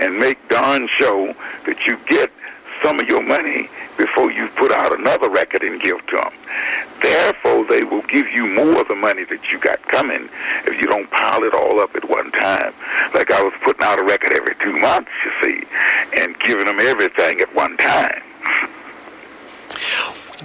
and 0.00 0.18
make 0.18 0.48
darn 0.48 0.88
sure 0.88 1.34
that 1.66 1.86
you 1.86 1.98
get 2.06 2.30
some 2.82 3.00
of 3.00 3.08
your 3.08 3.22
money 3.22 3.68
before 3.96 4.30
you 4.30 4.48
put 4.48 4.72
out 4.72 4.98
another 4.98 5.30
record 5.30 5.62
and 5.62 5.80
give 5.80 6.04
to 6.06 6.16
them. 6.16 6.32
Therefore, 7.00 7.64
they 7.66 7.84
will 7.84 8.02
give 8.02 8.28
you 8.28 8.46
more 8.46 8.80
of 8.80 8.88
the 8.88 8.94
money 8.94 9.24
that 9.24 9.50
you 9.50 9.58
got 9.58 9.82
coming 9.88 10.28
if 10.66 10.80
you 10.80 10.86
don't 10.86 11.10
pile 11.10 11.44
it 11.44 11.54
all 11.54 11.80
up 11.80 11.94
at 11.94 12.08
one 12.08 12.30
time. 12.32 12.74
Like 13.14 13.30
I 13.30 13.42
was 13.42 13.52
putting 13.62 13.82
out 13.82 13.98
a 13.98 14.04
record 14.04 14.32
every 14.32 14.54
two 14.56 14.78
months, 14.78 15.10
you 15.24 15.32
see, 15.40 15.64
and 16.16 16.38
giving 16.40 16.66
them 16.66 16.80
everything 16.80 17.40
at 17.40 17.54
one 17.54 17.76
time. 17.76 18.22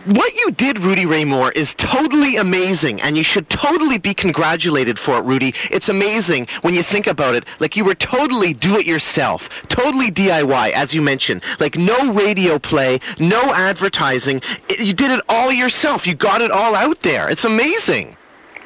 What 0.06 0.34
you 0.36 0.52
did, 0.52 0.80
Rudy 0.80 1.06
Ray 1.06 1.26
Moore, 1.26 1.52
is 1.52 1.74
totally 1.74 2.38
amazing, 2.38 3.02
and 3.02 3.18
you 3.18 3.24
should 3.24 3.50
totally 3.50 3.98
be 3.98 4.14
congratulated 4.14 4.98
for 4.98 5.18
it, 5.18 5.24
Rudy. 5.24 5.54
It's 5.70 5.90
amazing 5.90 6.48
when 6.62 6.74
you 6.74 6.84
think 6.84 7.06
about 7.06 7.36
it. 7.36 7.46
Like, 7.60 7.76
you 7.76 7.84
were 7.84 7.96
totally 7.96 8.54
do-it-yourself, 8.54 9.68
totally 9.68 10.10
DIY, 10.10 10.72
as 10.72 10.94
you 10.94 11.02
mentioned. 11.02 11.44
Like, 11.60 11.78
no 11.78 12.14
radio 12.14 12.60
play, 12.60 13.00
no 13.20 13.54
advertising. 13.54 14.42
It- 14.70 14.80
you 14.80 14.94
did 14.94 15.12
it 15.12 15.22
all 15.28 15.52
yourself. 15.52 16.08
You 16.08 16.16
got 16.16 16.42
it 16.42 16.50
all 16.50 16.76
out 16.76 17.02
there. 17.02 17.30
It's 17.30 17.44
amazing. 17.46 18.16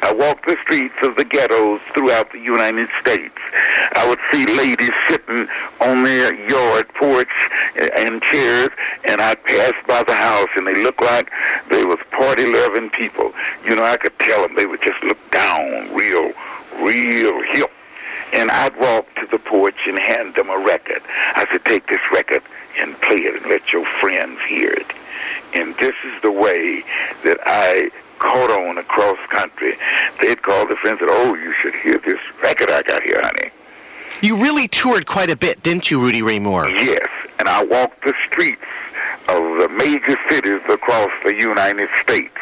I 0.03 0.11
walked 0.11 0.45
the 0.45 0.57
streets 0.61 0.95
of 1.01 1.15
the 1.15 1.23
ghettos 1.23 1.79
throughout 1.93 2.33
the 2.33 2.39
United 2.39 2.89
States. 2.99 3.37
I 3.93 4.05
would 4.05 4.19
see 4.33 4.45
ladies 4.45 4.91
sitting 5.07 5.47
on 5.79 6.03
their 6.03 6.35
yard 6.49 6.89
porch 6.89 7.31
and 7.75 8.21
chairs, 8.21 8.69
and 9.05 9.21
I'd 9.21 9.41
pass 9.45 9.71
by 9.87 10.03
the 10.03 10.13
house, 10.13 10.49
and 10.57 10.67
they 10.67 10.83
looked 10.83 11.01
like 11.01 11.31
they 11.69 11.85
was 11.85 11.99
party-loving 12.11 12.89
people. 12.89 13.31
You 13.65 13.77
know, 13.77 13.83
I 13.85 13.95
could 13.95 14.17
tell 14.19 14.41
them 14.41 14.57
they 14.57 14.65
would 14.65 14.81
just 14.81 15.01
look 15.03 15.19
down 15.31 15.95
real, 15.95 16.33
real 16.81 17.41
hip. 17.43 17.71
And 18.33 18.51
I'd 18.51 18.75
walk 18.75 19.07
to 19.15 19.27
the 19.31 19.39
porch 19.39 19.87
and 19.87 19.97
hand 19.97 20.35
them 20.35 20.49
a 20.49 20.57
record. 20.57 21.01
I 21.07 21.45
said, 21.49 21.63
take 21.63 21.87
this 21.87 22.01
record 22.11 22.41
and 22.77 22.99
play 22.99 23.17
it 23.17 23.41
and 23.41 23.45
let 23.45 23.71
your 23.71 23.85
friends 24.01 24.39
hear 24.49 24.73
it. 24.73 24.87
And 25.53 25.75
this 25.77 25.95
is 26.03 26.21
the 26.21 26.31
way 26.31 26.83
that 27.23 27.37
I 27.45 27.91
caught 28.23 28.51
on 28.51 28.77
across 28.77 29.19
country. 29.29 29.75
They'd 30.21 30.41
call 30.41 30.65
their 30.65 30.77
friends 30.77 31.01
and 31.01 31.09
oh, 31.11 31.35
you 31.35 31.53
should 31.53 31.75
hear 31.75 31.97
this 31.99 32.19
record 32.41 32.71
I 32.71 32.81
got 32.81 33.03
here, 33.03 33.19
honey. 33.21 33.51
You 34.21 34.37
really 34.37 34.69
toured 34.69 35.05
quite 35.05 35.29
a 35.29 35.35
bit, 35.35 35.61
didn't 35.61 35.91
you, 35.91 35.99
Rudy 35.99 36.21
Ray 36.21 36.39
Moore? 36.39 36.69
Yes, 36.69 37.09
and 37.37 37.49
I 37.49 37.63
walked 37.63 38.05
the 38.05 38.13
streets 38.25 38.63
of 39.27 39.43
the 39.57 39.67
major 39.69 40.17
cities 40.29 40.61
across 40.69 41.11
the 41.25 41.33
United 41.35 41.89
States. 42.01 42.35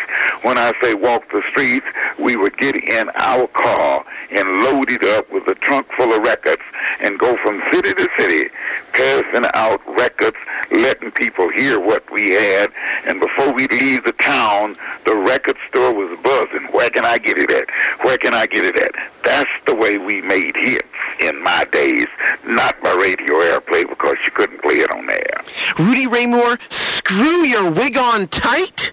When 0.44 0.60
I 0.60 0.74
say 0.82 0.94
walk 0.94 1.32
the 1.32 1.44
streets, 1.50 1.88
we 2.20 2.36
would 2.36 2.58
get 2.58 2.76
in 2.76 3.10
our 3.16 3.48
car 3.48 4.06
and 4.30 4.64
load 4.64 4.92
it 4.92 5.04
up 5.04 5.32
with 5.32 5.48
a 5.48 5.56
trunk 5.56 5.92
full 5.94 6.14
of 6.14 6.22
records 6.22 6.62
and 7.02 7.20
go 7.20 7.36
from 7.38 7.62
city 7.72 7.94
to 7.94 8.08
city, 8.18 8.50
passing 8.94 9.46
out 9.54 9.82
records, 9.96 10.38
letting 10.72 11.12
people 11.12 11.50
hear 11.50 11.80
what 11.80 12.10
we 12.12 12.32
had. 12.32 12.72
And 13.06 13.20
before 13.20 13.52
we 13.52 13.68
leave 13.68 14.04
the 14.04 14.14
town, 14.14 14.78
the 15.06 15.16
record 15.16 15.58
store 15.68 15.94
was 15.94 16.18
buzzing. 16.20 16.68
Where 16.72 16.90
can 16.90 17.04
I 17.04 17.18
get 17.18 17.38
it 17.38 17.52
at? 17.52 17.70
Where 18.04 18.18
can 18.18 18.34
I 18.34 18.46
get 18.46 18.64
it 18.64 18.78
at? 18.78 18.94
That's 19.24 19.50
the 19.66 19.76
way 19.76 19.98
we 19.98 20.22
made 20.22 20.56
hits 20.56 20.88
in 21.20 21.42
my 21.42 21.66
days, 21.72 22.08
not 22.46 22.82
by 22.82 22.92
radio 22.94 23.36
airplay 23.36 23.88
because 23.88 24.18
you 24.24 24.32
couldn't 24.32 24.62
play 24.62 24.76
it 24.76 24.92
on 24.92 25.10
air. 25.10 25.42
Rudy 25.80 26.08
Ray 26.08 26.26
Moore, 26.26 26.58
screw 26.70 27.46
your 27.46 27.70
wig 27.70 27.98
on 27.98 28.28
tight? 28.28 28.92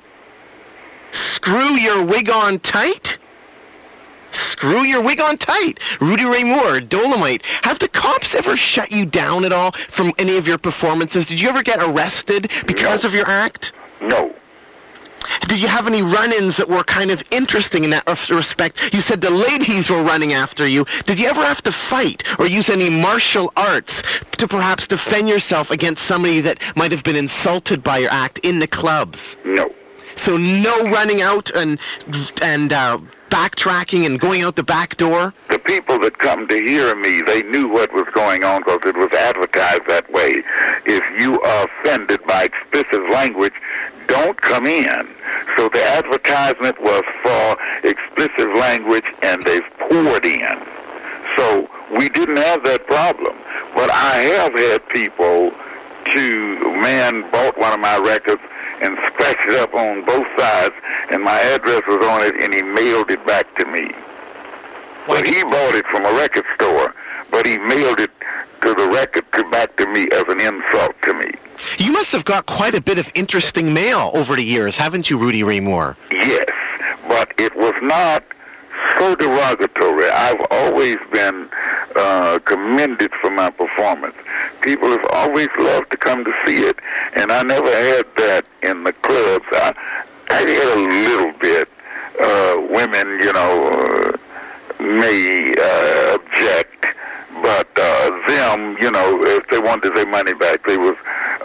Screw 1.12 1.74
your 1.74 2.04
wig 2.04 2.30
on 2.30 2.58
tight? 2.60 3.18
Screw 4.32 4.82
your 4.82 5.02
wig 5.02 5.20
on 5.20 5.38
tight. 5.38 5.78
Rudy 6.00 6.24
Ray 6.24 6.44
Moore, 6.44 6.80
Dolemite. 6.80 7.42
Have 7.62 7.78
the 7.78 7.88
cops 7.88 8.34
ever 8.34 8.56
shut 8.56 8.90
you 8.92 9.06
down 9.06 9.44
at 9.44 9.52
all 9.52 9.72
from 9.72 10.12
any 10.18 10.36
of 10.36 10.46
your 10.48 10.58
performances? 10.58 11.26
Did 11.26 11.40
you 11.40 11.48
ever 11.48 11.62
get 11.62 11.78
arrested 11.80 12.50
because 12.66 13.04
No. 13.04 13.08
of 13.08 13.14
your 13.14 13.28
act? 13.28 13.72
No. 14.00 14.34
did 15.46 15.58
you 15.60 15.68
have 15.68 15.86
any 15.86 16.02
run-ins 16.02 16.56
that 16.56 16.68
were 16.68 16.84
kind 16.84 17.10
of 17.10 17.22
interesting 17.30 17.84
in 17.84 17.90
that 17.90 18.06
respect? 18.30 18.92
You 18.94 19.00
said 19.00 19.20
the 19.20 19.30
ladies 19.30 19.88
were 19.90 20.02
running 20.02 20.32
after 20.32 20.66
you. 20.66 20.86
Did 21.06 21.18
you 21.20 21.26
ever 21.28 21.44
have 21.44 21.62
to 21.62 21.72
fight 21.72 22.22
or 22.38 22.46
use 22.46 22.68
any 22.70 22.88
martial 22.90 23.52
arts 23.56 24.02
to 24.38 24.48
perhaps 24.48 24.86
defend 24.86 25.28
yourself 25.28 25.70
against 25.70 26.04
somebody 26.04 26.40
that 26.40 26.58
might 26.76 26.92
have 26.92 27.02
been 27.02 27.16
insulted 27.16 27.82
by 27.82 27.98
your 27.98 28.10
act 28.10 28.38
in 28.38 28.58
the 28.58 28.66
clubs? 28.66 29.36
No. 29.44 29.72
So 30.16 30.36
no 30.36 30.74
running 30.90 31.20
out 31.22 31.50
and 31.54 31.78
and 32.42 32.72
uh, 32.72 32.98
backtracking 33.28 34.06
and 34.06 34.18
going 34.18 34.42
out 34.42 34.56
the 34.56 34.62
back 34.62 34.96
door. 34.96 35.32
The 35.48 35.58
people 35.58 35.98
that 36.00 36.18
come 36.18 36.48
to 36.48 36.54
hear 36.54 36.94
me, 36.96 37.22
they 37.22 37.42
knew 37.42 37.68
what 37.68 37.92
was 37.92 38.06
going 38.14 38.44
on 38.44 38.62
because 38.62 38.80
it 38.84 38.96
was 38.96 39.12
advertised 39.12 39.86
that 39.88 40.10
way. 40.12 40.42
If 40.86 41.04
you 41.20 41.40
are 41.40 41.64
offended 41.66 42.24
by 42.26 42.44
explicit 42.44 43.10
language, 43.10 43.54
don't 44.06 44.40
come 44.40 44.66
in. 44.66 45.08
So 45.56 45.68
the 45.68 45.84
advertisement 45.84 46.80
was 46.80 47.04
for 47.22 47.56
explicit 47.86 48.56
language, 48.56 49.04
and 49.22 49.42
they've 49.44 49.68
poured 49.78 50.24
in. 50.24 50.58
So 51.36 51.68
we 51.96 52.08
didn't 52.08 52.38
have 52.38 52.64
that 52.64 52.86
problem. 52.86 53.36
But 53.74 53.90
I 53.90 54.16
have 54.16 54.54
had 54.54 54.88
people 54.88 55.52
to, 56.14 56.58
man 56.80 57.30
bought 57.30 57.58
one 57.58 57.72
of 57.72 57.80
my 57.80 57.98
records 57.98 58.40
and 58.80 58.96
scratched 59.06 59.46
it 59.46 59.54
up 59.60 59.74
on 59.74 60.04
both 60.04 60.26
sides, 60.38 60.74
and 61.10 61.22
my 61.22 61.38
address 61.40 61.82
was 61.86 62.04
on 62.06 62.22
it, 62.22 62.34
and 62.40 62.54
he 62.54 62.62
mailed 62.62 63.10
it 63.10 63.24
back 63.26 63.54
to 63.56 63.64
me. 63.66 63.90
But 65.06 65.26
he 65.26 65.42
bought 65.42 65.74
it 65.74 65.86
from 65.86 66.04
a 66.04 66.12
record 66.12 66.44
store, 66.54 66.94
but 67.30 67.46
he 67.46 67.58
mailed 67.58 68.00
it 68.00 68.10
to 68.62 68.74
the 68.74 68.88
record 68.88 69.24
to 69.32 69.48
back 69.50 69.76
to 69.76 69.86
me 69.86 70.08
as 70.12 70.24
an 70.28 70.40
insult 70.40 70.94
to 71.02 71.14
me. 71.14 71.32
You 71.78 71.92
must 71.92 72.12
have 72.12 72.24
got 72.24 72.46
quite 72.46 72.74
a 72.74 72.80
bit 72.80 72.98
of 72.98 73.10
interesting 73.14 73.72
mail 73.72 74.10
over 74.14 74.36
the 74.36 74.44
years, 74.44 74.78
haven't 74.78 75.10
you, 75.10 75.18
Rudy 75.18 75.42
Ray 75.42 75.60
Moore? 75.60 75.96
Yes, 76.10 76.50
but 77.06 77.32
it 77.38 77.56
was 77.56 77.74
not 77.82 78.22
so 78.98 79.14
derogatory. 79.16 80.08
I've 80.10 80.44
always 80.50 80.98
been 81.10 81.48
uh, 81.98 82.38
commended 82.44 83.12
for 83.20 83.30
my 83.30 83.50
performance. 83.50 84.14
People 84.60 84.88
have 84.90 85.06
always 85.10 85.48
loved 85.58 85.90
to 85.90 85.96
come 85.96 86.24
to 86.24 86.32
see 86.46 86.58
it, 86.58 86.78
and 87.14 87.32
I 87.32 87.42
never 87.42 87.70
had 87.70 88.06
that 88.16 88.44
in 88.62 88.84
the 88.84 88.92
clubs. 88.92 89.46
I, 89.52 89.74
I 90.30 90.40
had 90.40 90.78
a 90.78 90.80
little 90.80 91.32
bit. 91.38 91.68
Uh, 92.20 92.66
women, 92.70 93.06
you 93.20 93.32
know, 93.32 93.68
uh, 93.68 94.82
may 94.82 95.54
uh, 95.56 96.14
object, 96.14 96.86
but 97.42 97.68
uh, 97.76 98.26
them, 98.26 98.76
you 98.80 98.90
know, 98.90 99.22
if 99.24 99.46
they 99.48 99.60
wanted 99.60 99.94
their 99.94 100.06
money 100.06 100.34
back, 100.34 100.66
they 100.66 100.76
was 100.76 100.96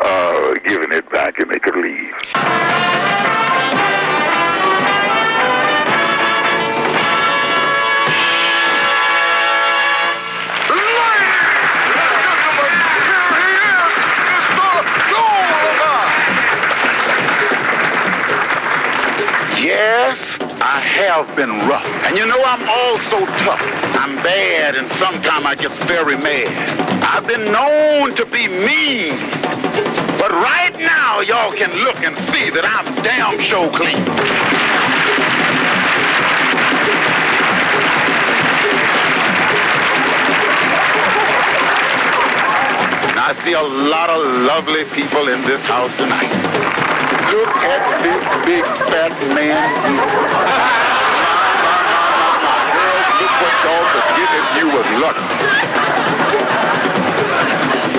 uh, 0.02 0.54
giving 0.66 0.92
it 0.92 1.10
back, 1.12 1.38
and 1.40 1.52
they 1.52 1.60
could 1.60 1.76
leave. 1.76 2.14
Have 20.94 21.36
been 21.36 21.50
rough. 21.68 21.86
And 22.06 22.16
you 22.16 22.26
know 22.28 22.38
I'm 22.46 22.62
also 22.70 23.26
tough. 23.42 23.60
I'm 23.98 24.16
bad 24.18 24.76
and 24.76 24.90
sometimes 24.94 25.46
I 25.46 25.56
get 25.56 25.72
very 25.90 26.16
mad. 26.16 26.48
I've 27.02 27.28
been 27.28 27.52
known 27.52 28.16
to 28.16 28.26
be 28.26 28.48
mean. 28.48 29.18
But 30.22 30.32
right 30.32 30.76
now 30.78 31.22
y'all 31.22 31.52
can 31.52 31.74
look 31.84 31.98
and 32.06 32.16
see 32.30 32.50
that 32.52 32.64
I'm 32.64 32.86
damn 33.02 33.42
show 33.42 33.70
clean. 33.74 33.98
I 43.18 43.34
see 43.44 43.54
a 43.54 43.62
lot 43.62 44.10
of 44.12 44.22
lovely 44.46 44.86
people 44.94 45.28
in 45.30 45.42
this 45.42 45.62
house 45.64 45.96
tonight. 45.98 46.53
Look 47.34 47.50
at 47.50 47.82
this 48.06 48.22
big 48.46 48.62
fat 48.94 49.10
man. 49.34 49.66
Girls, 52.70 53.10
look 53.18 53.34
what 53.42 53.56
y'all 53.66 53.86
could 53.90 54.10
get 54.22 54.30
if 54.38 54.48
you 54.62 54.68
was 54.70 54.86
lucky. 55.02 55.26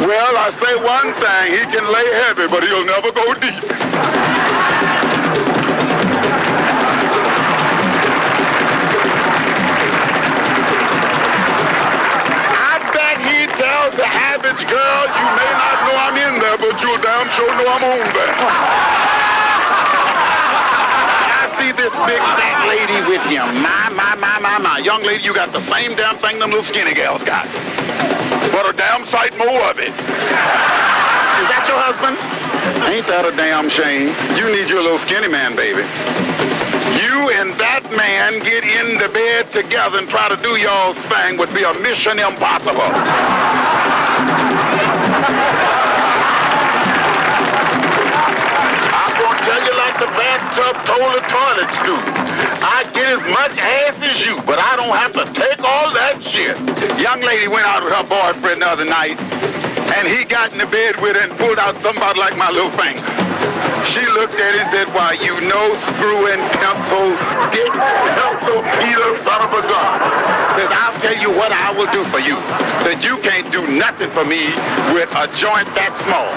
Well, 0.07 0.35
I 0.39 0.55
say 0.63 0.75
one 0.79 1.11
thing, 1.19 1.51
he 1.51 1.67
can 1.67 1.83
lay 1.91 2.07
heavy, 2.23 2.47
but 2.47 2.63
he'll 2.63 2.87
never 2.87 3.11
go 3.11 3.35
deep. 3.35 4.34
He 13.75 13.81
tells 13.81 13.95
the 13.97 14.07
average 14.07 14.63
girl, 14.71 15.03
you 15.11 15.29
may 15.35 15.51
not 15.59 15.77
know 15.83 15.97
I'm 15.99 16.15
in 16.15 16.39
there, 16.39 16.59
but 16.59 16.81
you 16.81 16.95
damn 17.03 17.29
sure 17.35 17.51
know 17.59 17.67
I'm 17.67 17.83
on 17.83 18.07
there. 18.15 18.35
I 21.35 21.51
see 21.59 21.73
this 21.73 21.91
big 22.07 22.23
fat 22.39 22.71
lady 22.71 23.03
with 23.11 23.23
him. 23.27 23.63
My, 23.63 23.91
my, 23.91 24.15
my, 24.15 24.39
my, 24.39 24.59
my. 24.59 24.79
Young 24.79 25.03
lady, 25.03 25.25
you 25.25 25.35
got 25.35 25.53
the 25.53 25.61
same 25.73 25.97
damn 25.97 26.19
thing 26.19 26.39
them 26.39 26.51
little 26.51 26.65
skinny 26.65 26.95
gals 26.95 27.23
got. 27.25 27.47
But 28.53 28.71
a 28.71 28.73
damn 28.77 29.05
sight 29.07 29.37
more 29.39 29.63
of 29.67 29.79
it. 29.79 29.91
Is 29.91 31.47
that 31.51 31.67
your 31.67 31.81
husband? 31.83 32.17
Ain't 32.95 33.07
that 33.09 33.27
a 33.27 33.35
damn 33.35 33.69
shame? 33.69 34.15
You 34.39 34.55
need 34.55 34.71
your 34.71 34.83
little 34.83 35.01
skinny 35.01 35.27
man, 35.27 35.57
baby. 35.57 35.83
You 37.03 37.31
and 37.43 37.59
that 37.59 37.74
man 37.97 38.43
get 38.43 38.65
into 38.65 39.09
bed 39.09 39.51
together 39.53 39.99
and 39.99 40.09
try 40.09 40.29
to 40.29 40.37
do 40.43 40.57
y'all's 40.57 40.97
thing 41.07 41.39
would 41.39 41.53
be 41.55 41.63
a 41.63 41.75
mission 41.75 42.19
impossible. 42.19 42.91
I'm 48.95 49.13
gonna 49.15 49.41
tell 49.47 49.63
you 49.63 49.75
like 49.79 49.97
the 49.99 50.11
bathtub 50.19 50.75
told 50.85 51.15
the 51.15 51.23
toilets 51.31 51.79
do. 51.87 51.97
I 52.67 52.83
get 52.95 53.21
as 53.21 53.25
much 53.31 53.59
ass 53.59 54.03
as 54.03 54.25
you, 54.27 54.43
but 54.43 54.59
I 54.59 54.77
don't 54.77 54.97
have 54.97 55.13
to 55.15 55.25
take 55.33 55.61
all 55.61 55.93
that 55.95 56.23
shit. 56.23 56.57
Young 56.99 57.21
lady 57.21 57.49
went 57.49 57.67
out 57.67 57.85
with 57.85 57.93
her 57.93 58.05
boyfriend 58.05 58.63
the 58.63 58.67
other 58.67 58.85
night, 58.85 59.19
and 59.93 60.09
he 60.09 60.25
got 60.25 60.53
in 60.53 60.59
the 60.59 60.67
bed 60.67 61.01
with 61.01 61.17
her 61.17 61.23
and 61.29 61.37
pulled 61.39 61.59
out 61.59 61.77
somebody 61.83 62.19
like 62.19 62.37
my 62.37 62.51
little 62.51 62.73
finger. 62.79 63.05
She 63.85 64.01
looked 64.17 64.41
at 64.41 64.57
it 64.57 64.65
and 64.65 64.71
said, 64.73 64.89
why, 64.97 65.13
you 65.21 65.37
know, 65.45 65.67
screw 65.93 66.33
and 66.33 66.41
pencil, 66.57 67.13
dick, 67.53 67.69
pencil, 67.69 68.65
Peter, 68.81 69.09
son 69.21 69.45
of 69.45 69.53
a 69.53 69.63
gun. 69.69 69.93
Says, 70.57 70.71
I'll 70.73 70.97
tell 71.05 71.19
you 71.21 71.29
what 71.29 71.53
I 71.53 71.69
will 71.77 71.91
do 71.93 72.01
for 72.09 72.19
you. 72.19 72.41
Said, 72.81 73.05
you 73.05 73.21
can't 73.21 73.53
do 73.53 73.69
nothing 73.69 74.09
for 74.17 74.25
me 74.25 74.57
with 74.97 75.13
a 75.13 75.29
joint 75.37 75.69
that 75.77 75.93
small. 76.09 76.33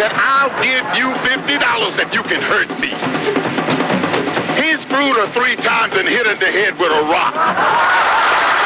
Said, 0.00 0.12
I'll 0.16 0.54
give 0.64 0.84
you 0.96 1.12
$50 1.28 1.60
that 2.00 2.08
you 2.16 2.24
can 2.24 2.40
hurt 2.40 2.72
me. 2.80 2.96
He 4.56 4.74
screwed 4.80 5.16
her 5.20 5.28
three 5.36 5.56
times 5.56 5.94
and 5.94 6.08
hit 6.08 6.26
her 6.26 6.32
in 6.32 6.40
the 6.40 6.50
head 6.50 6.78
with 6.78 6.90
a 6.90 7.02
rock. 7.04 8.57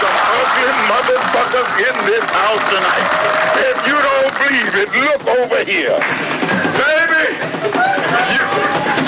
Some 0.00 0.16
ugly 0.16 0.72
motherfuckers 0.88 1.70
in 1.76 1.94
this 2.08 2.24
house 2.24 2.64
tonight. 2.72 3.08
If 3.68 3.76
you 3.84 3.96
don't 4.00 4.32
believe 4.40 4.72
it, 4.80 4.88
look 4.96 5.22
over 5.28 5.60
here. 5.60 6.00
Baby, 6.72 7.36
you, 8.32 8.42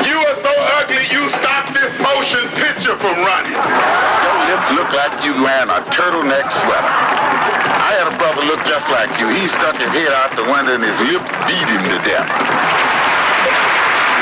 you 0.05 0.17
are 0.21 0.37
so 0.37 0.53
ugly 0.77 1.09
you 1.09 1.33
stopped 1.41 1.73
this 1.73 1.97
motion 1.97 2.45
picture 2.61 2.93
from 3.01 3.17
running. 3.25 3.57
Your 3.57 4.37
lips 4.53 4.69
look 4.77 4.93
like 4.93 5.17
you 5.25 5.33
wearing 5.41 5.73
a 5.73 5.81
turtleneck 5.97 6.53
sweater. 6.61 6.93
I 6.93 7.97
had 7.97 8.13
a 8.13 8.17
brother 8.21 8.45
look 8.45 8.61
just 8.69 8.85
like 8.93 9.17
you. 9.17 9.33
He 9.33 9.49
stuck 9.49 9.81
his 9.81 9.97
head 9.97 10.13
out 10.13 10.37
the 10.37 10.45
window 10.45 10.77
and 10.77 10.85
his 10.85 11.01
lips 11.09 11.33
beat 11.49 11.69
him 11.73 11.89
to 11.89 11.99
death. 12.05 12.29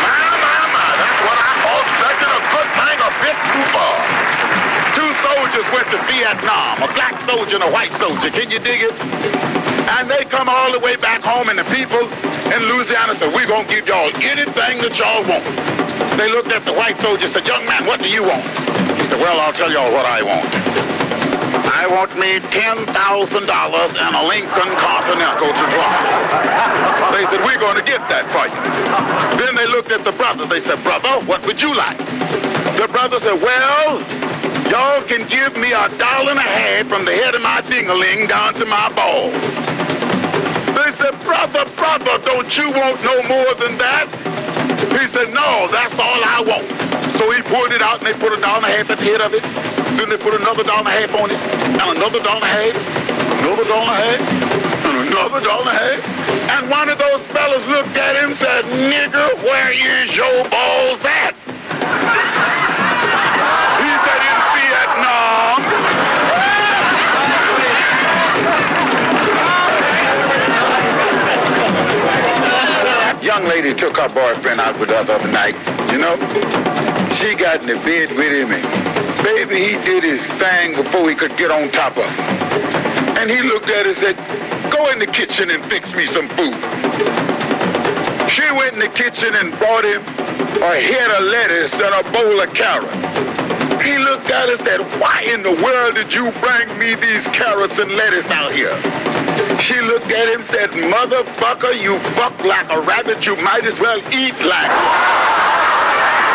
My, 0.06 0.22
my, 0.38 0.58
my, 0.70 0.88
that's 1.02 1.20
what 1.26 1.34
I 1.34 1.50
call 1.66 1.82
stretching 1.98 2.30
a 2.30 2.42
good 2.54 2.68
thing 2.78 2.98
a 3.02 3.10
bit 3.26 3.36
too 3.50 3.64
far. 3.74 3.99
Soldiers 5.50 5.72
went 5.74 5.90
to 5.90 5.98
Vietnam, 6.06 6.78
a 6.78 6.86
black 6.94 7.18
soldier 7.26 7.58
and 7.58 7.64
a 7.66 7.72
white 7.74 7.90
soldier. 7.98 8.30
Can 8.30 8.54
you 8.54 8.62
dig 8.62 8.86
it? 8.86 8.94
And 9.98 10.06
they 10.06 10.22
come 10.22 10.46
all 10.46 10.70
the 10.70 10.78
way 10.78 10.94
back 10.94 11.26
home, 11.26 11.48
and 11.50 11.58
the 11.58 11.66
people 11.74 12.06
in 12.54 12.70
Louisiana 12.70 13.18
said, 13.18 13.34
we're 13.34 13.50
going 13.50 13.66
to 13.66 13.74
give 13.74 13.82
y'all 13.90 14.14
anything 14.22 14.78
that 14.78 14.94
y'all 14.94 15.26
want. 15.26 15.42
They 16.14 16.30
looked 16.30 16.54
at 16.54 16.62
the 16.62 16.70
white 16.70 16.94
soldier 17.02 17.26
and 17.26 17.34
said, 17.34 17.50
young 17.50 17.66
man, 17.66 17.82
what 17.82 17.98
do 17.98 18.06
you 18.06 18.22
want? 18.22 18.46
He 18.94 19.02
said, 19.10 19.18
well, 19.18 19.42
I'll 19.42 19.50
tell 19.50 19.66
y'all 19.74 19.90
what 19.90 20.06
I 20.06 20.22
want. 20.22 20.46
I 21.66 21.82
want 21.90 22.14
me 22.14 22.38
$10,000 22.54 22.86
and 22.86 24.12
a 24.14 24.22
Lincoln 24.30 24.70
Continental 24.78 25.50
to 25.50 25.64
drive. 25.66 27.10
They 27.10 27.26
said, 27.26 27.42
we're 27.42 27.58
going 27.58 27.74
to 27.74 27.82
get 27.82 28.06
that 28.06 28.22
for 28.30 28.46
you. 28.46 28.54
Then 29.34 29.58
they 29.58 29.66
looked 29.66 29.90
at 29.90 30.06
the 30.06 30.14
brother. 30.14 30.46
They 30.46 30.62
said, 30.62 30.78
brother, 30.86 31.18
what 31.26 31.42
would 31.42 31.58
you 31.58 31.74
like? 31.74 31.98
The 32.78 32.86
brother 32.86 33.18
said, 33.18 33.42
well, 33.42 33.98
y'all 34.70 35.02
can 35.02 35.26
give 35.26 35.56
me 35.58 35.74
a 35.74 35.90
dollar 35.98 36.30
and 36.30 36.38
a 36.38 36.46
half 36.46 36.86
from 36.86 37.04
the 37.04 37.10
head 37.10 37.34
of 37.34 37.42
my 37.42 37.60
dingaling 37.66 38.30
down 38.30 38.54
to 38.54 38.64
my 38.64 38.86
balls. 38.94 39.34
They 40.78 40.94
said, 40.94 41.18
brother, 41.26 41.66
brother, 41.74 42.22
don't 42.22 42.46
you 42.56 42.70
want 42.70 43.02
no 43.02 43.18
more 43.26 43.50
than 43.58 43.74
that? 43.82 44.06
He 44.94 45.10
said, 45.10 45.34
no, 45.34 45.66
that's 45.74 45.98
all 45.98 46.22
I 46.22 46.38
want. 46.46 46.70
So 47.18 47.26
he 47.34 47.42
pulled 47.42 47.74
it 47.74 47.82
out 47.82 47.98
and 47.98 48.06
they 48.06 48.14
put 48.14 48.32
a 48.32 48.40
dollar 48.40 48.62
and 48.62 48.70
a 48.70 48.76
half 48.78 48.90
at 48.94 48.98
the 49.02 49.10
head 49.10 49.20
of 49.20 49.34
it. 49.34 49.42
Then 49.98 50.08
they 50.08 50.16
put 50.16 50.38
another 50.38 50.62
dollar 50.62 50.86
and 50.86 50.88
a 50.88 50.96
half 51.02 51.12
on 51.18 51.34
it, 51.34 51.36
and 51.36 51.98
another 51.98 52.22
dollar 52.22 52.46
and 52.46 52.46
a 52.46 52.70
half, 52.70 52.74
another 53.42 53.66
dollar 53.66 53.90
and 53.90 53.90
a 53.90 54.06
half, 54.06 54.86
and 54.86 54.96
another 55.10 55.40
dollar 55.42 55.66
and 55.66 55.74
a 55.74 55.82
half. 55.82 55.98
And 56.54 56.70
one 56.70 56.88
of 56.88 56.96
those 56.96 57.26
fellas 57.34 57.66
looked 57.66 57.98
at 57.98 58.14
him 58.22 58.30
and 58.30 58.38
said, 58.38 58.64
nigger, 58.86 59.34
where 59.42 59.74
is 59.74 60.14
your 60.14 60.46
balls 60.48 61.02
at? 61.02 61.34
Lady 73.50 73.74
took 73.74 73.96
her 73.96 74.08
boyfriend 74.08 74.60
out 74.60 74.78
with 74.78 74.88
her 74.90 75.02
the 75.02 75.12
other 75.12 75.26
night, 75.32 75.56
you 75.90 75.98
know? 75.98 76.14
She 77.18 77.34
got 77.34 77.62
in 77.62 77.66
the 77.66 77.82
bed 77.82 78.14
with 78.14 78.30
him 78.30 78.52
and 78.52 78.62
baby, 79.24 79.58
he 79.58 79.72
did 79.82 80.04
his 80.04 80.24
thing 80.38 80.76
before 80.76 81.08
he 81.08 81.16
could 81.16 81.36
get 81.36 81.50
on 81.50 81.68
top 81.72 81.96
of 81.96 82.04
her. 82.04 82.22
And 83.18 83.28
he 83.28 83.42
looked 83.42 83.68
at 83.68 83.86
her 83.86 83.90
and 83.90 83.98
said, 83.98 84.16
go 84.70 84.88
in 84.92 85.00
the 85.00 85.06
kitchen 85.06 85.50
and 85.50 85.64
fix 85.68 85.92
me 85.92 86.06
some 86.14 86.28
food. 86.38 86.54
She 88.30 88.46
went 88.54 88.74
in 88.74 88.78
the 88.78 88.92
kitchen 88.94 89.34
and 89.34 89.50
brought 89.58 89.84
him 89.84 90.00
a 90.62 90.78
head 90.78 91.10
of 91.10 91.26
lettuce 91.26 91.74
and 91.74 91.90
a 91.90 92.04
bowl 92.14 92.40
of 92.40 92.54
carrots. 92.54 92.86
He 93.82 93.98
looked 93.98 94.30
at 94.30 94.48
her 94.48 94.54
and 94.54 94.64
said, 94.64 94.80
why 95.00 95.26
in 95.26 95.42
the 95.42 95.58
world 95.58 95.96
did 95.96 96.14
you 96.14 96.30
bring 96.38 96.70
me 96.78 96.94
these 96.94 97.26
carrots 97.34 97.76
and 97.80 97.90
lettuce 97.98 98.30
out 98.30 98.52
here? 98.52 99.09
She 99.60 99.76
looked 99.80 100.08
at 100.08 100.28
him 100.32 100.42
said, 100.42 100.70
motherfucker, 100.70 101.76
you 101.76 101.98
fuck 102.16 102.32
like 102.40 102.72
a 102.72 102.80
rabbit, 102.80 103.26
you 103.26 103.36
might 103.36 103.64
as 103.64 103.78
well 103.78 103.98
eat 104.08 104.32
like 104.40 104.72
one. 104.72 105.04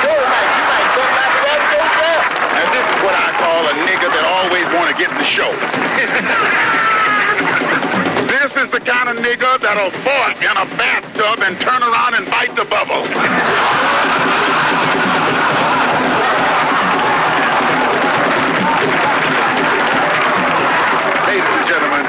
Joe, 0.05 0.21
Mike, 0.29 0.53
you 0.53 0.63
might 0.69 0.85
fuck 0.93 1.09
like 1.09 1.33
a 1.33 1.41
rabbit 1.41 1.73
yourself. 1.73 2.21
And 2.53 2.69
this 2.69 2.85
is 2.85 3.01
what 3.01 3.17
I 3.17 3.33
call 3.41 3.65
a 3.65 3.73
nigga 3.81 4.13
that 4.13 4.29
always 4.29 4.69
want 4.77 4.93
to 4.93 4.95
get 4.95 5.09
in 5.09 5.17
the 5.17 5.25
show. 5.25 5.49
this 8.29 8.53
is 8.61 8.69
the 8.69 8.77
kind 8.79 9.09
of 9.09 9.17
nigga 9.17 9.57
that'll 9.57 9.89
fart 10.05 10.38
in 10.38 10.53
a 10.53 10.69
bathtub 10.77 11.41
and 11.41 11.59
turn 11.59 11.81
around 11.81 12.13
and 12.13 12.29
bite 12.29 12.55
the 12.55 12.65
bubble. 12.65 13.09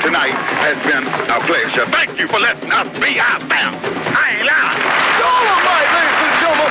tonight 0.07 0.39
has 0.63 0.79
been 0.87 1.03
a 1.03 1.41
pleasure. 1.47 1.85
Thank 1.91 2.17
you 2.17 2.29
for 2.29 2.39
letting 2.39 2.71
us 2.71 2.87
be 3.05 3.19
out 3.19 3.41
there. 3.51 3.73
I 4.15 4.39
ain't 4.39 4.47
lying. 4.47 4.79
Dolemite, 5.19 5.91
ladies 5.99 6.23
and 6.23 6.35
gentlemen. 6.39 6.71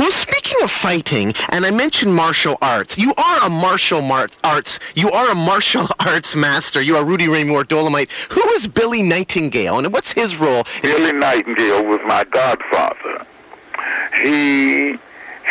Well, 0.00 0.10
speaking 0.10 0.58
of 0.64 0.72
fighting, 0.72 1.34
and 1.50 1.64
I 1.64 1.70
mentioned 1.70 2.16
martial 2.16 2.58
arts, 2.60 2.98
you 2.98 3.14
are 3.16 3.46
a 3.46 3.48
martial 3.48 4.02
mar- 4.02 4.28
arts, 4.42 4.80
you 4.96 5.08
are 5.12 5.30
a 5.30 5.36
martial 5.36 5.86
arts 6.00 6.34
master. 6.34 6.82
You 6.82 6.96
are 6.96 7.04
Rudy 7.04 7.28
Ray 7.28 7.44
Moore 7.44 7.62
Dolemite. 7.62 8.10
Who 8.32 8.42
is 8.54 8.66
Billy 8.66 9.04
Nightingale, 9.04 9.78
and 9.78 9.92
what's 9.92 10.10
his 10.10 10.34
role? 10.34 10.64
Billy 10.82 11.12
Nightingale 11.12 11.84
was 11.84 12.00
my 12.04 12.24
godfather. 12.24 13.24
He 14.20 14.98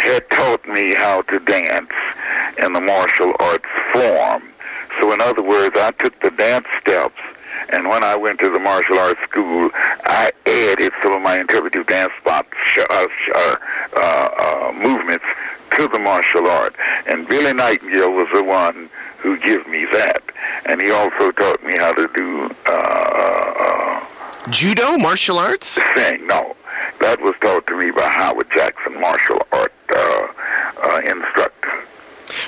had 0.02 0.30
taught 0.30 0.68
me 0.68 0.94
how 0.94 1.22
to 1.24 1.40
dance 1.40 1.92
in 2.58 2.74
the 2.74 2.82
martial 2.82 3.34
arts 3.40 3.66
form. 3.94 4.44
So 5.00 5.14
in 5.14 5.22
other 5.22 5.42
words, 5.42 5.76
I 5.78 5.92
took 5.92 6.20
the 6.22 6.32
dance 6.32 6.68
steps, 6.82 7.20
and 7.70 7.88
when 7.88 8.04
I 8.04 8.16
went 8.16 8.40
to 8.40 8.50
the 8.50 8.60
martial 8.60 8.98
arts 9.00 9.22
school, 9.24 9.70
I 10.04 10.32
added 10.46 10.92
some 11.02 11.14
of 11.14 11.22
my 11.22 11.40
interpretive 11.40 11.88
dance 11.88 12.12
spots, 12.20 12.50
sh- 12.74 12.80
uh, 12.90 13.08
sh- 13.08 13.30
uh, 13.34 13.56
uh, 13.96 14.00
uh, 14.00 14.72
movements 14.74 15.26
to 15.78 15.88
the 15.88 16.00
martial 16.00 16.48
art. 16.48 16.76
And 17.08 17.28
Billy 17.28 17.54
Nightingale 17.54 18.12
was 18.12 18.28
the 18.34 18.44
one 18.44 18.90
who 19.20 19.38
gave 19.40 19.66
me 19.68 19.86
that. 19.86 20.22
And 20.66 20.82
he 20.82 20.92
also 20.92 21.32
taught 21.32 21.64
me 21.64 21.78
how 21.78 21.94
to 21.94 22.08
do 22.14 22.52
uh, 22.66 22.72
uh, 22.72 24.50
Judo, 24.50 24.98
martial 24.98 25.38
arts? 25.38 25.80
thing. 25.94 26.28
No, 26.28 26.56
that 27.00 27.22
was 27.22 27.36
taught 27.42 27.68
to 27.68 27.78
me 27.78 27.92
by 27.92 28.08
Howard 28.08 28.50
Jackson, 28.52 29.00
martial 29.00 29.42
art 29.52 29.74
uh, 29.90 30.28
uh, 30.84 31.02
instructor. 31.06 31.72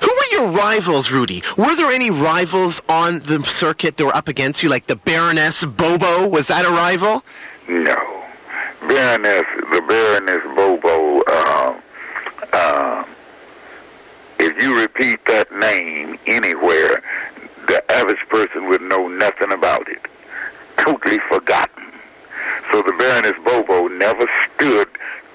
Who 0.02 0.08
were 0.08 0.38
your 0.38 0.48
rivals, 0.48 1.12
Rudy? 1.12 1.44
Were 1.58 1.76
there 1.76 1.92
any 1.92 2.10
rivals 2.10 2.82
on 2.88 3.20
the 3.20 3.44
circuit 3.44 3.98
that 3.98 4.06
were 4.06 4.16
up 4.16 4.28
against 4.28 4.64
you, 4.64 4.70
like 4.70 4.88
the 4.88 4.96
Baroness 4.96 5.66
Bobo? 5.66 6.28
Was 6.28 6.48
that 6.48 6.66
a 6.66 6.70
rival? 6.70 7.24
No, 7.68 8.24
Baroness, 8.82 9.46
the 9.72 9.82
Baroness 9.88 10.44
Bobo. 10.56 11.22
Uh, 11.28 11.80
uh, 12.54 13.06
if 14.40 14.62
you 14.62 14.80
repeat 14.80 15.24
that 15.26 15.52
name 15.54 16.18
anywhere, 16.28 17.02
the 17.68 17.84
average 17.92 18.20
person 18.30 18.68
would 18.70 18.82
know 18.82 19.08
nothing 19.08 19.52
about 19.52 19.88
it. 19.90 20.02
Totally 20.78 21.20
forgotten. 21.30 21.93
So 22.74 22.82
the 22.82 22.94
Baroness 22.94 23.34
Bobo 23.46 23.88
never 23.88 24.28
stood 24.56 24.88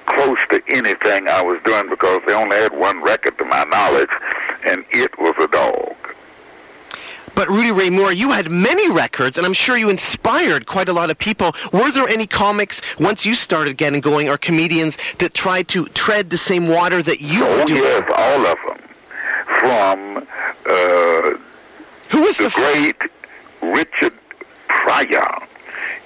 close 0.07 0.38
to 0.51 0.61
anything 0.66 1.29
I 1.29 1.40
was 1.40 1.62
doing 1.62 1.88
because 1.88 2.20
they 2.27 2.35
only 2.35 2.57
had 2.57 2.77
one 2.77 3.01
record 3.01 3.38
to 3.38 3.44
my 3.44 3.62
knowledge, 3.62 4.11
and 4.66 4.85
it 4.90 5.16
was 5.20 5.37
a 5.38 5.46
dog. 5.46 5.94
But 7.37 7.48
Rudy 7.48 7.70
Ray 7.70 7.90
Moore, 7.90 8.12
you 8.12 8.33
had 8.33 8.51
many 8.51 8.90
records, 8.90 9.38
and 9.38 9.46
I'm 9.46 9.53
sure 9.53 9.77
you 9.77 9.88
inspired 9.88 10.66
quite 10.66 10.88
a 10.88 10.92
lot 10.92 11.11
of 11.12 11.18
people. 11.20 11.53
Were 11.72 11.92
there 11.92 12.09
any 12.09 12.27
comics, 12.27 12.81
once 12.98 13.24
you 13.24 13.37
started 13.37 13.77
getting 13.77 14.01
going, 14.01 14.29
or 14.29 14.37
comedians 14.37 14.98
that 15.18 15.33
tried 15.33 15.68
to 15.68 15.85
tread 15.87 16.31
the 16.31 16.37
same 16.38 16.66
water 16.66 17.05
that 17.05 17.20
you 17.20 17.44
Oh 17.46 17.64
doing? 17.66 17.85
yes, 17.85 18.03
all 18.16 18.46
of 18.46 18.59
them. 18.66 18.88
From 19.61 20.16
uh, 20.66 21.38
Who 22.11 22.22
was 22.22 22.38
the 22.38 22.48
the... 22.48 22.51
great 22.51 22.96
Richard 23.62 24.14
Pryor 24.66 25.47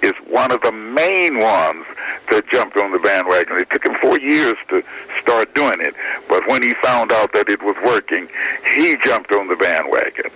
is 0.02 0.14
one 0.28 0.50
of 0.52 0.60
the 0.62 0.72
main 0.72 1.38
ones 1.38 1.86
that 2.30 2.48
jumped 2.48 2.76
on 2.76 2.92
the 2.92 2.98
bandwagon. 2.98 3.58
It 3.58 3.70
took 3.70 3.84
him 3.84 3.94
four 3.94 4.18
years 4.18 4.56
to 4.68 4.82
start 5.20 5.54
doing 5.54 5.80
it, 5.80 5.94
but 6.28 6.46
when 6.48 6.62
he 6.62 6.74
found 6.74 7.12
out 7.12 7.32
that 7.32 7.48
it 7.48 7.62
was 7.62 7.76
working, 7.84 8.28
he 8.74 8.96
jumped 9.04 9.32
on 9.32 9.48
the 9.48 9.56
bandwagon. 9.56 10.30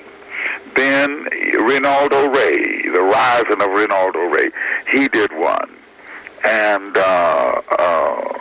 Then 0.75 1.25
Reynaldo 1.25 2.35
Rey, 2.35 2.83
the 2.89 3.01
rising 3.01 3.61
of 3.63 3.69
Reynaldo 3.69 4.31
Rey, 4.33 4.51
he 4.91 5.09
did 5.09 5.33
one. 5.33 5.71
And 6.45 6.97
uh, 6.97 7.63
uh, 7.79 8.39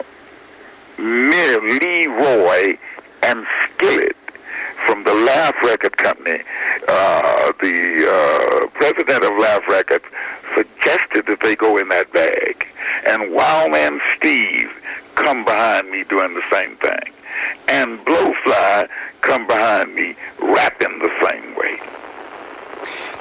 Leroy 0.99 2.77
and 3.23 3.47
Skillet 3.73 4.15
from 4.85 5.03
the 5.03 5.13
Laff 5.13 5.55
Record 5.63 5.97
Company, 5.97 6.43
uh, 6.87 7.51
the 7.59 8.07
uh, 8.07 8.67
president 8.67 9.23
of 9.23 9.37
Laff 9.37 9.67
Records 9.67 10.05
suggested 10.53 11.25
that 11.25 11.39
they 11.41 11.55
go 11.55 11.77
in 11.77 11.89
that 11.89 12.11
bag. 12.13 12.67
And 13.07 13.33
Wildman 13.33 13.99
Steve 14.15 14.71
come 15.15 15.43
behind 15.43 15.89
me 15.89 16.03
doing 16.03 16.33
the 16.33 16.43
same 16.51 16.75
thing. 16.77 17.11
And 17.67 17.99
Blowfly 18.05 18.87
come 19.21 19.47
behind 19.47 19.95
me 19.95 20.15
rapping 20.39 20.99
the 20.99 21.11
same 21.27 21.55
way. 21.55 21.79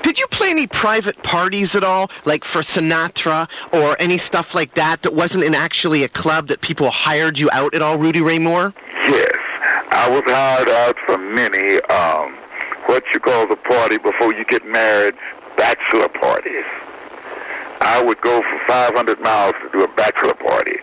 Did 0.03 0.19
you 0.19 0.27
play 0.27 0.51
any 0.51 0.67
private 0.67 1.23
parties 1.23 1.75
at 1.75 1.83
all, 1.83 2.11
like 2.27 2.45
for 2.45 2.61
Sinatra 2.61 3.49
or 3.73 3.97
any 3.99 4.19
stuff 4.19 4.55
like 4.55 4.75
that 4.75 5.01
that 5.01 5.15
wasn't 5.15 5.45
in 5.45 5.55
actually 5.55 6.05
a 6.05 6.11
club 6.11 6.49
that 6.49 6.61
people 6.61 6.91
hired 6.91 7.39
you 7.39 7.49
out 7.53 7.75
at 7.75 7.81
all, 7.81 7.97
Rudy 7.97 8.21
Ray 8.21 8.39
Moore? 8.39 8.75
Yes, 9.09 9.24
I 9.95 10.09
was 10.09 10.25
hired 10.27 10.69
out 10.69 10.99
for 11.07 11.17
many, 11.17 11.81
um, 11.83 12.35
what 12.87 13.05
you 13.15 13.21
call 13.21 13.47
the 13.47 13.55
party 13.55 13.97
before 13.97 14.35
you 14.35 14.45
get 14.45 14.67
married, 14.67 15.15
bachelor 15.57 16.09
parties. 16.09 16.65
I 17.81 18.03
would 18.03 18.21
go 18.21 18.43
for 18.43 18.59
500 18.67 19.21
miles 19.21 19.55
to 19.63 19.71
do 19.71 19.85
a 19.85 19.89
bachelor 19.89 20.35
party. 20.35 20.79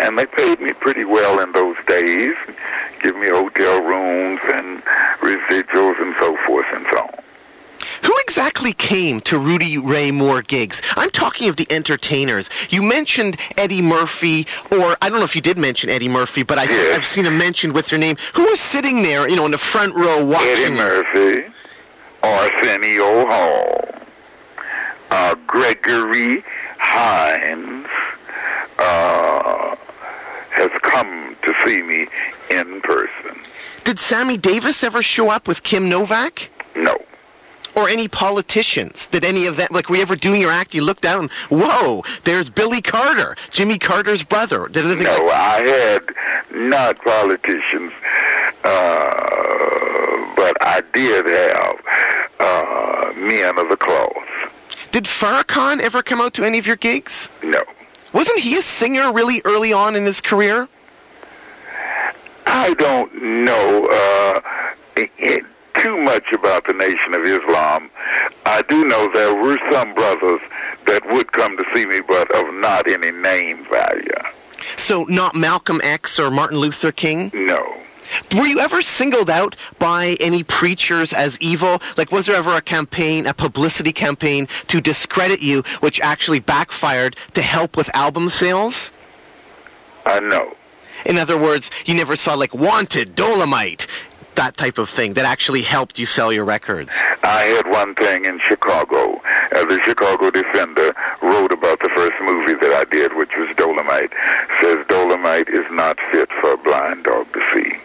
And 0.00 0.18
they 0.18 0.24
paid 0.24 0.62
me 0.62 0.72
pretty 0.72 1.04
well 1.04 1.40
in 1.40 1.52
those 1.52 1.76
days, 1.86 2.34
give 3.02 3.16
me 3.16 3.28
hotel 3.28 3.82
rooms 3.82 4.40
and 4.46 4.82
residuals 5.20 6.00
and 6.00 6.16
so 6.18 6.34
forth 6.46 6.66
and 6.72 6.86
so 6.90 7.00
on. 7.00 7.27
Who 8.04 8.14
exactly 8.20 8.72
came 8.72 9.20
to 9.22 9.38
Rudy 9.38 9.78
Ray 9.78 10.10
Moore 10.10 10.42
gigs? 10.42 10.80
I'm 10.96 11.10
talking 11.10 11.48
of 11.48 11.56
the 11.56 11.66
entertainers. 11.70 12.48
You 12.70 12.82
mentioned 12.82 13.36
Eddie 13.56 13.82
Murphy, 13.82 14.46
or 14.70 14.96
I 15.02 15.08
don't 15.08 15.18
know 15.18 15.24
if 15.24 15.34
you 15.34 15.40
did 15.42 15.58
mention 15.58 15.90
Eddie 15.90 16.08
Murphy, 16.08 16.42
but 16.42 16.58
I, 16.58 16.64
Yes. 16.64 16.96
I've 16.96 17.06
seen 17.06 17.24
him 17.26 17.38
mentioned 17.38 17.72
with 17.74 17.90
your 17.90 17.98
name. 17.98 18.16
Who 18.34 18.44
was 18.44 18.60
sitting 18.60 19.02
there, 19.02 19.28
you 19.28 19.36
know, 19.36 19.44
in 19.46 19.50
the 19.52 19.58
front 19.58 19.94
row 19.94 20.24
watching? 20.24 20.48
Eddie? 20.64 20.74
Murphy, 20.76 21.52
Arsenio 22.22 23.26
Hall, 23.26 23.88
uh, 25.10 25.34
Gregory 25.46 26.44
Hines 26.78 27.86
uh, 28.78 29.74
has 30.50 30.70
come 30.82 31.36
to 31.42 31.54
see 31.64 31.82
me 31.82 32.06
in 32.50 32.80
person. 32.82 33.40
Did 33.84 33.98
Sammy 33.98 34.36
Davis 34.36 34.84
ever 34.84 35.02
show 35.02 35.30
up 35.30 35.48
with 35.48 35.62
Kim 35.62 35.88
Novak? 35.88 36.50
No. 36.76 36.98
Or 37.78 37.88
any 37.88 38.08
politicians? 38.08 39.06
Did 39.06 39.24
any 39.24 39.46
of 39.46 39.56
that, 39.56 39.70
like, 39.70 39.88
were 39.88 39.96
you 39.96 40.02
ever 40.02 40.16
doing 40.16 40.40
your 40.40 40.50
act, 40.50 40.74
you 40.74 40.82
look 40.82 41.00
down, 41.00 41.30
whoa, 41.48 42.02
there's 42.24 42.50
Billy 42.50 42.82
Carter, 42.82 43.36
Jimmy 43.50 43.78
Carter's 43.78 44.24
brother. 44.24 44.66
Did 44.66 44.84
anything 44.84 45.04
No, 45.04 45.24
like 45.24 45.34
I 45.36 45.60
had 45.62 46.02
not 46.52 46.98
politicians, 47.04 47.92
uh, 48.64 50.32
but 50.34 50.56
I 50.60 50.82
did 50.92 51.26
have 51.26 51.76
uh, 52.40 53.12
men 53.16 53.56
of 53.58 53.68
the 53.68 53.76
cloth. 53.76 54.12
Did 54.90 55.04
Farrakhan 55.04 55.80
ever 55.80 56.02
come 56.02 56.20
out 56.20 56.34
to 56.34 56.44
any 56.44 56.58
of 56.58 56.66
your 56.66 56.76
gigs? 56.76 57.28
No. 57.44 57.62
Wasn't 58.12 58.38
he 58.40 58.56
a 58.56 58.62
singer 58.62 59.12
really 59.12 59.40
early 59.44 59.72
on 59.72 59.94
in 59.94 60.04
his 60.04 60.20
career? 60.20 60.66
I 62.46 62.74
don't 62.74 63.22
know 63.22 63.86
uh, 63.86 64.40
i- 64.96 65.10
i- 65.20 65.42
too 65.78 65.96
much 65.96 66.32
about 66.32 66.66
the 66.66 66.72
Nation 66.72 67.14
of 67.14 67.24
Islam. 67.24 67.90
I 68.46 68.62
do 68.62 68.84
know 68.84 69.10
there 69.12 69.34
were 69.34 69.58
some 69.70 69.94
brothers 69.94 70.40
that 70.86 71.06
would 71.10 71.32
come 71.32 71.56
to 71.56 71.64
see 71.74 71.86
me, 71.86 72.00
but 72.00 72.30
of 72.34 72.52
not 72.54 72.88
any 72.88 73.10
name 73.10 73.64
value. 73.66 74.10
So 74.76 75.04
not 75.04 75.34
Malcolm 75.34 75.80
X 75.82 76.18
or 76.18 76.30
Martin 76.30 76.58
Luther 76.58 76.92
King? 76.92 77.30
No. 77.32 77.74
Were 78.34 78.46
you 78.46 78.58
ever 78.60 78.80
singled 78.80 79.28
out 79.28 79.54
by 79.78 80.16
any 80.20 80.42
preachers 80.42 81.12
as 81.12 81.38
evil? 81.40 81.80
Like, 81.96 82.10
was 82.10 82.26
there 82.26 82.36
ever 82.36 82.54
a 82.54 82.62
campaign, 82.62 83.26
a 83.26 83.34
publicity 83.34 83.92
campaign 83.92 84.48
to 84.68 84.80
discredit 84.80 85.42
you, 85.42 85.62
which 85.80 86.00
actually 86.00 86.38
backfired 86.38 87.16
to 87.34 87.42
help 87.42 87.76
with 87.76 87.94
album 87.94 88.28
sales? 88.28 88.90
I 90.06 90.20
know. 90.20 90.54
In 91.06 91.16
other 91.16 91.38
words, 91.38 91.70
you 91.86 91.94
never 91.94 92.16
saw 92.16 92.34
like 92.34 92.54
Wanted, 92.54 93.14
Dolemite, 93.14 93.86
that 94.38 94.56
type 94.56 94.78
of 94.78 94.88
thing 94.88 95.14
that 95.14 95.24
actually 95.24 95.62
helped 95.62 95.98
you 95.98 96.06
sell 96.06 96.32
your 96.32 96.44
records. 96.44 96.96
I 97.24 97.42
had 97.58 97.68
one 97.68 97.96
thing 97.96 98.24
in 98.24 98.38
Chicago. 98.38 99.20
Uh, 99.50 99.64
the 99.64 99.80
Chicago 99.84 100.30
Defender 100.30 100.94
wrote 101.20 101.50
about 101.50 101.80
the 101.80 101.88
first 101.88 102.14
movie 102.22 102.54
that 102.54 102.72
I 102.72 102.84
did, 102.84 103.16
which 103.16 103.36
was 103.36 103.48
Dolemite. 103.56 104.12
Says 104.60 104.86
Dolemite 104.86 105.48
is 105.48 105.68
not 105.72 105.98
fit 106.12 106.30
for 106.40 106.52
a 106.52 106.56
blind 106.56 107.02
dog 107.02 107.26
to 107.32 107.42
see. 107.52 107.78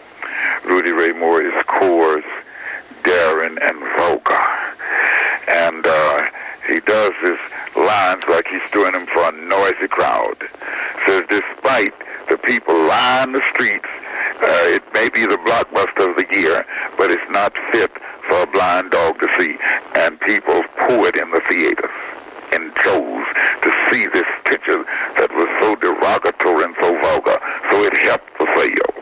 Rudy 0.64 0.92
Ray 0.92 1.10
Moore 1.10 1.42
is 1.42 1.54
coarse, 1.66 2.24
daring, 3.02 3.58
and 3.60 3.76
vulgar. 3.98 4.46
And 5.48 5.84
uh, 5.84 6.28
he 6.68 6.78
does 6.78 7.14
his 7.20 7.38
lines 7.74 8.22
like 8.28 8.46
he's 8.46 8.70
doing 8.70 8.92
them 8.92 9.06
for 9.06 9.28
a 9.28 9.32
noisy 9.32 9.88
crowd. 9.88 10.38
Says 11.04 11.24
despite 11.28 11.94
the 12.28 12.38
people 12.38 12.74
line 12.74 13.32
the 13.32 13.42
streets, 13.52 13.88
uh, 14.42 14.76
it 14.76 14.82
may 14.92 15.08
be 15.08 15.26
the 15.26 15.36
blockbuster 15.38 16.10
of 16.10 16.16
the 16.16 16.26
year, 16.34 16.64
but 16.96 17.10
it's 17.10 17.30
not 17.30 17.52
fit 17.72 17.90
for 18.26 18.42
a 18.42 18.46
blind 18.46 18.90
dog 18.90 19.18
to 19.20 19.28
see. 19.38 19.56
And 19.94 20.20
people 20.20 20.62
poured 20.76 21.16
in 21.16 21.30
the 21.30 21.40
theaters 21.48 21.90
and 22.52 22.72
droves 22.74 23.26
to 23.62 23.70
see 23.90 24.06
this 24.06 24.26
picture 24.44 24.84
that 25.16 25.30
was 25.32 25.48
so 25.60 25.76
derogatory 25.76 26.64
and 26.64 26.74
so 26.80 26.98
vulgar. 27.00 27.38
So 27.70 27.82
it 27.82 27.96
helped 27.96 28.38
the 28.38 28.46
sales. 28.56 28.94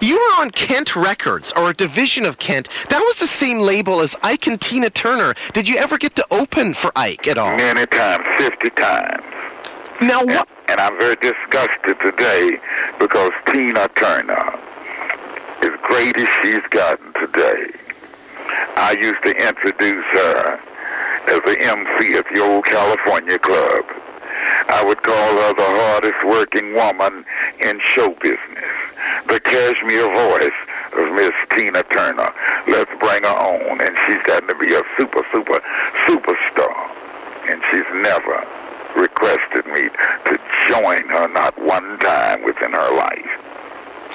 You 0.00 0.16
were 0.16 0.42
on 0.42 0.50
Kent 0.50 0.96
Records, 0.96 1.52
or 1.56 1.70
a 1.70 1.74
division 1.74 2.24
of 2.24 2.38
Kent. 2.38 2.68
That 2.88 3.00
was 3.00 3.18
the 3.18 3.26
same 3.26 3.60
label 3.60 4.00
as 4.00 4.16
Ike 4.22 4.46
and 4.46 4.60
Tina 4.60 4.90
Turner. 4.90 5.34
Did 5.52 5.68
you 5.68 5.76
ever 5.76 5.98
get 5.98 6.16
to 6.16 6.26
open 6.30 6.74
for 6.74 6.90
Ike 6.96 7.28
at 7.28 7.38
all? 7.38 7.56
Many 7.56 7.86
times, 7.86 8.26
50 8.38 8.70
times. 8.70 9.24
Now, 10.00 10.24
what? 10.24 10.48
And 10.68 10.80
I'm 10.80 10.98
very 10.98 11.16
disgusted 11.16 11.98
today 12.00 12.58
because 12.98 13.30
Tina 13.52 13.88
Turner, 13.94 14.58
as 15.62 15.70
great 15.82 16.16
as 16.18 16.28
she's 16.42 16.66
gotten 16.70 17.12
today, 17.14 17.70
I 18.76 18.96
used 18.98 19.22
to 19.22 19.30
introduce 19.30 20.04
her 20.06 20.60
as 21.28 21.40
the 21.44 21.56
MC 21.60 22.14
at 22.14 22.26
the 22.32 22.40
old 22.40 22.64
California 22.64 23.38
club. 23.38 23.84
I 24.68 24.84
would 24.84 25.02
call 25.02 25.14
her 25.14 25.54
the 25.54 25.64
hardest 25.64 26.24
working 26.26 26.74
woman 26.74 27.24
in 27.60 27.80
show 27.80 28.10
business, 28.20 28.76
the 29.26 29.40
cashmere 29.40 30.10
voice 30.10 30.58
of 30.98 31.12
Miss 31.14 31.32
Tina 31.50 31.82
Turner. 31.84 32.32
Let's 32.68 32.90
bring 32.98 33.22
her 33.22 33.36
on, 33.36 33.80
and 33.80 33.96
she's 34.06 34.22
gotten 34.24 34.48
to 34.48 34.54
be 34.54 34.74
a 34.74 34.82
super, 34.96 35.24
super, 35.32 35.60
superstar. 36.06 36.90
And 37.48 37.62
she's 37.70 37.86
never 38.02 38.44
requested 38.96 39.66
me 39.66 39.88
to 40.24 40.38
join 40.68 41.06
her 41.08 41.28
not 41.28 41.56
one 41.60 41.98
time 41.98 42.42
within 42.42 42.72
her 42.72 42.96
life. 42.96 43.42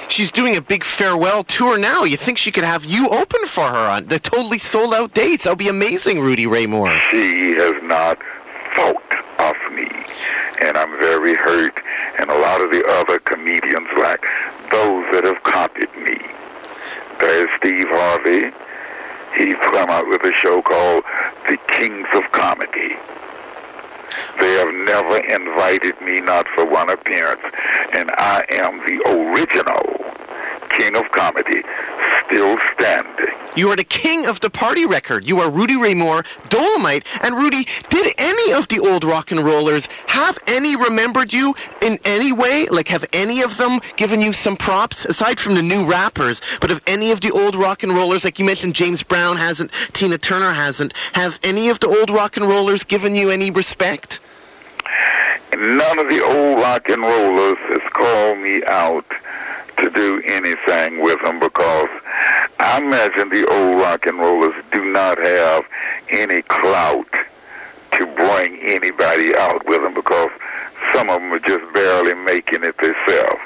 She's 0.08 0.30
doing 0.30 0.56
a 0.56 0.60
big 0.60 0.84
farewell 0.84 1.44
tour 1.44 1.78
now. 1.78 2.04
You 2.04 2.16
think 2.16 2.36
she 2.36 2.50
could 2.50 2.64
have 2.64 2.84
you 2.84 3.08
open 3.08 3.46
for 3.46 3.66
her 3.66 3.88
on 3.90 4.08
the 4.08 4.18
totally 4.18 4.58
sold 4.58 4.92
out 4.92 5.14
dates? 5.14 5.44
That 5.44 5.50
would 5.50 5.58
be 5.58 5.68
amazing, 5.68 6.20
Rudy 6.20 6.46
Ray 6.46 6.66
Moore. 6.66 6.92
She 7.10 7.52
has 7.52 7.82
not 7.82 8.18
thought 8.74 9.02
of 9.38 9.72
me, 9.72 9.88
and 10.60 10.76
I'm 10.76 10.90
very 10.98 11.34
hurt. 11.34 11.78
And 12.18 12.30
a 12.30 12.38
lot 12.38 12.60
of 12.60 12.70
the 12.70 12.84
other 12.86 13.18
comedians, 13.20 13.88
like 13.96 14.22
those 14.70 15.04
that 15.12 15.24
have 15.24 15.42
copied 15.44 15.94
me. 15.96 16.18
There's 17.18 17.48
Steve 17.56 17.88
Harvey. 17.88 18.52
He's 19.34 19.56
come 19.56 19.88
out 19.88 20.08
with 20.08 20.22
a 20.24 20.32
show 20.32 20.60
called 20.60 21.04
The 21.48 21.56
Kings 21.68 22.08
of 22.12 22.30
Comedy. 22.32 22.96
They 24.38 24.52
have 24.54 24.74
never 24.74 25.18
invited 25.18 26.00
me, 26.00 26.20
not 26.20 26.46
for 26.48 26.64
one 26.64 26.90
appearance, 26.90 27.42
and 27.92 28.10
I 28.12 28.44
am 28.50 28.78
the 28.86 29.00
original 29.08 30.11
King 30.76 30.96
of 30.96 31.10
Comedy, 31.12 31.62
still 32.26 32.56
standing. 32.74 33.34
You 33.54 33.70
are 33.70 33.76
the 33.76 33.84
king 33.84 34.24
of 34.26 34.40
the 34.40 34.48
party 34.48 34.86
record. 34.86 35.26
You 35.26 35.40
are 35.40 35.50
Rudy 35.50 35.76
Ray 35.76 35.92
Moore, 35.92 36.22
Dolemite. 36.48 37.04
And 37.22 37.34
Rudy, 37.34 37.66
did 37.90 38.14
any 38.16 38.52
of 38.54 38.68
the 38.68 38.80
old 38.80 39.04
rock 39.04 39.30
and 39.30 39.40
rollers 39.40 39.86
have 40.06 40.38
any 40.46 40.74
remembered 40.74 41.34
you 41.34 41.54
in 41.82 41.98
any 42.06 42.32
way? 42.32 42.66
Like, 42.68 42.88
have 42.88 43.04
any 43.12 43.42
of 43.42 43.58
them 43.58 43.80
given 43.96 44.22
you 44.22 44.32
some 44.32 44.56
props 44.56 45.04
aside 45.04 45.38
from 45.38 45.54
the 45.54 45.62
new 45.62 45.84
rappers? 45.84 46.40
But 46.62 46.70
have 46.70 46.80
any 46.86 47.10
of 47.10 47.20
the 47.20 47.30
old 47.30 47.54
rock 47.54 47.82
and 47.82 47.92
rollers, 47.92 48.24
like 48.24 48.38
you 48.38 48.46
mentioned, 48.46 48.74
James 48.74 49.02
Brown 49.02 49.36
hasn't, 49.36 49.70
Tina 49.92 50.16
Turner 50.16 50.54
hasn't, 50.54 50.94
have 51.12 51.38
any 51.42 51.68
of 51.68 51.80
the 51.80 51.88
old 51.88 52.08
rock 52.08 52.38
and 52.38 52.46
rollers 52.46 52.84
given 52.84 53.14
you 53.14 53.28
any 53.28 53.50
respect? 53.50 54.18
None 55.52 55.98
of 55.98 56.08
the 56.08 56.24
old 56.24 56.58
rock 56.58 56.88
and 56.88 57.02
rollers 57.02 57.58
has 57.68 57.82
called 57.92 58.38
me 58.38 58.64
out 58.64 59.04
to 59.78 59.90
do 59.90 60.22
anything 60.24 61.02
with 61.02 61.20
them 61.22 61.40
because 61.40 61.88
I 62.58 62.78
imagine 62.78 63.28
the 63.30 63.46
old 63.46 63.80
rock 63.80 64.06
and 64.06 64.18
rollers 64.18 64.54
do 64.70 64.84
not 64.84 65.18
have 65.18 65.64
any 66.10 66.42
clout 66.42 67.10
to 67.98 68.06
bring 68.06 68.58
anybody 68.60 69.34
out 69.36 69.66
with 69.66 69.82
them 69.82 69.94
because 69.94 70.30
some 70.94 71.10
of 71.10 71.20
them 71.20 71.32
are 71.32 71.38
just 71.38 71.72
barely 71.72 72.14
making 72.14 72.64
it 72.64 72.76
themselves. 72.78 73.40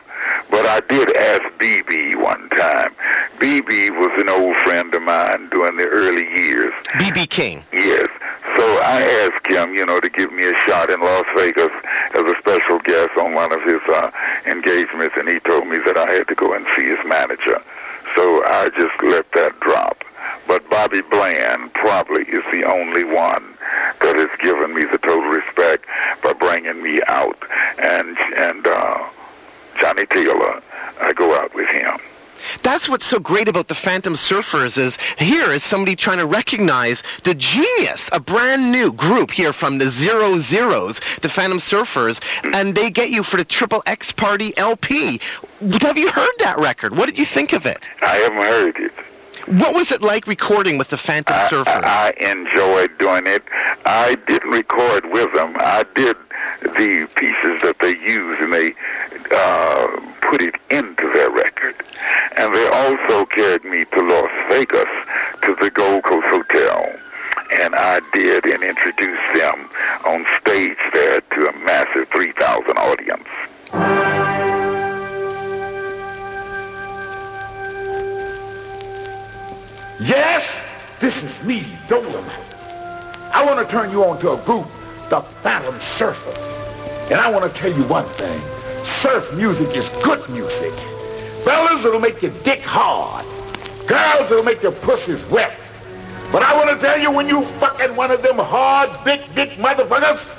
But 0.51 0.66
I 0.66 0.80
did 0.80 1.16
ask 1.16 1.43
BB 1.59 2.22
one 2.22 2.49
time. 2.51 2.93
BB 3.39 3.91
was 3.99 4.12
an 4.20 4.28
old 4.28 4.57
friend 4.59 4.95
of 4.95 5.03
mine 5.03 5.49
during 5.51 5.76
the 5.76 5.87
early 5.87 6.28
years. 6.28 6.72
BB 6.95 7.28
King. 7.30 7.64
Yes. 7.72 8.09
So 8.57 8.62
I 8.82 9.03
asked 9.24 9.47
him, 9.47 9.74
you 9.74 9.84
know, 9.84 10.01
to 10.01 10.09
give 10.09 10.32
me 10.32 10.45
a 10.45 10.55
shot 10.66 10.89
in 10.89 11.01
Las 11.01 11.26
Vegas 11.37 11.72
as 12.14 12.22
a 12.22 12.34
special 12.39 12.78
guest 12.78 13.16
on 13.18 13.34
one 13.34 13.53
of 13.53 13.62
his 13.62 13.82
uh, 13.89 14.11
engagements, 14.47 15.14
and 15.18 15.28
he 15.28 15.41
told 15.41 15.66
me 15.66 15.78
that 15.78 15.97
I 15.99 16.11
had 16.11 16.28
to 16.28 16.34
go 16.34 16.55
and 16.55 16.64
see 16.74 16.84
his 16.84 16.99
manager. 17.05 17.61
So 18.14 18.43
I 18.47 18.70
just 18.78 19.03
let 19.03 19.30
that 19.32 19.61
drop. 19.61 20.05
But 20.47 20.68
Bobby 20.70 21.03
Bland 21.03 21.74
probably 21.74 22.22
is 22.22 22.45
the 22.51 22.64
only 22.64 23.05
one 23.05 23.45
that 24.01 24.16
has 24.16 24.30
given 24.41 24.74
me 24.74 24.84
the 24.84 24.99
total 24.99 25.28
respect 25.28 25.84
by 26.22 26.32
bringing 26.32 26.82
me 26.82 27.03
out. 27.09 27.39
And 27.78 28.16
and 28.37 28.66
uh, 28.66 29.05
Johnny 29.97 30.61
I 31.01 31.12
go 31.12 31.34
out 31.34 31.55
with 31.55 31.68
him. 31.68 31.99
That's 32.62 32.88
what's 32.88 33.07
so 33.07 33.18
great 33.18 33.49
about 33.49 33.68
the 33.68 33.74
Phantom 33.74 34.14
Surfers 34.14 34.78
is 34.78 34.99
here 35.18 35.53
is 35.53 35.64
somebody 35.64 35.97
trying 35.97 36.18
to 36.18 36.26
recognize 36.26 37.03
the 37.24 37.34
genius, 37.34 38.09
a 38.12 38.20
brand 38.20 38.70
new 38.70 38.92
group 38.92 39.30
here 39.30 39.53
from 39.53 39.78
the 39.78 39.88
Zero 39.88 40.38
Zeros, 40.38 41.01
the 41.22 41.28
Phantom 41.28 41.59
Surfers, 41.59 42.20
and 42.55 42.74
they 42.74 42.90
get 42.90 43.11
you 43.11 43.22
for 43.22 43.36
the 43.36 43.44
Triple 43.44 43.82
X 43.86 44.12
Party 44.12 44.57
LP. 44.57 45.20
Have 45.82 45.99
you 45.99 46.11
heard 46.11 46.32
that 46.38 46.57
record? 46.59 46.97
What 46.97 47.07
did 47.07 47.18
you 47.18 47.24
think 47.24 47.53
of 47.53 47.66
it? 47.66 47.88
I 48.03 48.16
haven't 48.16 48.38
heard 48.38 48.76
it. 48.76 48.92
What 49.47 49.74
was 49.74 49.92
it 49.92 50.03
like 50.03 50.26
recording 50.26 50.76
with 50.76 50.88
the 50.88 50.97
Phantom 50.97 51.36
I, 51.36 51.49
Surfers? 51.49 51.84
I, 51.84 52.12
I 52.18 52.30
enjoyed 52.30 52.97
doing 52.99 53.26
it. 53.26 53.44
I 53.84 54.16
didn't 54.26 54.51
record 54.51 55.07
with 55.11 55.32
them. 55.34 55.57
I 55.59 55.84
did 55.94 56.16
the 56.62 57.09
pieces 57.16 57.62
that 57.62 57.76
they 57.80 57.97
use, 57.97 58.38
and 58.40 58.53
they 58.53 58.74
uh, 59.32 59.86
put 60.20 60.42
it 60.42 60.55
into 60.70 61.11
their 61.12 61.30
record. 61.30 61.74
And 62.36 62.55
they 62.55 62.66
also 62.68 63.26
carried 63.26 63.64
me 63.64 63.84
to 63.84 64.03
Las 64.03 64.30
Vegas 64.49 64.88
to 65.42 65.55
the 65.61 65.70
Gold 65.70 66.05
Coast 66.05 66.26
Hotel. 66.26 66.99
And 67.53 67.74
I 67.74 68.01
did 68.12 68.44
and 68.44 68.62
introduced 68.62 69.22
them 69.34 69.68
on 70.05 70.26
stage 70.40 70.78
there 70.92 71.20
to 71.20 71.49
a 71.49 71.53
massive 71.64 72.09
3,000 72.09 72.76
audience. 72.76 73.28
Yes, 80.01 80.62
this 81.01 81.22
is 81.22 81.47
me, 81.47 81.61
Dolemite. 81.88 82.47
I 83.32 83.44
want 83.44 83.59
to 83.59 83.66
turn 83.66 83.90
you 83.90 84.05
on 84.05 84.18
to 84.20 84.32
a 84.32 84.36
group, 84.44 84.66
the 85.11 85.20
Phantom 85.42 85.74
Surfers. 85.74 86.61
And 87.11 87.20
I 87.20 87.30
want 87.30 87.44
to 87.44 87.50
tell 87.50 87.72
you 87.72 87.84
one 87.84 88.07
thing. 88.14 88.40
Surf 88.84 89.32
music 89.34 89.76
is 89.76 89.88
good 90.02 90.28
music. 90.28 90.72
Fellas, 91.44 91.84
it'll 91.84 92.00
make 92.00 92.22
your 92.22 92.32
dick 92.42 92.62
hard. 92.64 93.24
Girls, 93.86 94.32
it'll 94.32 94.42
make 94.42 94.62
your 94.62 94.72
pussies 94.72 95.26
wet. 95.26 95.57
But 96.32 96.42
I 96.42 96.57
want 96.57 96.70
to 96.70 96.84
tell 96.84 96.98
you, 96.98 97.12
when 97.12 97.28
you 97.28 97.42
fucking 97.42 97.94
one 97.94 98.11
of 98.11 98.22
them 98.22 98.36
hard, 98.38 98.90
big 99.04 99.22
dick 99.34 99.50
motherfuckers, 99.52 100.32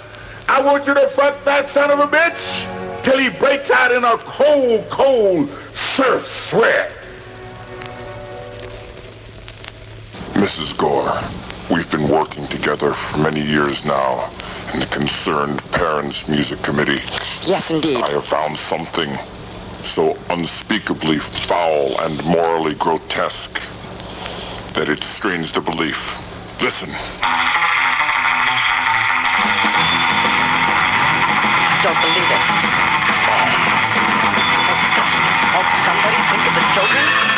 I 0.50 0.62
want 0.62 0.86
you 0.86 0.94
to 0.94 1.08
fuck 1.08 1.44
that 1.46 1.70
son 1.70 1.92
of 1.92 2.00
a 2.00 2.08
bitch 2.08 3.04
till 3.04 3.18
he 3.18 3.30
breaks 3.30 3.72
out 3.72 3.92
in 3.92 4.04
a 4.04 4.18
cold, 4.18 4.90
cold 4.90 5.50
surf 5.72 6.26
sweat. 6.26 6.92
Mrs. 10.34 10.78
Gore, 10.78 11.37
we've 11.70 11.90
been 11.92 12.08
working 12.10 12.48
together 12.48 12.92
for 12.94 13.18
many 13.20 13.42
years 13.42 13.84
now 13.86 14.30
in 14.74 14.80
the 14.80 14.86
Concerned 14.88 15.62
Parents 15.72 16.28
Music 16.28 16.62
Committee. 16.62 17.02
Yes, 17.44 17.72
indeed. 17.72 18.04
I 18.04 18.12
have 18.12 18.26
found 18.26 18.58
something 18.58 19.10
so 19.84 20.18
unspeakably 20.30 21.18
foul 21.18 22.00
and 22.02 22.24
morally 22.26 22.76
grotesque 22.76 23.62
that 24.76 24.90
it 24.90 25.04
strains 25.04 25.52
the 25.52 25.62
belief. 25.62 26.20
Listen. 26.62 26.90
I 27.22 27.44
Don't 31.84 32.00
believe 32.02 32.32
it. 32.32 32.44
Disgusting. 34.68 35.26
Oh, 35.56 35.66
somebody 35.86 36.20
think 36.32 36.44
of 36.48 36.54
the 36.56 36.66
children? 36.74 37.37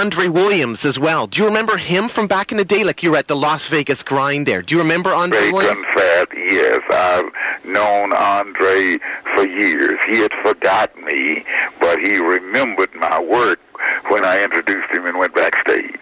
Andre 0.00 0.28
Williams 0.28 0.86
as 0.86 0.98
well. 0.98 1.26
Do 1.26 1.42
you 1.42 1.46
remember 1.46 1.76
him 1.76 2.08
from 2.08 2.26
back 2.26 2.50
in 2.50 2.56
the 2.56 2.64
day? 2.64 2.84
Like 2.84 3.02
you 3.02 3.10
were 3.10 3.18
at 3.18 3.28
the 3.28 3.36
Las 3.36 3.66
Vegas 3.66 4.02
grind 4.02 4.46
there. 4.46 4.62
Do 4.62 4.74
you 4.74 4.80
remember 4.80 5.10
Andre 5.10 5.38
Bacon 5.38 5.54
Williams? 5.56 5.84
fat, 5.92 6.28
yes. 6.34 6.82
I've 6.88 7.66
known 7.66 8.14
Andre 8.14 8.96
for 9.34 9.44
years. 9.44 10.00
He 10.06 10.16
had 10.20 10.32
forgotten 10.42 11.04
me, 11.04 11.44
but 11.78 11.98
he 11.98 12.16
remembered 12.16 12.94
my 12.94 13.20
work 13.20 13.60
when 14.08 14.24
I 14.24 14.42
introduced 14.42 14.88
him 14.88 15.04
and 15.04 15.18
went 15.18 15.34
backstage. 15.34 16.00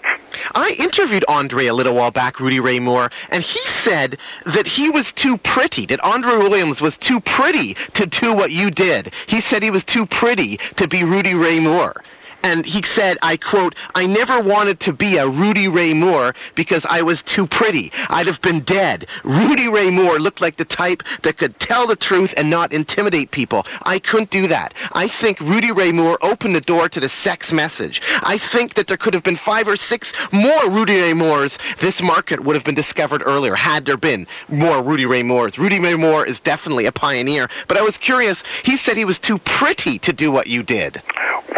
I 0.54 0.76
interviewed 0.78 1.24
Andre 1.26 1.66
a 1.66 1.74
little 1.74 1.96
while 1.96 2.12
back, 2.12 2.38
Rudy 2.38 2.60
Ray 2.60 2.78
Moore, 2.78 3.10
and 3.30 3.42
he 3.42 3.58
said 3.66 4.16
that 4.46 4.68
he 4.68 4.88
was 4.90 5.10
too 5.10 5.38
pretty, 5.38 5.86
that 5.86 5.98
Andre 6.04 6.36
Williams 6.36 6.80
was 6.80 6.96
too 6.96 7.18
pretty 7.18 7.74
to 7.94 8.06
do 8.06 8.32
what 8.32 8.52
you 8.52 8.70
did. 8.70 9.12
He 9.26 9.40
said 9.40 9.64
he 9.64 9.72
was 9.72 9.82
too 9.82 10.06
pretty 10.06 10.58
to 10.76 10.86
be 10.86 11.02
Rudy 11.02 11.34
Ray 11.34 11.58
Moore. 11.58 12.00
And 12.42 12.64
he 12.64 12.82
said, 12.82 13.18
I 13.22 13.36
quote, 13.36 13.74
I 13.94 14.06
never 14.06 14.40
wanted 14.40 14.80
to 14.80 14.92
be 14.92 15.16
a 15.16 15.28
Rudy 15.28 15.68
Ray 15.68 15.92
Moore 15.92 16.34
because 16.54 16.86
I 16.86 17.02
was 17.02 17.22
too 17.22 17.46
pretty. 17.46 17.90
I'd 18.08 18.26
have 18.26 18.40
been 18.40 18.60
dead. 18.60 19.06
Rudy 19.24 19.68
Ray 19.68 19.90
Moore 19.90 20.18
looked 20.18 20.40
like 20.40 20.56
the 20.56 20.64
type 20.64 21.02
that 21.22 21.36
could 21.36 21.58
tell 21.58 21.86
the 21.86 21.96
truth 21.96 22.34
and 22.36 22.48
not 22.48 22.72
intimidate 22.72 23.30
people. 23.32 23.66
I 23.82 23.98
couldn't 23.98 24.30
do 24.30 24.46
that. 24.48 24.74
I 24.92 25.08
think 25.08 25.40
Rudy 25.40 25.72
Ray 25.72 25.92
Moore 25.92 26.18
opened 26.22 26.54
the 26.54 26.60
door 26.60 26.88
to 26.88 27.00
the 27.00 27.08
sex 27.08 27.52
message. 27.52 28.00
I 28.22 28.38
think 28.38 28.74
that 28.74 28.86
there 28.86 28.96
could 28.96 29.14
have 29.14 29.24
been 29.24 29.36
five 29.36 29.66
or 29.66 29.76
six 29.76 30.12
more 30.32 30.70
Rudy 30.70 31.00
Ray 31.00 31.14
Moores. 31.14 31.58
This 31.78 32.00
market 32.00 32.40
would 32.44 32.54
have 32.54 32.64
been 32.64 32.74
discovered 32.74 33.22
earlier 33.26 33.54
had 33.54 33.84
there 33.84 33.96
been 33.96 34.26
more 34.48 34.82
Rudy 34.82 35.06
Ray 35.06 35.22
Moores. 35.22 35.58
Rudy 35.58 35.80
Ray 35.80 35.94
Moore 35.94 36.24
is 36.24 36.40
definitely 36.40 36.86
a 36.86 36.92
pioneer. 36.92 37.48
But 37.66 37.76
I 37.76 37.82
was 37.82 37.98
curious. 37.98 38.42
He 38.64 38.76
said 38.76 38.96
he 38.96 39.04
was 39.04 39.18
too 39.18 39.38
pretty 39.38 39.98
to 40.00 40.12
do 40.12 40.30
what 40.30 40.46
you 40.46 40.62
did. 40.62 41.02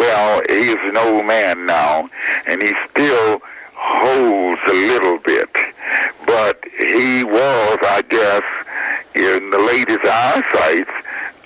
Well, 0.00 0.40
he's 0.48 0.76
an 0.76 0.96
old 0.96 1.26
man 1.26 1.66
now, 1.66 2.08
and 2.46 2.62
he 2.62 2.72
still 2.90 3.42
holds 3.74 4.62
a 4.66 4.72
little 4.72 5.18
bit. 5.18 5.50
But 6.24 6.64
he 6.78 7.22
was, 7.22 7.78
I 7.82 8.02
guess, 8.08 8.42
in 9.14 9.50
the 9.50 9.58
lady's 9.58 9.98
eyesight, 10.02 10.88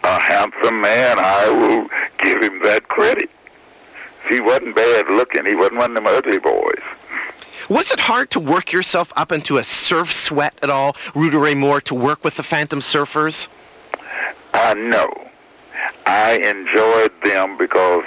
a 0.05 0.21
handsome 0.21 0.81
man. 0.81 1.19
I 1.19 1.49
will 1.51 1.89
give 2.19 2.45
him 2.45 2.63
that 2.63 2.87
credit. 2.87 3.29
He 4.29 4.39
wasn't 4.39 4.77
bad 4.77 5.09
looking. 5.09 5.45
He 5.47 5.57
wasn't 5.57 5.79
one 5.79 5.97
of 5.97 6.05
them 6.05 6.07
ugly 6.07 6.39
boys. 6.39 6.81
Was 7.69 7.91
it 7.91 7.99
hard 7.99 8.31
to 8.31 8.39
work 8.39 8.71
yourself 8.71 9.13
up 9.17 9.33
into 9.33 9.59
a 9.59 9.65
surf 9.65 10.13
sweat 10.13 10.55
at 10.63 10.71
all, 10.71 10.95
Rudy 11.17 11.39
Ray 11.39 11.57
Moore, 11.57 11.81
to 11.81 11.95
work 11.97 12.23
with 12.23 12.37
the 12.37 12.45
Phantom 12.45 12.79
Surfers? 12.79 13.49
I 14.53 14.75
know. 14.75 15.25
I 16.07 16.37
enjoyed 16.37 17.13
them 17.23 17.57
because 17.57 18.05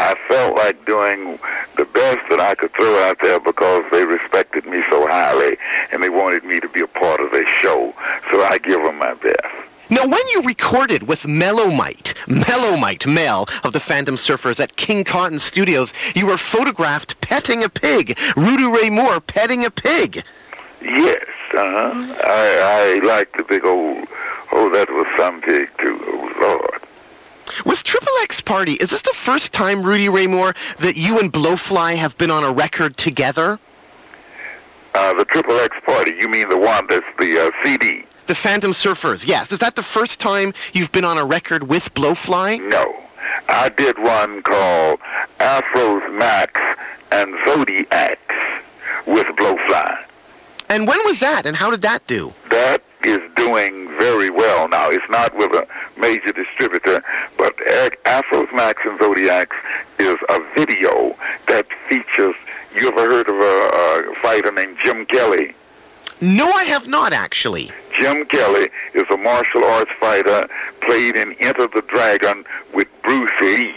I 0.00 0.14
felt 0.28 0.56
like 0.56 0.86
doing 0.86 1.38
the 1.76 1.84
best 1.84 2.26
that 2.30 2.40
I 2.40 2.54
could 2.54 2.72
throw 2.72 3.02
out 3.04 3.18
there 3.20 3.38
because 3.38 3.84
they 3.90 4.06
respected 4.06 4.64
me 4.64 4.82
so 4.88 5.06
highly 5.06 5.58
and 5.92 6.02
they 6.02 6.08
wanted 6.08 6.42
me 6.44 6.58
to 6.60 6.68
be 6.68 6.80
a 6.80 6.86
part 6.86 7.20
of 7.20 7.30
their 7.32 7.46
show. 7.46 7.94
So 8.30 8.42
I 8.42 8.58
give 8.58 8.82
them 8.82 8.98
my 8.98 9.12
best. 9.14 9.44
Now, 9.90 10.06
when 10.06 10.26
you 10.32 10.42
recorded 10.42 11.02
with 11.08 11.24
Mellowmite, 11.24 12.14
Mellowmite 12.26 13.12
Mel 13.12 13.46
of 13.64 13.72
the 13.72 13.80
Phantom 13.80 14.14
Surfers 14.14 14.58
at 14.58 14.76
King 14.76 15.04
Cotton 15.04 15.38
Studios, 15.38 15.92
you 16.14 16.26
were 16.26 16.38
photographed 16.38 17.20
petting 17.20 17.62
a 17.62 17.68
pig. 17.68 18.18
Rudy 18.36 18.66
Ray 18.66 18.88
Moore 18.88 19.20
petting 19.20 19.64
a 19.64 19.70
pig. 19.70 20.24
Yes, 20.80 21.26
uh-huh. 21.52 22.14
I, 22.24 23.00
I 23.02 23.06
like 23.06 23.36
the 23.36 23.42
big 23.42 23.66
old, 23.66 24.06
oh, 24.52 24.70
that 24.70 24.88
was 24.90 25.06
some 25.18 25.42
pig 25.42 25.68
too. 25.78 25.98
Oh, 26.06 26.32
Lord. 26.40 26.89
With 27.64 27.82
Triple 27.82 28.12
X 28.22 28.40
Party, 28.40 28.72
is 28.74 28.90
this 28.90 29.02
the 29.02 29.12
first 29.14 29.52
time, 29.52 29.82
Rudy 29.82 30.08
Ray 30.08 30.26
Moore, 30.26 30.54
that 30.78 30.96
you 30.96 31.18
and 31.18 31.32
Blowfly 31.32 31.96
have 31.96 32.16
been 32.18 32.30
on 32.30 32.44
a 32.44 32.52
record 32.52 32.96
together? 32.96 33.58
Uh, 34.94 35.14
the 35.14 35.24
Triple 35.24 35.58
X 35.60 35.76
Party, 35.84 36.12
you 36.18 36.28
mean 36.28 36.48
the 36.48 36.58
one 36.58 36.86
that's 36.88 37.06
the 37.18 37.46
uh, 37.46 37.50
CD? 37.62 38.04
The 38.26 38.34
Phantom 38.34 38.72
Surfers, 38.72 39.26
yes. 39.26 39.52
Is 39.52 39.58
that 39.60 39.76
the 39.76 39.82
first 39.82 40.20
time 40.20 40.52
you've 40.72 40.92
been 40.92 41.04
on 41.04 41.18
a 41.18 41.24
record 41.24 41.68
with 41.68 41.92
Blowfly? 41.94 42.68
No. 42.68 42.96
I 43.48 43.68
did 43.68 43.98
one 43.98 44.42
called 44.42 45.00
Afro's 45.38 46.12
Macks 46.12 46.60
and 47.10 47.34
Zodiacs 47.44 48.34
with 49.06 49.26
Blowfly. 49.28 50.04
And 50.68 50.86
when 50.86 50.98
was 51.04 51.20
that, 51.20 51.46
and 51.46 51.56
how 51.56 51.70
did 51.70 51.82
that 51.82 52.06
do? 52.06 52.32
That 52.50 52.82
is 53.04 53.20
doing 53.36 53.88
very 53.98 54.30
well 54.30 54.68
now. 54.68 54.90
It's 54.90 55.08
not 55.10 55.36
with 55.36 55.52
a 55.52 55.66
major 55.98 56.32
distributor, 56.32 57.02
but 57.36 57.54
Afro's 58.04 58.52
Macks 58.52 58.82
and 58.84 58.98
Zodiacs 58.98 59.56
is 59.98 60.16
a 60.28 60.40
video 60.54 61.16
that 61.46 61.66
features. 61.88 62.34
You 62.74 62.88
ever 62.88 63.06
heard 63.06 63.28
of 63.28 63.36
a, 63.36 64.10
a 64.10 64.14
fighter 64.16 64.52
named 64.52 64.78
Jim 64.82 65.06
Kelly? 65.06 65.54
No, 66.20 66.50
I 66.50 66.64
have 66.64 66.86
not, 66.86 67.12
actually. 67.12 67.70
Jim 67.96 68.26
Kelly 68.26 68.68
is 68.94 69.08
a 69.10 69.16
martial 69.16 69.64
arts 69.64 69.90
fighter, 69.98 70.48
played 70.82 71.16
in 71.16 71.32
Enter 71.40 71.66
the 71.66 71.82
Dragon 71.82 72.44
with 72.74 72.88
Bruce 73.02 73.30
Lee. 73.40 73.74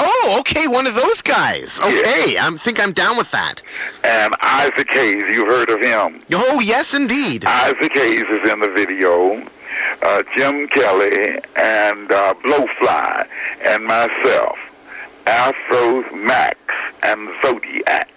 Oh, 0.00 0.36
okay, 0.40 0.66
one 0.68 0.86
of 0.86 0.94
those 0.94 1.20
guys. 1.22 1.80
Okay, 1.80 2.38
I 2.38 2.56
think 2.58 2.80
I'm 2.80 2.92
down 2.92 3.16
with 3.16 3.30
that. 3.32 3.62
And 4.04 4.34
Isaac 4.40 4.90
Hayes, 4.90 5.24
you've 5.30 5.48
heard 5.48 5.70
of 5.70 5.80
him. 5.80 6.22
Oh, 6.32 6.60
yes, 6.60 6.94
indeed. 6.94 7.44
Isaac 7.44 7.92
Hayes 7.92 8.24
is 8.28 8.50
in 8.50 8.60
the 8.60 8.68
video. 8.68 9.42
uh, 10.02 10.22
Jim 10.36 10.68
Kelly, 10.68 11.38
and 11.56 12.10
uh, 12.12 12.34
Blowfly, 12.44 13.26
and 13.64 13.84
myself, 13.84 14.58
Afros 15.26 16.12
Macks, 16.14 16.74
and 17.02 17.28
Zodiacs. 17.42 18.08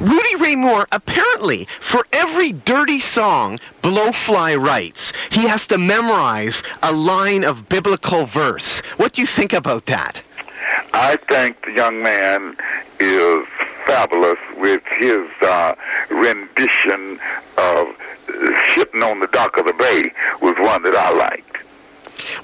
Rudy 0.00 0.36
Ray 0.36 0.56
Moore, 0.56 0.86
apparently, 0.92 1.66
for 1.80 2.04
every 2.12 2.52
dirty 2.52 3.00
song 3.00 3.58
Blowfly 3.82 4.60
writes, 4.60 5.12
he 5.30 5.46
has 5.46 5.66
to 5.68 5.78
memorize 5.78 6.62
a 6.82 6.92
line 6.92 7.44
of 7.44 7.68
biblical 7.68 8.26
verse. 8.26 8.80
What 8.96 9.14
do 9.14 9.20
you 9.22 9.26
think 9.26 9.52
about 9.52 9.86
that? 9.86 10.20
I 10.96 11.16
think 11.16 11.62
the 11.62 11.72
young 11.72 12.04
man 12.04 12.56
is 13.00 13.46
fabulous 13.84 14.38
with 14.56 14.82
his 14.86 15.28
uh, 15.42 15.74
rendition 16.08 17.18
of 17.58 17.96
Sitting 18.74 19.02
on 19.02 19.18
the 19.20 19.26
Dock 19.26 19.56
of 19.58 19.66
the 19.66 19.72
Bay 19.72 20.12
was 20.40 20.56
one 20.58 20.82
that 20.84 20.94
I 20.94 21.10
liked. 21.12 21.58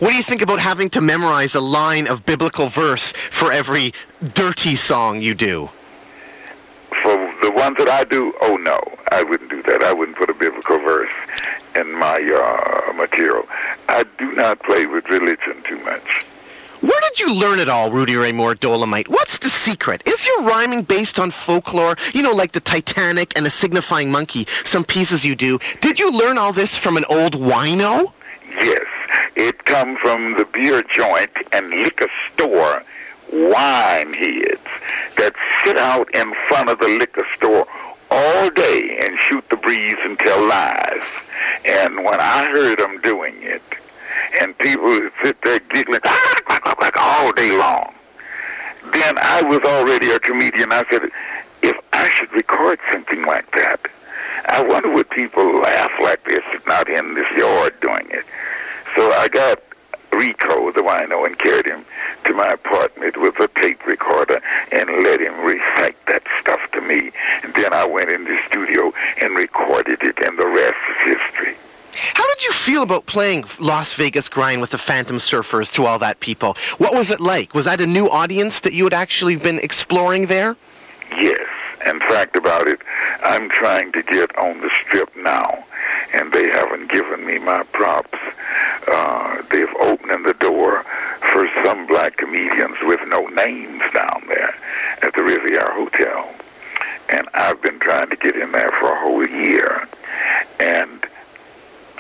What 0.01 0.11
do 0.11 0.15
you 0.17 0.23
think 0.23 0.43
about 0.43 0.59
having 0.59 0.91
to 0.91 1.01
memorize 1.01 1.55
a 1.55 1.61
line 1.61 2.09
of 2.09 2.27
biblical 2.27 2.69
verse 2.69 3.13
for 3.31 3.53
every 3.53 3.93
dirty 4.35 4.75
song 4.75 5.21
you 5.21 5.35
do? 5.35 5.71
For 6.89 7.17
the 7.43 7.53
ones 7.55 7.77
that 7.79 7.89
I 7.89 8.05
do, 8.05 8.35
oh 8.41 8.57
no, 8.57 8.81
I 9.13 9.23
wouldn't 9.23 9.51
do 9.51 9.63
that. 9.63 9.83
I 9.83 9.93
wouldn't 9.93 10.19
put 10.19 10.29
a 10.29 10.35
biblical 10.35 10.79
verse 10.79 11.11
in 11.77 11.93
my 11.93 12.17
uh, 12.17 12.93
material. 12.95 13.47
I 13.89 14.05
do 14.19 14.33
not 14.35 14.61
play 14.61 14.87
with 14.87 15.09
religion 15.09 15.63
too 15.65 15.79
much. 15.85 16.25
Where 16.81 17.01
did 17.03 17.21
you 17.21 17.35
learn 17.35 17.59
it 17.59 17.69
all, 17.69 17.91
Rudy 17.91 18.17
Ray 18.17 18.33
Moore 18.33 18.55
Dolemite? 18.55 19.09
What's 19.09 19.39
the 19.39 19.51
secret? 19.51 20.03
Is 20.07 20.25
your 20.25 20.43
rhyming 20.43 20.83
based 20.83 21.21
on 21.21 21.31
folklore? 21.31 21.97
You 22.15 22.23
know, 22.23 22.33
like 22.33 22.53
the 22.53 22.61
Titanic 22.61 23.37
and 23.37 23.45
the 23.45 23.51
signifying 23.51 24.11
monkey, 24.11 24.47
some 24.65 24.85
pieces 24.85 25.25
you 25.25 25.35
do. 25.37 25.59
Did 25.83 25.99
you 25.99 26.11
learn 26.11 26.39
all 26.39 26.55
this 26.55 26.79
from 26.79 26.97
an 26.97 27.05
old 27.11 27.35
wino? 27.35 28.13
Yes, 28.49 28.87
it 29.37 29.65
come 29.67 29.97
from 29.99 30.35
the 30.35 30.47
beer 30.47 30.83
joint 30.83 31.31
and 31.53 31.69
liquor 31.71 32.09
store 32.33 32.83
wine 33.31 34.15
heads 34.15 34.61
that 35.19 35.35
sit 35.65 35.77
out 35.77 36.13
in 36.15 36.33
front 36.49 36.71
of 36.71 36.79
the 36.79 36.89
liquor 36.89 37.27
store 37.37 37.67
all 38.11 38.51
day 38.51 38.97
and 39.01 39.19
shoot 39.19 39.47
the 39.51 39.57
breeze 39.57 39.99
and 40.03 40.19
tell 40.19 40.49
lies. 40.49 41.05
And 41.65 42.05
when 42.05 42.21
I 42.21 42.47
heard 42.47 42.79
them 42.79 43.01
doing 43.03 43.35
it, 43.41 43.63
and 44.41 44.57
people 44.59 45.11
sit 45.23 45.41
there 45.43 45.59
giggling 45.59 46.01
ah, 46.05 46.41
all 46.97 47.33
day 47.33 47.57
long, 47.57 47.93
then 48.93 49.19
I 49.19 49.43
was 49.43 49.61
already 49.61 50.11
a 50.11 50.19
comedian. 50.19 50.73
I 50.73 50.85
said, 50.91 51.11
if 51.63 51.77
I 51.93 52.09
should 52.09 52.33
record 52.33 52.79
something 52.91 53.23
like 53.25 53.51
that, 53.53 53.81
I 54.47 54.63
wonder 54.63 54.91
would 54.91 55.11
people 55.11 55.61
laugh 55.61 55.93
like 56.03 56.25
this 56.25 56.45
not 56.67 56.89
in 56.89 57.15
this 57.15 57.31
yard 57.37 57.75
doing 57.81 58.07
it. 58.11 58.25
So 58.97 59.13
I 59.13 59.29
got 59.29 59.61
Rico, 60.13 60.73
the 60.73 60.81
wino, 60.81 61.27
and 61.27 61.39
carried 61.39 61.67
him 61.67 61.85
to 62.25 62.35
my 62.35 62.53
apartment 62.53 63.17
with 63.17 63.39
a 63.39 63.49
tape 63.49 63.87
recorder 63.87 64.41
and 64.73 64.89
let 65.05 65.21
him 65.21 65.39
recite 65.45 65.97
that 66.07 66.23
stuff 66.41 66.61
to 66.73 66.81
me. 66.81 67.13
And 67.43 67.55
then 67.55 67.73
I 67.73 67.85
went 67.85 68.11
in 68.11 68.25
the 68.25 68.39
studio 68.49 68.93
and 69.21 69.37
recorded 69.37 70.03
it, 70.03 70.19
and 70.19 70.39
the 70.39 70.47
rest 70.47 70.77
is 70.91 71.19
history. 71.19 71.55
How 71.93 72.27
did 72.35 72.45
you 72.45 72.53
feel 72.53 72.83
about 72.83 73.07
playing 73.07 73.45
Las 73.59 73.93
Vegas 73.95 74.29
Grind 74.29 74.61
with 74.61 74.71
the 74.71 74.79
Phantom 74.79 75.17
Surfers 75.17 75.73
to 75.73 75.87
all 75.87 75.99
that 75.99 76.21
people? 76.21 76.57
What 76.79 76.95
was 76.95 77.11
it 77.11 77.21
like? 77.21 77.55
Was 77.55 77.65
that 77.65 77.81
a 77.81 77.87
new 77.87 78.09
audience 78.09 78.61
that 78.61 78.73
you 78.73 78.85
had 78.85 78.95
actually 78.95 79.37
been 79.37 79.59
exploring 79.59 80.27
there? 80.27 80.57
Yes. 81.11 81.49
In 81.87 81.99
fact, 82.01 82.37
about 82.37 82.69
it, 82.69 82.81
I'm 83.23 83.49
trying 83.49 83.93
to 83.93 84.03
get 84.03 84.37
on 84.37 84.61
the 84.61 84.71
strip 84.83 85.15
now, 85.17 85.65
and 86.13 86.33
they 86.33 86.49
haven't 86.49 86.91
given 86.91 87.27
me 87.27 87.39
my 87.39 87.63
props. 87.73 88.19
Uh, 88.87 89.43
they've 89.51 89.75
opened 89.81 90.27
the 90.27 90.35
door 90.35 90.85
for 91.33 91.49
some 91.65 91.87
black 91.87 92.19
comedians 92.19 92.77
with 92.83 93.01
no 93.09 93.27
names 93.29 93.83
down 93.95 94.23
there 94.29 94.55
at 95.03 95.15
the 95.15 95.23
Riviera 95.23 95.73
Hotel. 95.73 96.29
And 97.09 97.29
I've 97.35 97.61
been 97.63 97.79
trying 97.81 98.11
to 98.11 98.17
get 98.17 98.37
in 98.37 98.53
there 98.53 98.71
for 98.73 98.93
a 98.93 99.01
whole 99.01 99.27
year. 99.27 99.89
And 100.61 101.07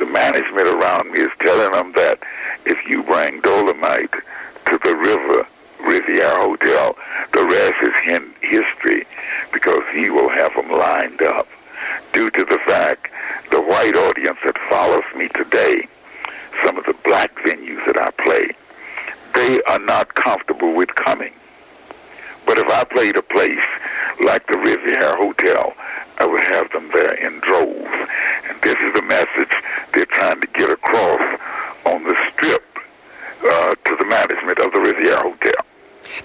the 0.01 0.07
management 0.07 0.67
around 0.67 1.13
me 1.13 1.21
is 1.21 1.31
telling 1.41 1.73
them 1.73 1.93
that 1.93 2.19
if 2.65 2.79
you 2.89 3.03
bring 3.03 3.41
Dolemite 3.43 4.21
to 4.67 4.79
the 4.83 4.97
river 4.97 5.47
Riviera 5.79 6.37
Hotel, 6.37 6.97
the 7.33 7.45
rest 7.45 7.83
is 7.83 7.95
hin- 8.03 8.35
history 8.41 9.07
because 9.53 9.83
he 9.93 10.09
will 10.09 10.31
have 10.31 10.55
them 10.55 10.71
lined 10.71 11.21
up. 11.23 11.47
Due 12.13 12.31
to 12.31 12.45
the 12.45 12.59
fact 12.67 13.09
the 13.51 13.61
white 13.61 13.95
audience 13.95 14.39
that 14.45 14.57
follows 14.71 15.05
me 15.15 15.29
today, 15.29 15.87
some 16.65 16.79
of 16.79 16.87
the 16.87 16.97
black 17.05 17.35
venues 17.37 17.85
that 17.87 17.99
I 17.99 18.11
play, 18.11 18.51
they 19.35 19.63
are 19.65 19.79
not 19.79 20.15
comfortable 20.15 20.75
with 20.75 20.95
coming. 20.95 21.33
But 22.47 22.59
if 22.59 22.69
I 22.69 22.85
played 22.85 23.17
a 23.17 23.23
place 23.23 23.59
like 24.25 24.47
the 24.47 24.57
Riviera 24.57 25.17
Hotel, 25.17 25.75
I 26.19 26.27
would 26.27 26.45
have 26.45 26.71
them 26.73 26.91
there 26.93 27.15
in 27.15 27.39
droves. 27.41 28.09
And 28.49 28.61
this 28.63 28.77
is 28.81 28.95
the 28.95 29.03
message 29.03 29.55
they're 29.93 30.07
trying 30.07 30.41
to 30.41 30.47
get 30.49 30.71
across 30.71 31.41
on 31.85 32.05
the 32.05 32.17
strip 32.33 32.65
uh, 33.45 33.75
to 33.85 33.97
the 33.97 34.05
management 34.05 34.59
of 34.59 34.73
the 34.73 34.81
Riviera 34.81 35.23
Hotel. 35.23 35.70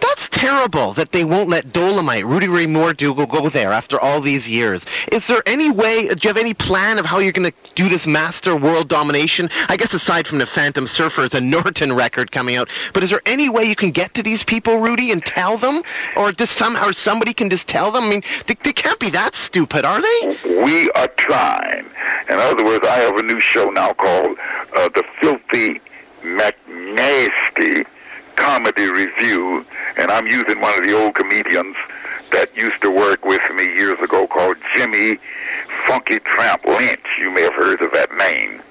That's 0.01 0.27
terrible 0.29 0.93
that 0.93 1.11
they 1.11 1.23
won't 1.23 1.49
let 1.49 1.67
Dolemite, 1.67 2.23
Rudy 2.23 2.47
Ray 2.47 2.65
Moore, 2.65 2.93
do 2.93 3.13
go, 3.13 3.25
go 3.25 3.49
there 3.49 3.71
after 3.71 3.99
all 3.99 4.21
these 4.21 4.49
years. 4.49 4.85
Is 5.11 5.27
there 5.27 5.43
any 5.45 5.69
way, 5.69 6.07
do 6.07 6.15
you 6.21 6.29
have 6.29 6.37
any 6.37 6.53
plan 6.53 6.99
of 6.99 7.05
how 7.05 7.19
you're 7.19 7.31
going 7.31 7.51
to 7.51 7.73
do 7.75 7.89
this 7.89 8.05
master 8.07 8.55
world 8.55 8.87
domination? 8.87 9.49
I 9.69 9.77
guess 9.77 9.93
aside 9.93 10.27
from 10.27 10.39
the 10.39 10.45
Phantom 10.45 10.85
Surfers 10.85 11.33
and 11.33 11.49
Norton 11.55 11.93
record 11.93 12.31
coming 12.31 12.55
out, 12.55 12.69
but 12.93 13.03
is 13.03 13.09
there 13.09 13.21
any 13.25 13.49
way 13.49 13.65
you 13.65 13.75
can 13.75 13.91
get 13.91 14.13
to 14.15 14.23
these 14.23 14.43
people, 14.43 14.79
Rudy, 14.79 15.11
and 15.11 15.25
tell 15.25 15.57
them? 15.57 15.81
Or 16.15 16.31
does 16.31 16.49
somehow 16.49 16.91
somebody 16.91 17.33
can 17.33 17.49
just 17.49 17.67
tell 17.67 17.91
them? 17.91 18.05
I 18.05 18.09
mean, 18.09 18.23
they, 18.47 18.55
they 18.63 18.73
can't 18.73 18.99
be 18.99 19.09
that 19.11 19.35
stupid, 19.35 19.85
are 19.85 20.01
they? 20.01 20.37
We 20.63 20.89
are 20.91 21.07
trying. 21.07 21.85
In 22.29 22.39
other 22.39 22.63
words, 22.63 22.85
I 22.85 22.97
have 22.97 23.17
a 23.17 23.23
new 23.23 23.39
show 23.39 23.69
now 23.69 23.93
called 23.93 24.37
uh, 24.75 24.89
The 24.89 25.03
Filthy 25.19 25.81
McNasty 26.23 27.85
Comedy 28.35 28.87
Review, 28.87 29.65
and 29.97 30.11
I'm 30.11 30.27
using 30.27 30.61
one 30.61 30.77
of 30.77 30.85
the 30.85 30.93
old 30.93 31.15
comedians 31.15 31.75
that 32.31 32.55
used 32.55 32.81
to 32.81 32.91
work 32.91 33.25
with 33.25 33.41
me 33.53 33.63
years 33.63 33.99
ago 33.99 34.27
called 34.27 34.57
Jimmy 34.75 35.17
Funky 35.87 36.19
Tramp 36.19 36.65
Lynch. 36.65 37.05
You 37.19 37.31
may 37.31 37.41
have 37.43 37.53
heard 37.53 37.81
of 37.81 37.91
that 37.93 38.11
name. 38.17 38.61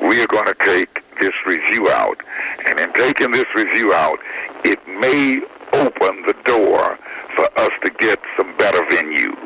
We 0.00 0.20
are 0.22 0.26
going 0.26 0.46
to 0.46 0.54
take 0.54 1.02
this 1.20 1.34
review 1.46 1.88
out, 1.88 2.18
and 2.66 2.78
in 2.78 2.92
taking 2.92 3.30
this 3.30 3.46
review 3.54 3.92
out, 3.94 4.18
it 4.64 4.86
may 4.88 5.40
open 5.72 6.22
the 6.22 6.34
door 6.44 6.98
for 7.34 7.48
us 7.58 7.70
to 7.82 7.90
get 7.90 8.20
some 8.36 8.56
better 8.56 8.80
venues. 8.82 9.36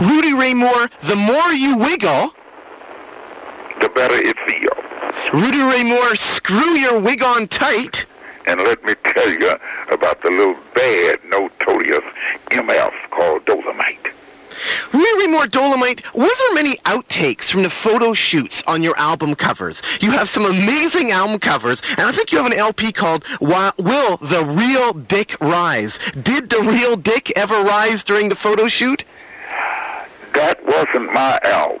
Rudy 0.00 0.32
Ray 0.34 0.54
Moore, 0.54 0.88
the 1.02 1.16
more 1.16 1.52
you 1.52 1.78
wiggle, 1.78 2.32
The 3.80 3.88
better 3.90 4.14
it 4.16 4.36
feels. 4.46 5.32
Rudy 5.32 5.60
Ray 5.62 5.84
Moore, 5.84 6.16
screw 6.16 6.76
your 6.76 6.98
wig 6.98 7.22
on 7.22 7.46
tight. 7.48 8.06
And 8.46 8.60
let 8.60 8.82
me 8.84 8.94
tell 9.04 9.30
you 9.30 9.56
about 9.90 10.22
the 10.22 10.30
little 10.30 10.56
bad, 10.74 11.18
notorious 11.24 12.04
MF 12.50 12.92
called 13.10 13.44
Dolemite. 13.44 14.12
Ray 14.92 15.32
Moore 15.32 15.46
Dolemite, 15.46 16.04
were 16.14 16.30
there 16.38 16.54
many 16.54 16.76
outtakes 16.78 17.50
from 17.50 17.62
the 17.64 17.70
photo 17.70 18.14
shoots 18.14 18.62
on 18.66 18.82
your 18.82 18.96
album 18.96 19.34
covers? 19.34 19.82
You 20.00 20.12
have 20.12 20.28
some 20.28 20.44
amazing 20.44 21.10
album 21.10 21.40
covers, 21.40 21.82
and 21.90 22.02
I 22.02 22.12
think 22.12 22.30
you 22.30 22.38
have 22.38 22.46
an 22.46 22.56
LP 22.56 22.92
called 22.92 23.24
Will 23.40 24.16
the 24.18 24.44
Real 24.44 24.92
Dick 24.92 25.36
Rise? 25.40 25.98
Did 26.22 26.48
the 26.50 26.60
real 26.60 26.96
dick 26.96 27.32
ever 27.36 27.60
rise 27.62 28.04
during 28.04 28.28
the 28.28 28.36
photo 28.36 28.68
shoot? 28.68 29.04
That 30.32 30.64
wasn't 30.64 31.12
my 31.12 31.40
album. 31.42 31.80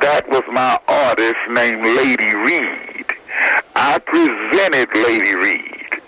That 0.00 0.28
was 0.28 0.44
my 0.52 0.78
artist 0.86 1.40
named 1.50 1.82
Lady 1.82 2.34
Reed. 2.34 2.93
I 3.74 3.98
presented 3.98 4.88
Lady 4.94 5.34
Reed. 5.34 6.02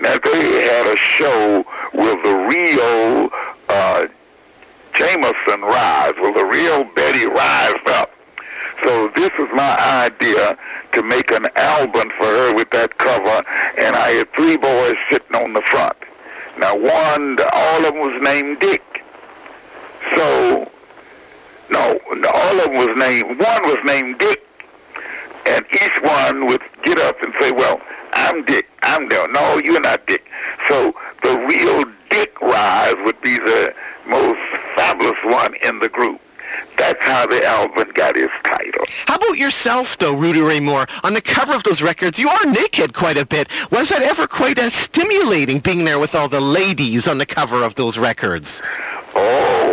Now 0.00 0.18
they 0.18 0.62
had 0.62 0.86
a 0.86 0.96
show 0.96 1.64
with 1.92 2.22
the 2.22 2.34
real 2.48 3.30
uh, 3.68 4.06
Jameson 4.94 5.60
rise, 5.62 6.14
with 6.20 6.34
the 6.34 6.44
real 6.44 6.84
Betty 6.84 7.26
rise 7.26 7.78
up? 7.86 8.10
So 8.82 9.08
this 9.14 9.30
was 9.38 9.48
my 9.52 9.76
idea 10.04 10.58
to 10.92 11.02
make 11.02 11.30
an 11.30 11.46
album 11.56 12.10
for 12.10 12.24
her 12.24 12.54
with 12.54 12.70
that 12.70 12.98
cover, 12.98 13.42
and 13.78 13.94
I 13.94 14.10
had 14.10 14.32
three 14.32 14.56
boys 14.56 14.96
sitting 15.10 15.36
on 15.36 15.52
the 15.52 15.62
front. 15.62 15.96
Now 16.58 16.76
one, 16.76 17.38
all 17.52 17.84
of 17.86 17.94
them 17.94 17.98
was 18.00 18.22
named 18.22 18.60
Dick. 18.60 19.04
So, 20.16 20.70
no, 21.70 22.00
all 22.08 22.60
of 22.60 22.64
them 22.64 22.76
was 22.76 22.96
named, 22.96 23.38
one 23.38 23.62
was 23.62 23.78
named 23.84 24.18
Dick, 24.18 24.47
and 25.48 25.66
each 25.72 26.02
one 26.02 26.46
would 26.46 26.62
get 26.82 26.98
up 27.00 27.22
and 27.22 27.32
say, 27.40 27.50
well, 27.50 27.80
I'm 28.12 28.44
Dick, 28.44 28.68
I'm 28.82 29.08
Dale. 29.08 29.28
No, 29.28 29.58
you're 29.58 29.80
not 29.80 30.06
Dick. 30.06 30.30
So 30.68 30.94
the 31.22 31.38
real 31.48 31.84
Dick 32.10 32.40
Rise 32.40 32.96
would 33.04 33.20
be 33.20 33.38
the 33.38 33.74
most 34.06 34.40
fabulous 34.74 35.18
one 35.24 35.54
in 35.62 35.78
the 35.80 35.88
group. 35.88 36.20
That's 36.76 37.00
how 37.02 37.26
the 37.26 37.44
album 37.44 37.90
got 37.94 38.16
its 38.16 38.32
title. 38.44 38.84
How 39.06 39.16
about 39.16 39.36
yourself, 39.36 39.98
though, 39.98 40.14
Rudy 40.14 40.40
Ray 40.40 40.60
Moore? 40.60 40.86
On 41.02 41.12
the 41.12 41.20
cover 41.20 41.52
of 41.52 41.62
those 41.64 41.82
records, 41.82 42.18
you 42.18 42.28
are 42.28 42.46
naked 42.46 42.94
quite 42.94 43.18
a 43.18 43.26
bit. 43.26 43.48
Was 43.70 43.88
that 43.88 44.02
ever 44.02 44.26
quite 44.26 44.58
as 44.58 44.72
stimulating 44.74 45.58
being 45.58 45.84
there 45.84 45.98
with 45.98 46.14
all 46.14 46.28
the 46.28 46.40
ladies 46.40 47.08
on 47.08 47.18
the 47.18 47.26
cover 47.26 47.62
of 47.64 47.74
those 47.74 47.98
records? 47.98 48.62
Oh, 49.14 49.67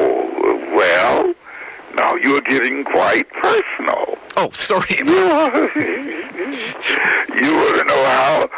now 1.95 2.15
you're 2.15 2.41
getting 2.41 2.83
quite 2.83 3.29
personal. 3.29 4.17
Oh, 4.37 4.51
sorry. 4.51 4.97
you 4.97 5.05
want 7.55 7.77
to 7.79 7.85
know 7.87 8.03
how 8.05 8.49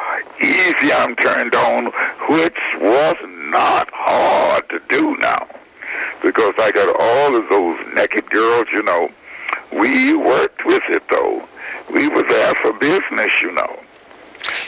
easy 0.42 0.92
I'm 0.92 1.16
turned 1.16 1.54
on, 1.54 1.86
which 2.30 2.58
was 2.80 3.16
not 3.52 3.90
hard 3.94 4.68
to 4.70 4.82
do 4.90 5.16
now. 5.18 5.48
Because 6.22 6.54
I 6.58 6.72
got 6.72 6.96
all 7.00 7.36
of 7.36 7.48
those 7.50 7.80
naked 7.96 8.30
girls, 8.30 8.68
you 8.72 8.82
know. 8.84 9.10
We 9.72 10.16
worked 10.16 10.66
with 10.66 10.84
it, 10.90 11.08
though. 11.10 11.48
We 11.94 12.08
were 12.08 12.24
there 12.24 12.56
for 12.56 12.74
business, 12.74 13.32
you 13.42 13.52
know. 13.52 13.80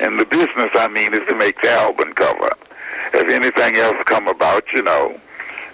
And 0.01 0.19
the 0.19 0.25
business, 0.25 0.71
I 0.75 0.87
mean, 0.87 1.13
is 1.13 1.27
to 1.27 1.35
make 1.35 1.61
the 1.61 1.71
album 1.71 2.13
cover. 2.13 2.51
If 3.13 3.27
anything 3.29 3.77
else 3.77 3.97
come 4.05 4.27
about, 4.27 4.71
you 4.71 4.83
know, 4.83 5.19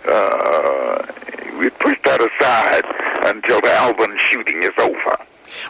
uh, 0.08 1.06
we 1.58 1.70
push 1.70 1.98
that 2.04 2.22
aside 2.22 2.86
until 3.28 3.62
the 3.62 3.72
Alvin 3.72 4.18
shooting 4.30 4.64
is 4.64 4.74
over. 4.78 5.18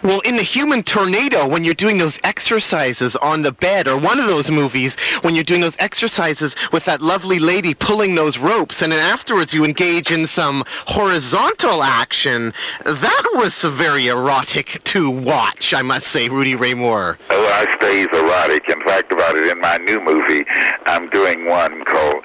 Well, 0.04 0.20
in 0.22 0.36
the 0.36 0.44
Human 0.44 0.84
Tornado, 0.84 1.48
when 1.48 1.64
you're 1.64 1.74
doing 1.74 1.98
those 1.98 2.20
exercises 2.24 3.16
on 3.16 3.44
the 3.44 3.52
bed, 3.52 3.88
or 3.88 3.98
one 3.98 4.20
of 4.20 4.26
those 4.26 4.52
movies, 4.52 5.00
when 5.22 5.36
you're 5.36 5.44
doing 5.44 5.62
those 5.62 5.78
exercises 5.80 6.56
with 6.72 6.86
that 6.86 7.02
lovely 7.02 7.40
lady 7.40 7.74
pulling 7.74 8.16
those 8.16 8.38
ropes, 8.38 8.82
and 8.82 8.92
then 8.92 9.00
afterwards 9.00 9.54
you 9.54 9.64
engage 9.64 10.12
in 10.12 10.28
some 10.28 10.64
horizontal 10.88 11.82
action, 11.84 12.54
that 12.84 13.32
was 13.36 13.62
very 13.64 14.08
erotic 14.08 14.84
to 14.86 15.10
watch, 15.10 15.74
I 15.74 15.82
must 15.82 16.08
say, 16.08 16.30
Rudy 16.30 16.56
Ray 16.56 16.74
Moore. 16.74 17.18
Oh, 17.30 17.48
I 17.48 17.76
stays 17.78 18.08
erotic. 18.12 18.68
In 18.70 18.82
fact, 18.82 19.12
about 19.12 19.38
it 19.38 19.48
in 19.48 19.60
my 19.60 19.78
new 19.78 20.02
movie, 20.04 20.46
I'm 20.86 21.10
doing 21.10 21.46
one 21.46 21.84
called 21.86 22.24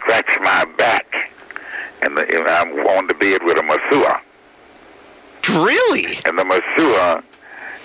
"Scratch 0.00 0.38
My 0.40 0.64
Back," 0.76 1.30
and, 2.04 2.16
the, 2.16 2.22
and 2.36 2.46
I'm 2.48 2.70
on 2.98 3.06
the 3.06 3.14
bed 3.14 3.42
with 3.44 3.58
a 3.58 3.62
masseur, 3.62 4.20
Really? 5.64 6.18
and 6.24 6.38
the 6.38 6.44
masseur 6.44 7.22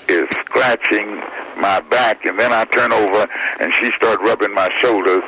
is 0.08 0.28
scratching 0.46 1.18
my 1.58 1.80
back, 1.90 2.26
and 2.26 2.38
then 2.40 2.52
I 2.52 2.66
turn 2.66 2.92
over 2.92 3.28
and 3.60 3.72
she 3.74 3.92
starts 3.92 4.22
rubbing 4.24 4.54
my 4.54 4.70
shoulders, 4.82 5.24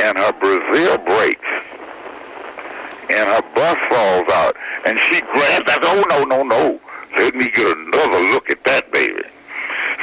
and 0.00 0.18
her 0.18 0.32
Brazil 0.32 0.98
breaks, 0.98 1.48
and 3.10 3.28
her 3.28 3.42
bust 3.54 3.80
falls 3.88 4.28
out, 4.32 4.56
and 4.86 4.98
she 5.08 5.20
grabs. 5.20 5.68
I 5.70 5.74
said, 5.74 5.84
"Oh 5.84 6.04
no, 6.10 6.24
no, 6.24 6.42
no! 6.42 6.80
Let 7.16 7.34
me 7.34 7.48
get 7.50 7.76
another 7.76 8.20
look 8.32 8.50
at 8.50 8.62
that 8.64 8.90
baby." 8.92 9.22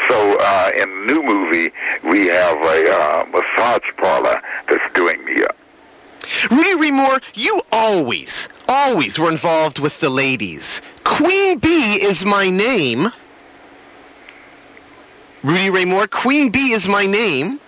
So 0.07 0.37
uh, 0.39 0.71
in 0.75 0.89
the 0.89 1.13
new 1.13 1.21
movie, 1.23 1.71
we 2.03 2.27
have 2.27 2.57
a 2.57 2.91
uh, 2.91 3.25
massage 3.31 3.87
parlor 3.97 4.41
that's 4.67 4.93
doing 4.93 5.23
me 5.25 5.43
up. 5.43 5.55
Rudy 6.49 6.75
Ray 6.75 6.91
Moore, 6.91 7.19
you 7.35 7.61
always, 7.71 8.49
always 8.67 9.19
were 9.19 9.29
involved 9.29 9.79
with 9.79 9.99
the 9.99 10.09
ladies. 10.09 10.81
Queen 11.03 11.59
Bee 11.59 12.01
is 12.01 12.25
my 12.25 12.49
name. 12.49 13.11
Rudy 15.43 15.69
Ray 15.69 15.85
Moore, 15.85 16.07
Queen 16.07 16.49
Bee 16.49 16.71
is 16.71 16.87
my 16.87 17.05
name. 17.05 17.59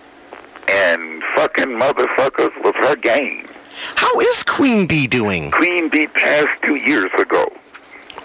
And 0.68 1.22
fucking 1.34 1.66
motherfuckers 1.68 2.52
was 2.62 2.74
her 2.76 2.96
game. 2.96 3.46
How 3.94 4.20
is 4.20 4.42
Queen 4.42 4.86
Bee 4.86 5.06
doing? 5.06 5.50
Queen 5.50 5.88
Bee 5.88 6.06
passed 6.08 6.62
two 6.62 6.76
years 6.76 7.10
ago. 7.18 7.50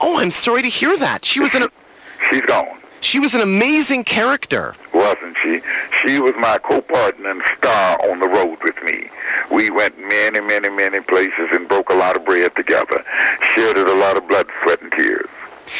Oh, 0.02 0.20
I'm 0.20 0.32
sorry 0.32 0.62
to 0.64 0.70
hear 0.70 0.98
that. 0.98 1.24
She 1.24 1.40
was 1.40 1.56
an 1.56 1.68
She's 2.30 2.42
gone, 2.42 2.78
she 3.00 3.20
was 3.20 3.36
an 3.36 3.42
amazing 3.42 4.04
character. 4.04 4.76
wasn't 4.94 5.38
she? 5.42 5.62
She 6.02 6.20
was 6.20 6.36
my 6.38 6.58
co-partner 6.60 7.30
and 7.32 7.42
star 7.58 7.98
on 8.10 8.20
the 8.20 8.28
road 8.28 8.60
with 8.64 8.82
me. 8.84 9.10
We 9.52 9.70
went 9.70 9.98
many, 10.00 10.42
many, 10.42 10.70
many 10.70 11.00
places 11.00 11.50
and 11.52 11.68
broke 11.68 11.90
a 11.90 11.96
lot 11.96 12.16
of 12.16 12.26
bread 12.26 12.56
together. 12.56 13.04
Shared 13.56 13.78
a 13.78 13.96
lot 13.96 14.18
of 14.18 14.28
blood, 14.28 14.48
sweat, 14.62 14.82
and 14.82 14.92
tears. 14.92 15.27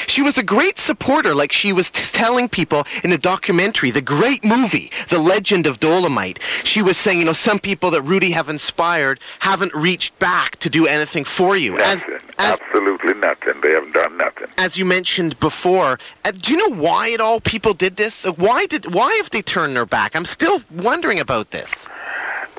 She 0.08 0.22
was 0.22 0.38
a 0.38 0.44
great 0.44 0.78
supporter, 0.80 1.34
like 1.36 1.52
she 1.52 1.74
was 1.74 1.90
t- 1.90 2.04
telling 2.12 2.50
people 2.50 2.86
in 3.04 3.10
the 3.10 3.18
documentary, 3.18 3.92
the 3.92 4.02
great 4.02 4.44
movie, 4.44 4.92
The 5.10 5.20
Legend 5.20 5.68
of 5.68 5.80
Dolemite. 5.80 6.42
She 6.64 6.82
was 6.82 6.98
saying, 6.98 7.20
you 7.20 7.26
know, 7.26 7.34
some 7.34 7.60
people 7.60 7.92
that 7.92 8.02
Rudy 8.02 8.32
have 8.32 8.50
inspired 8.50 9.20
haven't 9.40 9.74
reached 9.74 10.18
back 10.20 10.58
to 10.58 10.70
do 10.70 10.88
anything 10.88 11.24
for 11.26 11.56
you. 11.56 11.78
Nothing. 11.78 12.16
as, 12.40 12.60
Absolutely 12.62 13.14
nothing. 13.16 13.60
They 13.62 13.72
haven't 13.72 13.94
done 13.94 14.18
nothing. 14.18 14.48
as 14.58 14.78
you 14.78 14.86
mentioned 14.86 15.40
before, 15.40 16.00
uh, 16.26 16.32
do 16.32 16.54
you 16.54 16.70
know 16.70 16.76
why 16.82 17.12
at 17.14 17.20
all 17.22 17.40
people 17.42 17.74
did 17.74 17.96
this? 17.98 18.26
Uh, 18.26 18.32
Why 18.34 18.66
did 18.68 18.94
why 18.94 19.12
have 19.22 19.30
they 19.32 19.42
turned 19.42 19.76
their 19.76 19.86
back? 19.86 20.16
I'm 20.16 20.26
still 20.26 20.62
wondering 20.72 21.20
about 21.20 21.52
this. 21.52 21.88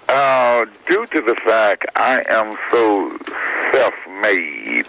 Uh, 0.09 0.65
due 0.87 1.07
to 1.07 1.21
the 1.21 1.35
fact 1.35 1.85
I 1.95 2.25
am 2.29 2.57
so 2.71 3.19
self-made, 3.73 4.87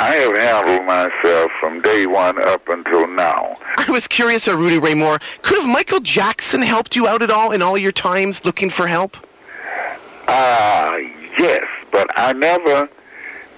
I 0.00 0.14
have 0.16 0.36
handled 0.36 0.86
myself 0.86 1.52
from 1.60 1.80
day 1.80 2.06
one 2.06 2.42
up 2.42 2.68
until 2.68 3.06
now. 3.06 3.56
I 3.76 3.88
was 3.88 4.08
curious, 4.08 4.48
uh, 4.48 4.56
Rudy 4.56 4.78
Ray 4.78 4.94
Moore. 4.94 5.20
Could 5.42 5.58
have 5.58 5.68
Michael 5.68 6.00
Jackson 6.00 6.62
helped 6.62 6.96
you 6.96 7.06
out 7.06 7.22
at 7.22 7.30
all 7.30 7.52
in 7.52 7.62
all 7.62 7.78
your 7.78 7.92
times 7.92 8.44
looking 8.44 8.70
for 8.70 8.88
help? 8.88 9.16
Ah, 10.26 10.96
yes, 11.38 11.64
but 11.92 12.10
I 12.16 12.32
never 12.32 12.88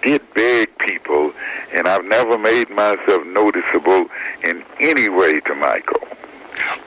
did 0.02 0.20
beg 0.34 0.76
people, 0.76 1.32
and 1.72 1.88
I've 1.88 2.04
never 2.04 2.36
made 2.36 2.68
myself 2.68 3.24
noticeable 3.26 4.10
in 4.44 4.62
any 4.78 5.08
way 5.08 5.40
to 5.40 5.54
Michael. 5.54 6.06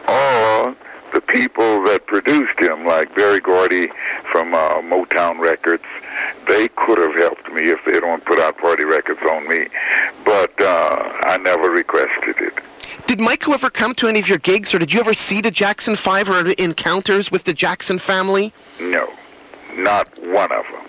Or 0.08 0.76
the 1.12 1.22
people 1.22 1.84
that 1.84 2.06
produced 2.06 2.60
him, 2.60 2.86
like 2.86 3.14
Berry 3.16 3.40
Gordy 3.40 3.88
from 4.32 4.54
uh, 4.54 4.82
Motown 4.82 5.40
Records, 5.40 5.84
they 6.48 6.68
could 6.70 6.98
have 6.98 7.16
helped 7.16 7.52
me 7.52 7.70
if 7.70 7.84
they 7.86 8.00
don't 8.00 8.24
put 8.26 8.40
out 8.40 8.58
party 8.58 8.84
records 8.84 9.22
on 9.22 9.48
me, 9.48 9.68
but 10.26 10.60
uh, 10.62 11.12
I 11.24 11.38
never 11.38 11.70
requested 11.70 12.36
it. 12.40 12.54
Did 13.08 13.20
Michael 13.20 13.54
ever 13.54 13.70
come 13.70 13.96
to 13.96 14.08
any 14.08 14.20
of 14.20 14.28
your 14.28 14.38
gigs, 14.38 14.74
or 14.74 14.80
did 14.80 14.94
you 14.94 15.00
ever 15.00 15.14
see 15.14 15.42
the 15.42 15.52
Jackson 15.52 15.96
Five 15.96 16.30
or 16.30 16.48
encounters 16.52 17.32
with 17.32 17.44
the 17.44 17.54
Jackson 17.54 17.98
family? 17.98 18.54
No, 18.80 19.10
not 19.76 20.08
one 20.20 20.52
of 20.52 20.66
them. 20.66 20.89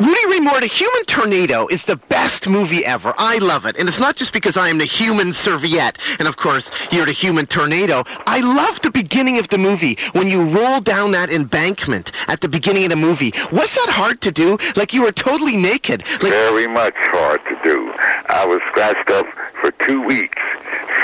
Rudy 0.00 0.26
Ray 0.30 0.38
Moore, 0.38 0.60
The 0.60 0.68
Human 0.68 1.04
Tornado 1.06 1.66
is 1.66 1.84
the 1.84 1.96
best 1.96 2.48
movie 2.48 2.84
ever. 2.84 3.12
I 3.18 3.38
love 3.38 3.66
it. 3.66 3.76
And 3.76 3.88
it's 3.88 3.98
not 3.98 4.14
just 4.14 4.32
because 4.32 4.56
I 4.56 4.68
am 4.68 4.78
the 4.78 4.84
human 4.84 5.32
serviette, 5.32 5.98
and 6.20 6.28
of 6.28 6.36
course, 6.36 6.70
you're 6.92 7.06
the 7.06 7.10
human 7.10 7.46
tornado. 7.46 8.04
I 8.24 8.38
love 8.38 8.80
the 8.82 8.92
beginning 8.92 9.40
of 9.40 9.48
the 9.48 9.58
movie 9.58 9.98
when 10.12 10.28
you 10.28 10.44
roll 10.44 10.80
down 10.80 11.10
that 11.12 11.30
embankment 11.30 12.12
at 12.28 12.40
the 12.42 12.48
beginning 12.48 12.84
of 12.84 12.90
the 12.90 12.96
movie. 12.96 13.32
Was 13.50 13.74
that 13.74 13.88
hard 13.90 14.20
to 14.20 14.30
do? 14.30 14.56
Like 14.76 14.94
you 14.94 15.02
were 15.02 15.10
totally 15.10 15.56
naked. 15.56 16.04
Like 16.22 16.30
very 16.30 16.68
much 16.68 16.94
hard 16.96 17.44
to 17.46 17.58
do. 17.64 17.92
I 18.28 18.46
was 18.46 18.62
scratched 18.70 19.10
up 19.10 19.26
for 19.60 19.72
two 19.84 20.00
weeks. 20.00 20.40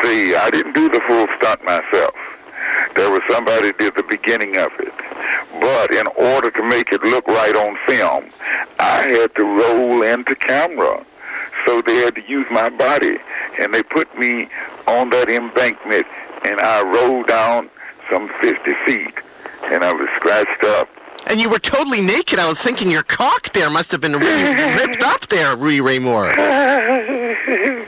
See, 0.04 0.36
I 0.36 0.50
didn't 0.52 0.72
do 0.72 0.88
the 0.88 1.00
full 1.00 1.26
stunt 1.38 1.64
myself. 1.64 2.14
There 2.94 3.10
was 3.10 3.22
somebody 3.28 3.72
did 3.72 3.96
the 3.96 4.04
beginning 4.04 4.56
of 4.56 4.70
it. 4.78 4.94
But 5.60 5.90
in 5.92 6.06
order 6.16 6.50
to 6.50 6.62
make 6.62 6.92
it 6.92 7.02
look 7.02 7.26
right 7.26 7.54
on 7.56 7.76
film, 7.86 8.30
I 8.78 9.02
had 9.08 9.34
to 9.36 9.44
roll 9.44 10.02
into 10.02 10.34
camera. 10.34 11.04
So 11.64 11.80
they 11.82 11.96
had 11.96 12.14
to 12.16 12.22
use 12.28 12.46
my 12.50 12.68
body. 12.68 13.18
And 13.58 13.72
they 13.72 13.82
put 13.82 14.16
me 14.18 14.48
on 14.86 15.10
that 15.10 15.28
embankment, 15.30 16.06
and 16.44 16.60
I 16.60 16.82
rolled 16.82 17.26
down 17.28 17.70
some 18.10 18.28
50 18.40 18.74
feet. 18.84 19.14
And 19.64 19.82
I 19.84 19.92
was 19.92 20.08
scratched 20.16 20.62
up. 20.64 20.88
and 21.26 21.40
you 21.40 21.48
were 21.48 21.58
totally 21.58 22.02
naked. 22.02 22.38
I 22.38 22.46
was 22.48 22.58
thinking 22.58 22.90
your 22.90 23.02
cock 23.02 23.52
there 23.54 23.70
must 23.70 23.90
have 23.92 24.00
been 24.02 24.12
really 24.12 24.44
ripped 24.76 25.02
up 25.02 25.26
there, 25.28 25.56
Rudy 25.56 25.80
Ray 25.80 25.98
Moore. 25.98 26.34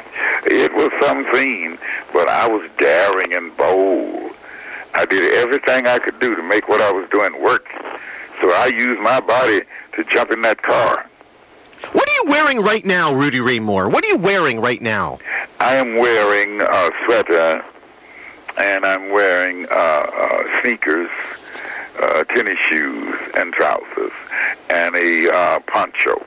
It 0.49 0.73
was 0.75 0.93
something, 1.03 1.77
but 2.13 2.29
I 2.29 2.47
was 2.47 2.69
daring 2.79 3.33
and 3.33 3.55
bold. 3.57 4.33
I 4.97 5.05
did 5.05 5.35
everything 5.35 5.87
I 5.87 5.99
could 5.99 6.19
do 6.21 6.35
to 6.35 6.43
make 6.43 6.69
what 6.69 6.81
I 6.81 6.91
was 6.91 7.07
doing 7.11 7.43
work. 7.43 7.69
So 8.41 8.51
I 8.51 8.67
used 8.67 9.01
my 9.01 9.21
body 9.21 9.61
to 9.93 10.05
jump 10.05 10.31
in 10.31 10.41
that 10.43 10.63
car. 10.63 11.07
What 11.93 12.09
are 12.09 12.15
you 12.15 12.25
wearing 12.31 12.61
right 12.63 12.85
now, 12.85 13.13
Rudy 13.15 13.41
Ray 13.41 13.59
Moore? 13.59 13.91
What 13.91 14.05
are 14.05 14.09
you 14.09 14.17
wearing 14.17 14.61
right 14.61 14.81
now? 14.81 15.19
I 15.61 15.75
am 15.75 15.97
wearing 15.97 16.63
a 16.63 16.91
sweater, 17.05 17.63
and 18.57 18.87
I'm 18.87 19.11
wearing 19.11 19.67
uh, 19.67 19.75
uh, 19.75 20.63
sneakers, 20.63 21.11
uh, 22.01 22.25
tennis 22.25 22.59
shoes, 22.59 23.15
and 23.37 23.53
trousers, 23.53 24.13
and 24.71 24.97
a 24.97 25.31
uh, 25.31 25.61
poncho. 25.61 26.25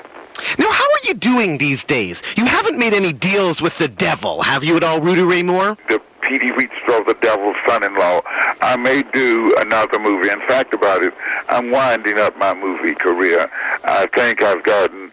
Now, 0.57 0.71
how 0.71 0.83
are 0.83 1.03
you 1.05 1.13
doing 1.13 1.57
these 1.57 1.83
days? 1.83 2.21
You 2.35 2.45
haven't 2.45 2.77
made 2.77 2.93
any 2.93 3.13
deals 3.13 3.61
with 3.61 3.77
the 3.77 3.87
devil, 3.87 4.41
have 4.41 4.63
you 4.63 4.75
at 4.77 4.83
all, 4.83 4.99
Rudy 4.99 5.21
Ray 5.21 5.43
Moore? 5.43 5.77
the 5.87 6.01
Petey 6.21 6.51
Wheatstraw, 6.51 7.05
the 7.05 7.17
devil's 7.21 7.55
son-in-law. 7.65 8.21
I 8.61 8.75
may 8.75 9.01
do 9.01 9.55
another 9.57 9.97
movie. 9.99 10.29
In 10.29 10.39
fact, 10.41 10.73
about 10.73 11.01
it, 11.01 11.13
I'm 11.47 11.71
winding 11.71 12.19
up 12.19 12.37
my 12.37 12.53
movie 12.53 12.93
career. 12.93 13.49
I 13.83 14.07
think 14.07 14.43
I've 14.43 14.61
gotten 14.63 15.11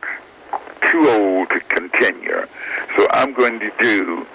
too 0.91 1.09
old 1.09 1.49
to 1.51 1.61
continue. 1.61 2.47
So 2.97 3.07
I'm 3.13 3.33
going 3.33 3.61
to 3.61 3.73
do 3.79 4.27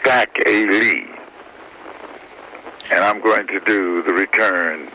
Stack 0.00 0.38
A. 0.46 0.66
Lee. 0.66 1.06
And 2.90 3.04
I'm 3.04 3.20
going 3.20 3.46
to 3.48 3.60
do 3.60 4.02
The 4.02 4.12
Return 4.12 4.88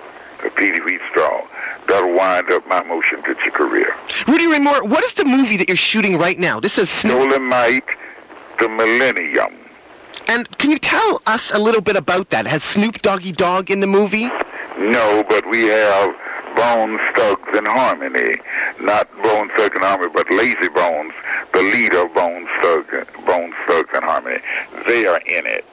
of 0.43 0.55
Petey 0.55 0.79
Wheatstraw. 0.79 1.47
That'll 1.87 2.13
wind 2.13 2.51
up 2.51 2.67
my 2.67 2.83
motion 2.83 3.21
picture 3.21 3.51
career. 3.51 3.95
Rudy 4.27 4.47
Ray 4.47 4.59
Moore, 4.59 4.83
what 4.83 5.03
is 5.03 5.13
the 5.13 5.25
movie 5.25 5.57
that 5.57 5.67
you're 5.67 5.77
shooting 5.77 6.17
right 6.17 6.39
now? 6.39 6.59
This 6.59 6.77
is 6.77 6.89
Snoop. 6.89 7.31
Dolemite, 7.31 7.83
The 8.59 8.69
Millennium. 8.69 9.55
And 10.27 10.49
can 10.57 10.71
you 10.71 10.79
tell 10.79 11.21
us 11.27 11.51
a 11.51 11.59
little 11.59 11.81
bit 11.81 11.95
about 11.95 12.29
that? 12.29 12.45
Has 12.45 12.63
Snoop 12.63 13.01
Doggy 13.01 13.31
Dogg 13.33 13.69
in 13.69 13.81
the 13.81 13.87
movie? 13.87 14.29
No, 14.77 15.23
but 15.27 15.47
we 15.49 15.65
have 15.65 16.15
Bone 16.55 16.97
Thugs 17.13 17.49
and 17.53 17.67
Harmony. 17.67 18.37
Not 18.79 19.11
Bone 19.21 19.49
Thugs 19.49 19.75
and 19.75 19.83
Harmony, 19.83 20.11
but 20.13 20.29
Lazy 20.31 20.69
Bones, 20.69 21.13
the 21.51 21.61
leader 21.61 22.05
of 22.05 22.13
Bone 22.13 22.47
Thugs, 22.61 23.07
Bone 23.25 23.53
Thugs 23.67 23.89
and 23.93 24.03
Harmony. 24.03 24.39
They 24.87 25.05
are 25.05 25.19
in 25.25 25.45
it. 25.45 25.65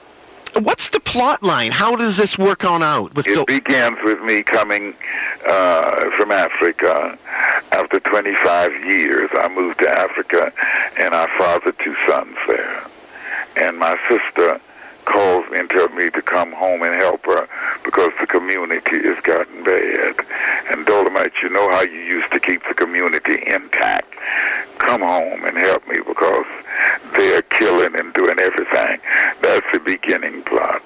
What's 0.58 0.88
the 0.88 1.00
plot 1.00 1.42
line? 1.42 1.70
How 1.70 1.96
does 1.96 2.16
this 2.16 2.36
work 2.38 2.64
on 2.64 2.82
out? 2.82 3.14
With 3.14 3.26
It 3.26 3.46
begins 3.46 3.98
with 4.02 4.20
me 4.22 4.42
coming 4.42 4.94
uh, 5.46 6.10
from 6.16 6.32
Africa. 6.32 7.18
After 7.72 8.00
25 8.00 8.84
years, 8.84 9.30
I 9.32 9.48
moved 9.48 9.78
to 9.78 9.88
Africa, 9.88 10.52
and 10.98 11.14
I 11.14 11.26
fathered 11.38 11.78
two 11.78 11.94
sons 12.06 12.36
there. 12.46 12.84
And 13.56 13.78
my 13.78 13.98
sister 14.08 14.60
calls 15.04 15.48
me 15.50 15.58
and 15.58 15.70
tells 15.70 15.92
me 15.92 16.10
to 16.10 16.22
come 16.22 16.52
home 16.52 16.82
and 16.82 16.94
help 16.94 17.24
her 17.26 17.48
because 17.84 18.12
the 18.20 18.26
community 18.26 19.02
has 19.02 19.20
gotten 19.22 19.64
bad. 19.64 20.16
And 20.70 20.86
Dolemite, 20.86 21.42
you 21.42 21.48
know 21.48 21.70
how 21.70 21.82
you 21.82 22.00
used 22.00 22.30
to 22.32 22.40
keep 22.40 22.62
the 22.68 22.74
community 22.74 23.42
intact. 23.46 24.12
Come 24.78 25.00
home 25.02 25.44
and 25.44 25.56
help 25.56 25.86
me 25.88 25.98
because 26.06 26.46
they're 27.14 27.42
killing 27.42 27.96
and 27.96 28.12
doing 28.14 28.38
everything. 28.38 29.00
That's 29.50 29.72
the 29.72 29.80
beginning 29.80 30.44
plot. 30.44 30.80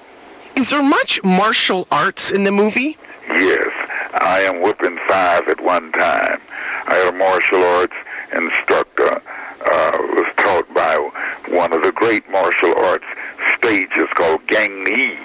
is 0.57 0.71
there 0.71 0.81
much 0.81 1.23
martial 1.23 1.87
arts 1.91 2.31
in 2.31 2.45
the 2.45 2.51
movie? 2.51 2.97
Yes, 3.27 3.71
I 4.15 4.39
am 4.39 4.59
whipping 4.59 4.97
five 5.07 5.47
at 5.47 5.61
one 5.61 5.91
time. 5.91 6.41
I 6.87 6.95
had 6.95 7.13
a 7.13 7.15
martial 7.15 7.61
arts 7.61 7.93
instructor. 8.33 9.21
Uh, 9.63 9.97
was 10.17 10.33
taught 10.37 10.73
by 10.73 10.95
one 11.49 11.73
of 11.73 11.83
the 11.83 11.91
great 11.91 12.27
martial 12.31 12.75
arts 12.75 13.05
stages 13.55 14.09
called 14.15 14.45
Gang 14.47 14.83
Ni 14.83 15.15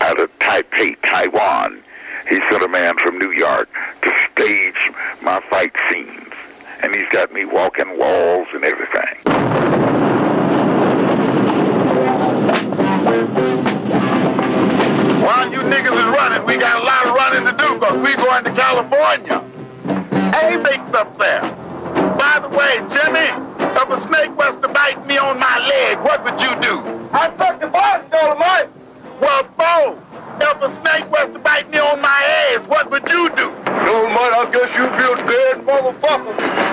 out 0.00 0.20
of 0.20 0.30
Taipei, 0.38 0.96
Taiwan. 1.02 1.82
He 2.28 2.36
sent 2.48 2.62
a 2.62 2.68
man 2.68 2.96
from 2.98 3.18
New 3.18 3.32
York 3.32 3.68
to 4.02 4.12
stage 4.30 4.92
my 5.20 5.40
fight 5.50 5.74
scenes, 5.90 6.32
and 6.80 6.94
he's 6.94 7.08
got 7.08 7.32
me 7.32 7.44
walking 7.44 7.98
walls 7.98 8.46
and 8.54 8.62
everything. 8.62 9.07
Niggas 15.68 15.92
is 15.92 16.06
running, 16.16 16.46
we 16.46 16.56
got 16.56 16.80
a 16.80 16.84
lot 16.84 17.06
of 17.06 17.14
running 17.14 17.44
to 17.44 17.52
do 17.52 17.74
because 17.74 17.96
we 18.00 18.14
going 18.16 18.42
to 18.42 18.50
California. 18.52 19.44
A 20.32 20.56
makes 20.56 20.90
up 20.96 21.18
there. 21.18 21.42
By 22.16 22.38
the 22.40 22.48
way, 22.48 22.78
Jimmy, 22.88 23.28
if 23.60 23.88
a 23.90 24.00
snake 24.08 24.34
was 24.34 24.58
to 24.62 24.68
bite 24.68 25.06
me 25.06 25.18
on 25.18 25.38
my 25.38 25.58
leg, 25.58 25.98
what 25.98 26.24
would 26.24 26.40
you 26.40 26.50
do? 26.62 26.80
I'd 27.12 27.36
suck 27.36 27.60
the 27.60 27.66
ball, 27.66 28.00
Dolemite. 28.08 28.70
Well, 29.20 29.44
Bo, 29.58 29.98
if 30.40 30.62
a 30.62 30.80
snake 30.80 31.10
was 31.10 31.32
to 31.34 31.38
bite 31.38 31.68
me 31.70 31.78
on 31.78 32.00
my 32.00 32.48
ass, 32.54 32.66
what 32.66 32.90
would 32.90 33.06
you 33.08 33.28
do? 33.36 33.50
Dolemite, 33.84 34.32
I 34.32 34.50
guess 34.50 34.74
you'd 34.74 34.96
be 34.96 35.04
a 35.04 35.26
dead 35.26 35.66
motherfucker. 35.66 36.67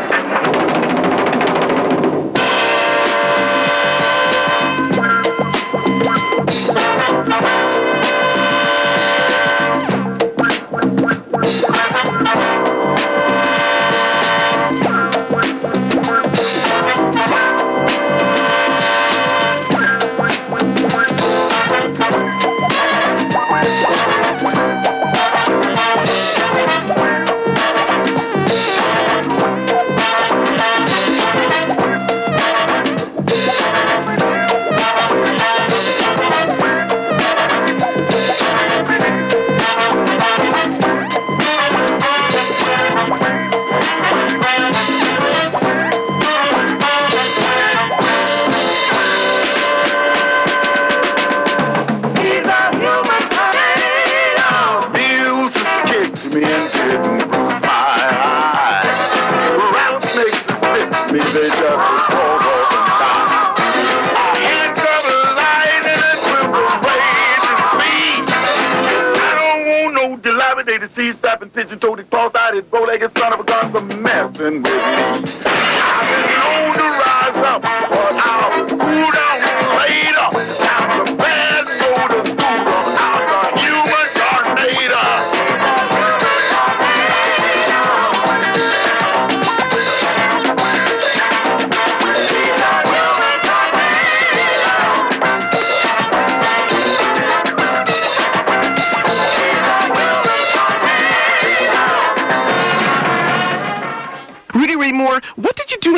Pigeon-toed, 71.40 72.10
cross-eyed, 72.10 72.70
bow-legged 72.72 73.18
son 73.18 73.34
of 73.34 73.40
a 73.40 73.44
gun 73.44 73.72
for 73.72 73.82
messing 73.82 74.64
with 74.64 74.64
me. 74.64 74.70
I've 75.46 76.08
been 76.12 76.26
known 76.32 76.74
to 76.78 76.84
rise 76.98 77.15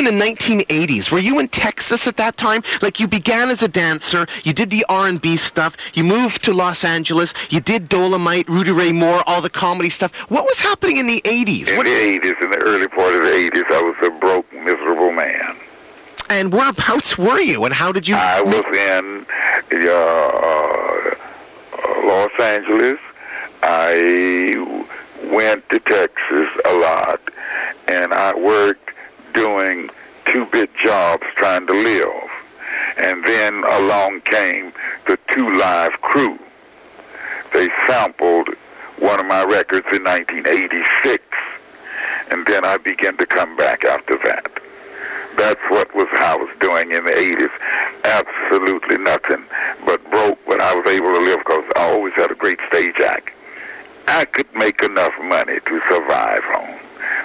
the 0.08 0.14
1980s? 0.24 1.10
Were 1.12 1.18
you 1.18 1.38
in 1.38 1.48
Texas 1.48 2.06
at 2.06 2.16
that 2.16 2.36
time? 2.38 2.62
Like 2.80 2.98
you 2.98 3.06
began 3.06 3.50
as 3.50 3.62
a 3.62 3.68
dancer, 3.68 4.26
you 4.42 4.54
did 4.54 4.70
the 4.70 4.86
R&B 4.88 5.36
stuff, 5.36 5.76
you 5.92 6.02
moved 6.04 6.42
to 6.44 6.52
Los 6.54 6.82
Angeles, 6.84 7.34
you 7.50 7.60
did 7.60 7.90
Dolemite, 7.90 8.48
Rudy 8.48 8.70
Ray 8.70 8.92
Moore, 8.92 9.22
all 9.26 9.42
the 9.42 9.50
comedy 9.50 9.90
stuff. 9.90 10.14
What 10.30 10.44
was 10.44 10.60
happening 10.60 10.96
in 10.96 11.06
the 11.06 11.20
80s? 11.24 11.68
In 11.68 11.76
What, 11.76 11.84
the 11.84 11.90
80s, 11.90 12.40
in 12.42 12.50
the 12.50 12.58
early 12.58 12.88
part 12.88 13.14
of 13.14 13.22
the 13.22 13.28
80s, 13.28 13.70
I 13.70 13.82
was 13.82 13.96
a 14.02 14.10
broke, 14.18 14.50
miserable 14.52 15.12
man. 15.12 15.56
and 16.30 16.52
whereabouts 16.52 17.18
were 17.18 17.40
you? 17.40 17.64
And 17.64 17.74
how 17.74 17.92
did 17.92 18.08
you? 18.08 18.14
I 18.16 18.40
was 18.40 18.64
in 18.66 19.26
uh, 19.72 19.92
uh, 19.92 21.14
Los 22.06 22.30
Angeles. 22.40 22.98
I 23.62 24.84
went 25.24 25.68
to 25.70 25.78
Texas 25.80 26.48
a 26.64 26.72
lot, 26.74 27.20
and 27.88 28.14
I 28.14 28.34
worked 28.34 28.90
doing 29.34 29.90
two-bit 30.32 30.74
jobs 30.76 31.26
trying 31.36 31.66
to 31.66 31.72
live. 31.72 32.30
And 32.96 33.24
then 33.24 33.64
along 33.64 34.22
came 34.22 34.72
the 35.06 35.18
Two 35.28 35.56
Live 35.56 36.00
Crew. 36.00 36.38
They 37.52 37.68
sampled 37.86 38.48
one 38.98 39.20
of 39.20 39.26
my 39.26 39.44
records 39.44 39.86
in 39.92 40.04
1986, 40.04 41.22
and 42.30 42.46
then 42.46 42.64
I 42.64 42.76
began 42.76 43.16
to 43.16 43.26
come 43.26 43.56
back 43.56 43.84
after 43.84 44.16
that. 44.18 44.50
That's 45.36 45.60
what 45.70 45.94
was 45.94 46.08
I 46.12 46.36
was 46.36 46.50
doing 46.58 46.90
in 46.90 47.04
the 47.04 47.12
80s. 47.12 47.50
Absolutely 48.04 48.98
nothing 48.98 49.44
but 49.86 50.02
broke, 50.10 50.38
but 50.46 50.60
I 50.60 50.74
was 50.74 50.86
able 50.86 51.12
to 51.12 51.20
live 51.20 51.38
because 51.38 51.64
I 51.76 51.92
always 51.92 52.12
had 52.14 52.32
a 52.32 52.34
great 52.34 52.58
stage 52.66 52.98
act. 52.98 53.30
I 54.08 54.24
could 54.24 54.52
make 54.54 54.82
enough 54.82 55.14
money 55.22 55.60
to 55.60 55.80
survive 55.88 56.42
on, 56.56 56.78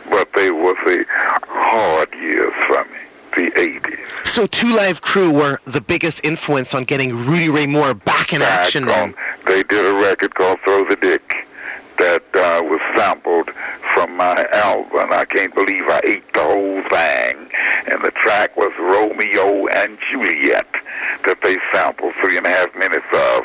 but 0.10 0.32
they 0.34 0.52
was 0.52 0.76
the 0.86 1.06
hard 1.10 2.14
years 2.16 2.54
for 2.68 2.84
me, 2.86 3.00
the 3.36 3.52
80s. 3.52 4.28
So 4.28 4.46
Two 4.48 4.76
Live 4.76 5.02
Crew 5.02 5.32
were 5.34 5.60
the 5.66 5.82
biggest 5.82 6.24
influence 6.24 6.74
on 6.74 6.84
getting 6.84 7.16
Rudy 7.26 7.50
Ray 7.50 7.68
Moore 7.68 7.94
back 7.94 8.34
in 8.34 8.40
Back 8.40 8.60
action. 8.68 8.90
on- 8.90 9.14
They 9.46 9.64
did 9.64 9.86
a 9.86 9.94
record 9.94 10.36
called 10.36 10.60
Throw 10.62 10.84
the 10.86 10.96
Dick 10.96 11.48
that 12.00 12.24
uh, 12.34 12.64
was 12.64 12.82
sampled 12.98 13.52
from 13.94 14.18
my 14.18 14.48
album. 14.52 15.12
I 15.14 15.26
can't 15.26 15.54
believe 15.54 15.88
I 15.88 16.02
ate 16.04 16.34
the 16.34 16.42
whole 16.42 16.82
thing, 16.84 17.48
and 17.88 18.02
the 18.02 18.12
track 18.12 18.24
track 18.24 18.56
was 18.58 18.72
Romeo 18.80 19.68
and 19.68 19.98
Juliet 20.10 20.66
that 21.26 21.38
they 21.44 21.58
sampled 21.72 22.14
three 22.16 22.36
and 22.38 22.46
a 22.46 22.50
half 22.50 22.74
minutes 22.76 23.06
of, 23.14 23.44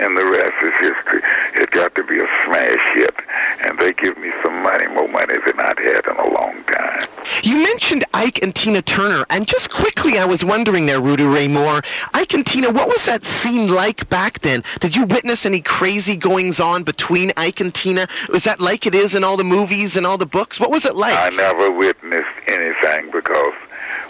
and 0.00 0.16
the 0.16 0.24
rest 0.24 0.54
is 0.62 0.72
history. 0.80 1.20
It 1.60 1.70
got 1.70 1.94
to 1.96 2.04
be 2.04 2.18
a 2.18 2.26
smash 2.46 2.94
hit, 2.94 3.14
and 3.62 3.78
they 3.78 3.92
give 3.92 4.16
me 4.18 4.30
some 4.42 4.62
money, 4.62 4.86
more 4.88 5.08
money 5.08 5.34
than 5.44 5.58
I'd 5.58 5.78
had 5.78 6.06
in 6.06 6.16
a 6.16 6.28
long 6.34 6.62
time. 6.64 7.08
You 7.42 7.62
mentioned 7.62 8.04
Ike 8.14 8.42
and 8.42 8.54
Tina 8.54 8.82
Turner, 8.82 9.24
and 9.30 9.46
just 9.46 9.70
quickly, 9.70 10.18
I 10.18 10.24
was 10.24 10.44
wondering 10.44 10.86
there, 10.86 11.00
Rudy 11.00 11.24
Ray 11.24 11.48
Moore, 11.48 11.82
Ike 12.14 12.34
and 12.34 12.46
Tina, 12.46 12.70
what 12.70 12.88
was 12.88 13.06
that 13.06 13.24
scene 13.24 13.68
like 13.68 14.08
back 14.08 14.40
then? 14.40 14.62
Did 14.80 14.96
you 14.96 15.06
witness 15.06 15.46
any 15.46 15.60
crazy 15.60 16.16
goings 16.16 16.60
on 16.60 16.82
between 16.82 17.32
Ike 17.36 17.60
and 17.60 17.74
Tina? 17.74 18.08
Was 18.28 18.44
that 18.44 18.60
like 18.60 18.86
it 18.86 18.94
is 18.94 19.14
in 19.14 19.24
all 19.24 19.36
the 19.36 19.44
movies 19.44 19.96
and 19.96 20.06
all 20.06 20.18
the 20.18 20.26
books? 20.26 20.58
What 20.58 20.70
was 20.70 20.84
it 20.84 20.96
like? 20.96 21.16
I 21.16 21.30
never 21.30 21.70
witnessed 21.70 22.28
anything 22.46 23.10
because 23.10 23.54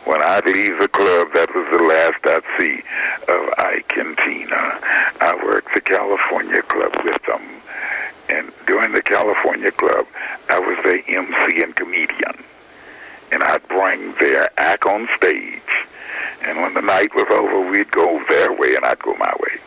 when 0.04 0.22
I'd 0.22 0.46
leave 0.46 0.78
the 0.78 0.88
club, 0.88 1.28
that 1.34 1.54
was 1.54 1.66
the 1.70 1.82
last 1.84 2.26
I'd 2.26 2.42
see 2.58 2.82
of 3.28 3.54
Ike 3.58 3.92
and 3.96 4.16
Tina. 4.18 4.78
I 5.20 5.38
worked 5.44 5.74
the 5.74 5.80
California 5.80 6.62
Club 6.62 6.92
with 7.04 7.22
them. 7.24 7.42
And 8.32 8.50
during 8.66 8.92
the 8.92 9.02
California 9.02 9.70
Club, 9.70 10.06
I 10.48 10.58
was 10.58 10.78
their 10.82 11.02
MC 11.06 11.62
and 11.62 11.76
comedian. 11.76 12.42
And 13.30 13.42
I'd 13.42 13.66
bring 13.68 14.14
their 14.14 14.48
act 14.58 14.86
on 14.86 15.06
stage. 15.16 15.60
And 16.42 16.62
when 16.62 16.72
the 16.72 16.80
night 16.80 17.14
was 17.14 17.26
over, 17.30 17.70
we'd 17.70 17.90
go 17.90 18.24
their 18.28 18.52
way 18.52 18.74
and 18.74 18.84
I'd 18.86 18.98
go 19.00 19.14
my 19.16 19.32
way. 19.38 19.60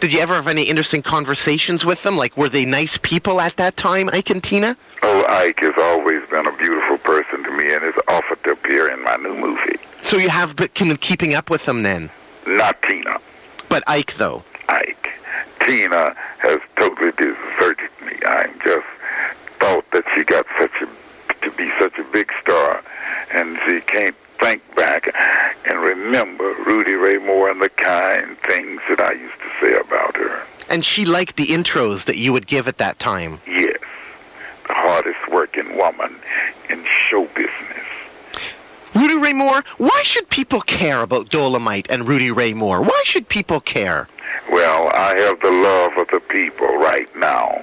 Did 0.00 0.12
you 0.12 0.20
ever 0.20 0.34
have 0.34 0.48
any 0.48 0.62
interesting 0.62 1.02
conversations 1.02 1.84
with 1.84 2.02
them? 2.02 2.16
Like, 2.16 2.36
were 2.36 2.48
they 2.48 2.64
nice 2.64 2.98
people 2.98 3.40
at 3.40 3.56
that 3.56 3.76
time, 3.76 4.08
Ike 4.12 4.30
and 4.30 4.42
Tina? 4.42 4.76
Oh, 5.02 5.24
Ike 5.28 5.60
has 5.60 5.74
always 5.78 6.26
been 6.30 6.46
a 6.46 6.56
beautiful 6.56 6.98
person 6.98 7.44
to 7.44 7.50
me 7.50 7.72
and 7.72 7.82
has 7.82 7.94
offered 8.08 8.42
to 8.44 8.52
appear 8.52 8.90
in 8.90 9.02
my 9.04 9.16
new 9.16 9.34
movie. 9.34 9.76
So 10.02 10.16
you 10.16 10.30
have 10.30 10.56
been 10.56 10.96
keeping 10.96 11.34
up 11.34 11.50
with 11.50 11.66
them 11.66 11.82
then? 11.82 12.10
Not 12.46 12.80
Tina. 12.82 13.18
But 13.68 13.84
Ike, 13.86 14.14
though. 14.14 14.42
Ike. 14.68 15.10
Tina 15.60 16.14
has 16.38 16.60
totally 16.76 17.12
deserted 17.12 17.90
I 18.24 18.48
just 18.64 18.86
thought 19.58 19.90
that 19.92 20.04
she 20.14 20.24
got 20.24 20.46
such 20.58 20.82
a 20.82 20.88
to 21.42 21.50
be 21.56 21.70
such 21.78 21.98
a 21.98 22.04
big 22.04 22.32
star, 22.40 22.82
and 23.32 23.58
she 23.64 23.80
can't 23.80 24.16
think 24.38 24.62
back 24.74 25.14
and 25.68 25.80
remember 25.80 26.54
Rudy 26.66 26.94
Ray 26.94 27.18
Moore 27.18 27.50
and 27.50 27.60
the 27.60 27.68
kind 27.68 28.36
things 28.38 28.80
that 28.88 29.00
I 29.00 29.12
used 29.12 29.38
to 29.40 29.50
say 29.60 29.78
about 29.78 30.16
her. 30.16 30.42
And 30.68 30.84
she 30.84 31.04
liked 31.04 31.36
the 31.36 31.46
intros 31.46 32.04
that 32.06 32.16
you 32.16 32.32
would 32.32 32.46
give 32.46 32.68
at 32.68 32.78
that 32.78 32.98
time. 32.98 33.40
Yes, 33.46 33.78
the 34.66 34.74
hardest 34.74 35.30
working 35.30 35.76
woman 35.76 36.16
in 36.68 36.84
show 36.84 37.26
business. 37.26 37.52
Rudy 38.94 39.16
Ray 39.16 39.32
Moore, 39.32 39.62
why 39.78 40.02
should 40.04 40.28
people 40.28 40.60
care 40.60 41.02
about 41.02 41.28
Dolemite 41.28 41.90
and 41.90 42.08
Rudy 42.08 42.30
Ray 42.30 42.54
Moore? 42.54 42.82
Why 42.82 43.02
should 43.04 43.28
people 43.28 43.60
care? 43.60 44.08
Well, 44.50 44.90
I 44.94 45.16
have 45.16 45.40
the 45.40 45.50
love 45.50 45.96
of 45.98 46.08
the 46.08 46.20
people 46.20 46.76
right 46.78 47.08
now, 47.16 47.62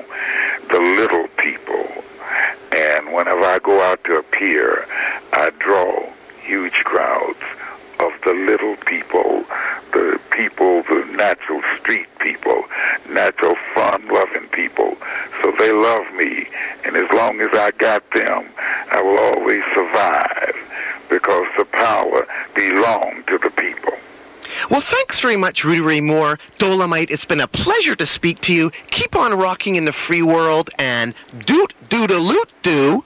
the 0.70 0.80
little 0.80 1.28
people. 1.38 1.86
And 2.72 3.14
whenever 3.14 3.43
I 3.43 3.59
go 3.59 3.82
out 3.82 4.03
to 4.05 4.18
appear, 4.18 4.86
I 5.32 5.51
draw 5.59 6.09
huge 6.41 6.84
crowds 6.84 7.41
of 7.99 8.11
the 8.24 8.34
little 8.34 8.76
people, 8.86 9.45
the 9.91 10.20
people, 10.32 10.84
the 10.84 11.05
natural 11.16 11.61
street 11.80 12.07
people, 12.20 12.64
natural 13.09 13.55
fun-loving 13.74 14.47
people. 14.49 14.97
So 15.41 15.51
they 15.57 15.72
love 15.72 16.11
me, 16.16 16.47
and 16.86 16.95
as 16.95 17.09
long 17.11 17.41
as 17.41 17.51
I 17.53 17.72
got 17.72 18.09
them, 18.11 18.45
I 18.91 19.01
will 19.01 19.20
always 19.20 19.64
survive 19.74 20.55
because 21.09 21.47
the 21.57 21.66
power 21.66 22.28
belongs 22.55 23.26
to 23.28 23.38
the 23.38 23.51
people. 23.51 23.93
Well, 24.70 24.82
thanks 24.82 25.20
very 25.20 25.38
much, 25.38 25.64
Rudy 25.64 26.01
Moore. 26.01 26.38
Dolemite, 26.58 27.12
it's 27.12 27.26
been 27.26 27.41
a 27.41 27.47
pleasure 27.47 27.95
to 27.95 28.06
speak 28.06 28.39
to 28.41 28.54
you. 28.54 28.72
Keep 28.91 29.16
on 29.16 29.34
rocking 29.38 29.76
in 29.76 29.86
the 29.86 29.91
free 29.91 30.22
world 30.22 30.70
and 30.80 31.14
doot 31.45 31.74
doot 31.89 32.12
a 32.12 32.18
loot 32.18 32.51
doo. 32.62 33.04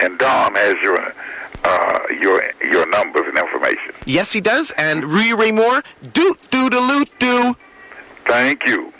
And 0.00 0.18
Don 0.18 0.54
has 0.54 0.76
your 0.82 1.14
uh, 1.64 1.98
your 2.20 2.50
your 2.62 2.86
numbers 2.88 3.24
and 3.26 3.38
information. 3.38 3.94
Yes, 4.06 4.32
he 4.32 4.40
does. 4.40 4.70
And 4.72 5.04
Rudy 5.04 5.52
Moore, 5.52 5.82
doot 6.12 6.38
doot 6.50 6.74
a 6.74 6.80
loot 6.80 7.10
doo. 7.18 7.56
Thank 8.26 8.66
you. 8.66 8.92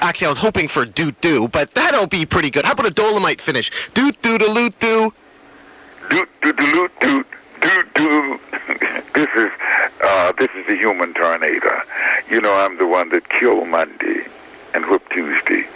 Actually, 0.00 0.26
I 0.26 0.30
was 0.30 0.38
hoping 0.38 0.68
for 0.68 0.84
doot 0.84 1.20
doo, 1.20 1.48
but 1.48 1.74
that'll 1.74 2.06
be 2.06 2.24
pretty 2.24 2.50
good. 2.50 2.64
How 2.64 2.72
about 2.72 2.86
a 2.86 2.94
Dolemite 2.94 3.40
finish? 3.40 3.70
Doot 3.94 4.20
doot 4.22 4.42
a 4.42 4.50
loot 4.50 4.78
doo. 4.78 5.12
Doot 6.08 6.28
doot 6.40 6.56
doot 6.56 7.00
doot 7.00 7.26
doot 7.60 7.94
doot. 7.94 8.40
this 9.14 9.28
is 9.36 9.50
uh, 10.02 10.32
this 10.38 10.50
is 10.54 10.66
the 10.66 10.76
human 10.76 11.14
tornado. 11.14 11.80
You 12.30 12.40
know, 12.40 12.54
I'm 12.54 12.78
the 12.78 12.86
one 12.86 13.08
that 13.10 13.28
killed 13.28 13.68
Monday 13.68 14.26
and 14.74 14.86
whipped 14.86 15.10
Tuesday 15.10 15.66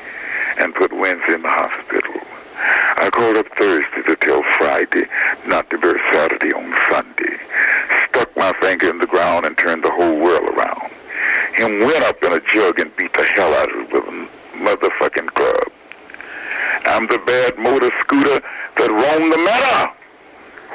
and 0.59 0.74
put 0.74 0.93
Wednesday 0.93 1.35
in 1.35 1.43
the 1.43 1.51
hospital. 1.51 2.20
I 2.97 3.11
called 3.11 3.37
up 3.37 3.49
Thursday 3.57 4.03
to 4.07 4.16
tell 4.16 4.43
Friday 4.59 5.07
not 5.47 5.68
to 5.70 5.78
bury 5.78 6.01
Saturday 6.12 6.53
on 6.53 6.72
Sunday. 6.91 7.37
Stuck 8.09 8.37
my 8.37 8.53
finger 8.61 8.91
in 8.91 8.99
the 8.99 9.07
ground 9.07 9.47
and 9.47 9.57
turned 9.59 9.83
the 9.83 9.91
whole 9.91 10.18
world 10.18 10.49
around. 10.51 10.93
Him 11.55 11.80
went 11.80 12.05
up 12.05 12.22
in 12.22 12.33
a 12.33 12.41
jug 12.41 12.78
and 12.78 12.95
beat 12.97 13.12
the 13.14 13.24
hell 13.24 13.53
out 13.55 13.70
of 13.70 13.80
it 13.80 13.93
with 13.93 14.05
a 14.05 14.28
motherfucking 14.57 15.35
club. 15.35 15.72
I'm 16.85 17.07
the 17.07 17.18
bad 17.26 17.59
motor 17.59 17.91
scooter 18.01 18.41
that 18.76 18.91
roamed 18.91 19.33
the 19.33 19.39
meadow. 19.39 19.93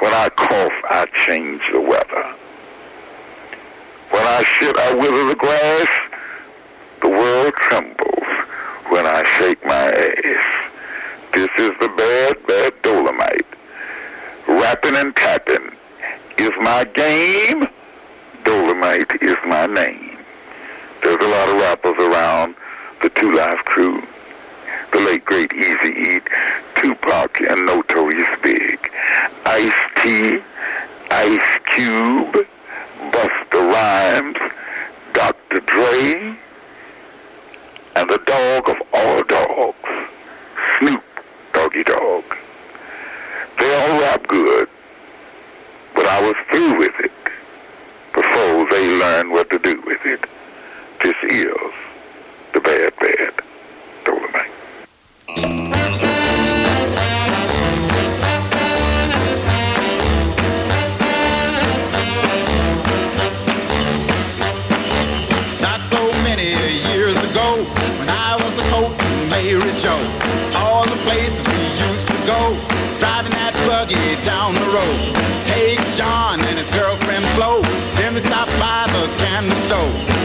When 0.00 0.12
I 0.12 0.28
cough, 0.28 0.72
I 0.90 1.06
change 1.26 1.60
the 1.72 1.80
weather. 1.80 2.24
When 4.10 4.24
I 4.24 4.44
shit, 4.44 4.76
I 4.76 4.94
wither 4.94 5.26
the 5.26 5.34
grass. 5.34 5.88
The 7.00 7.08
world 7.08 7.52
trembles 7.54 8.28
when 8.90 9.06
I 9.06 9.24
shake 9.24 9.64
my 9.64 9.90
ass. 9.90 10.70
This 11.32 11.50
is 11.58 11.72
the 11.80 11.88
bad, 11.96 12.46
bad 12.46 12.72
Dolemite. 12.82 13.46
Rapping 14.46 14.96
and 14.96 15.14
tapping 15.16 15.72
is 16.36 16.52
my 16.60 16.84
game. 16.84 17.66
Dolemite 18.44 19.20
is 19.20 19.36
my 19.46 19.66
name. 19.66 20.16
There's 21.02 21.20
a 21.20 21.28
lot 21.28 21.48
of 21.48 21.56
rappers 21.56 21.98
around 21.98 22.54
the 23.02 23.10
Two 23.10 23.34
Live 23.34 23.64
crew. 23.64 24.02
The 24.92 25.00
late 25.00 25.24
great 25.24 25.50
Eazy-E, 25.50 26.20
Tupac, 26.76 27.40
and 27.40 27.66
Notorious 27.66 28.28
Big. 28.42 28.90
Ice 29.44 29.72
T, 30.02 30.40
Ice 31.10 31.60
Cube, 31.74 32.46
Busta 33.10 33.72
Rhymes, 33.72 34.36
Dr. 35.12 35.60
Dre, 35.60 36.36
and 37.96 38.08
the 38.10 38.18
dog 38.26 38.68
of 38.68 38.76
all 38.92 39.22
dogs, 39.24 40.08
Snoop 40.78 41.02
Doggy 41.52 41.84
Dogg. 41.84 42.24
They 43.58 43.74
all 43.74 44.00
rap 44.00 44.26
good, 44.28 44.68
but 45.94 46.06
I 46.06 46.20
was 46.22 46.36
through 46.50 46.78
with 46.78 46.94
it 47.00 47.12
before 48.12 48.70
they 48.70 48.98
learned 48.98 49.32
what 49.32 49.50
to 49.50 49.58
do 49.58 49.80
with 49.84 50.04
it. 50.04 50.24
This 51.02 51.16
is 51.24 51.72
the 52.52 52.60
bad, 52.60 52.94
bad 53.00 53.34
Dolemite. 54.04 54.57
Take 75.44 75.80
John 75.96 76.40
and 76.40 76.58
his 76.58 76.68
girlfriend 76.70 77.24
Flo, 77.34 77.62
then 77.96 78.14
we 78.14 78.20
stop 78.20 78.46
by 78.58 78.86
the 78.92 79.06
candy 79.18 79.50
store. 79.66 80.17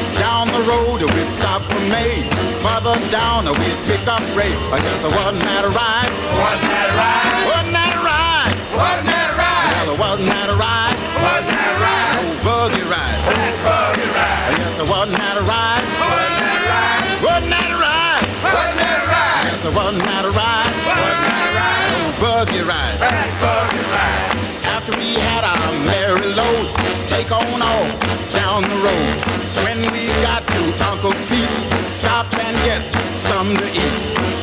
Down 1.63 1.79
the 1.79 1.79
road 1.79 1.79
we'd 1.79 1.79
stop 1.79 1.79
for 1.79 1.79
May, 1.89 2.23
further 2.59 2.99
down 3.11 3.45
we'd 3.55 3.79
pick 3.87 4.07
up 4.07 4.23
Ray. 4.35 4.51
I 4.71 4.79
guess 4.83 4.99
it 4.99 5.11
wasn't 5.15 5.43
that 5.43 5.63
a 5.63 5.71
ride? 5.71 6.11
Wasn't 6.35 6.71
that 6.71 6.87
a 6.89 6.95
ride? 6.99 7.43
Wasn't 7.47 7.71
that 7.73 7.93
a 7.93 8.03
ride? 8.03 8.55
Wasn't 8.73 9.07
that 9.07 9.27
a 9.31 9.35
ride? 9.39 9.73
Well, 9.73 9.93
it 9.93 9.99
wasn't 9.99 10.27
that 10.27 10.49
a 10.49 10.57
ride? 10.59 10.97
Wasn't 11.23 11.55
that 11.55 11.71
a 11.71 11.79
ride? 11.79 12.19
Oh, 12.19 12.35
buggy 12.43 12.83
ride. 12.83 13.19
buggy 13.63 14.07
ride. 14.11 14.59
Yes, 14.59 14.75
it 14.79 14.87
wasn't 14.89 15.17
that 15.19 15.35
a 15.39 15.43
ride? 15.47 15.85
Wasn't 16.03 16.43
that 16.43 16.59
a 16.59 16.67
ride? 16.67 17.03
Wasn't 17.23 17.51
that 17.53 17.69
a 17.71 17.77
ride? 17.79 18.23
Wasn't 18.43 18.77
that 18.83 18.99
a 18.99 19.07
ride? 19.07 19.43
Yes, 19.47 19.63
it 19.63 19.73
wasn't 19.73 20.03
that 20.03 20.23
a 20.27 20.31
ride? 20.35 20.73
Wasn't 20.83 21.23
that 21.23 21.47
a 21.47 21.55
ride? 21.55 21.91
Oh, 21.95 22.19
buggy 22.19 22.61
ride. 22.67 22.97
buggy 23.39 23.83
ride. 23.87 24.35
After 24.67 24.93
we 24.99 25.15
had 25.15 25.47
our 25.47 25.71
merry 25.87 26.27
load, 26.35 26.67
take 27.07 27.31
on 27.31 27.61
off 27.63 27.87
down 28.35 28.63
the 28.67 28.79
road. 28.83 29.15
When 29.63 29.79
we 29.95 30.11
got 30.19 30.42
some 33.43 33.57
to 33.57 33.67
eat. 33.75 33.95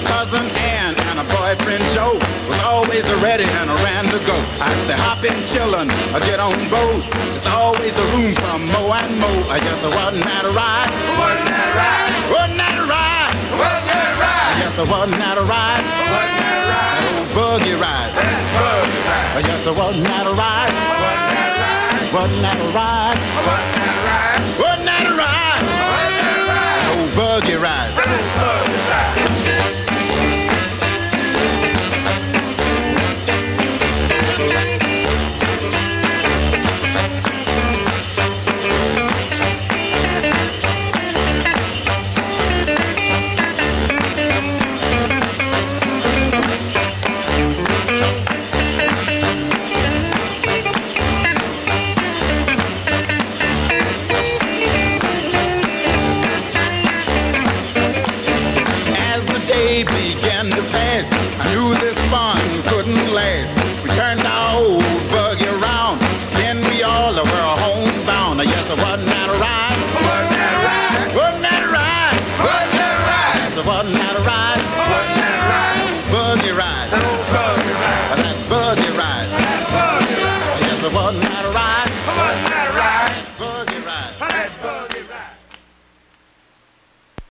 Cousin 0.04 0.44
Ann 0.76 0.92
and 0.92 1.16
her 1.20 1.28
boyfriend 1.32 1.84
Joe 1.96 2.20
was 2.48 2.60
always 2.68 3.04
ready 3.24 3.44
and 3.44 3.68
ran 3.86 4.04
to 4.12 4.20
go. 4.28 4.36
I 4.60 4.68
say 4.84 4.96
hop 5.00 5.24
in, 5.24 5.36
chillin', 5.48 5.88
or 6.12 6.20
get 6.20 6.40
on 6.40 6.58
board. 6.68 7.00
There's 7.32 7.48
always 7.48 7.94
a 7.96 8.06
room 8.12 8.32
for 8.36 8.58
more 8.76 9.00
and 9.00 9.16
more. 9.16 9.44
I 9.48 9.58
guess 9.64 9.80
it 9.80 9.92
wasn't 9.94 10.24
that 10.28 10.44
a 10.44 10.52
ride? 10.52 10.90
Wasn't 11.16 11.48
that 11.48 11.64
a 11.64 11.80
ride? 11.80 12.12
Wasn't 12.28 12.58
that 12.60 12.76
a 12.76 12.84
ride? 12.84 13.36
Wasn't 13.56 13.88
that 13.88 14.06
a 14.12 14.16
ride? 14.20 14.52
I 14.52 14.60
guess 14.60 14.76
it 14.76 14.88
wasn't 14.92 15.18
that 15.22 15.36
a 15.38 15.44
ride? 15.48 15.84
Wasn't 16.12 16.36
that 16.40 16.56
a 16.60 16.64
ride? 16.68 17.00
That 17.00 17.16
old 17.16 17.28
buggy 17.32 17.74
ride. 17.80 18.12
That 18.20 18.42
buggy 18.52 19.00
ride. 19.08 19.32
I 19.32 19.42
guess 19.48 19.62
it 19.64 19.76
wasn't 19.80 20.04
that 20.12 20.26
a 20.28 20.34
ride? 20.36 20.74
Wasn't 21.00 21.32
that 21.32 21.48
a 21.48 21.56
ride? 21.64 22.10
Wasn't 22.12 22.42
that 22.42 22.58
a 22.60 22.68
ride? 22.76 23.18
Wasn't 24.60 24.84
that 24.84 24.84
a 24.84 24.84
ride? 24.84 24.89
Buggy 27.20 27.54
ride. 27.54 27.92
Buggy 27.94 28.80
ride. 28.88 29.29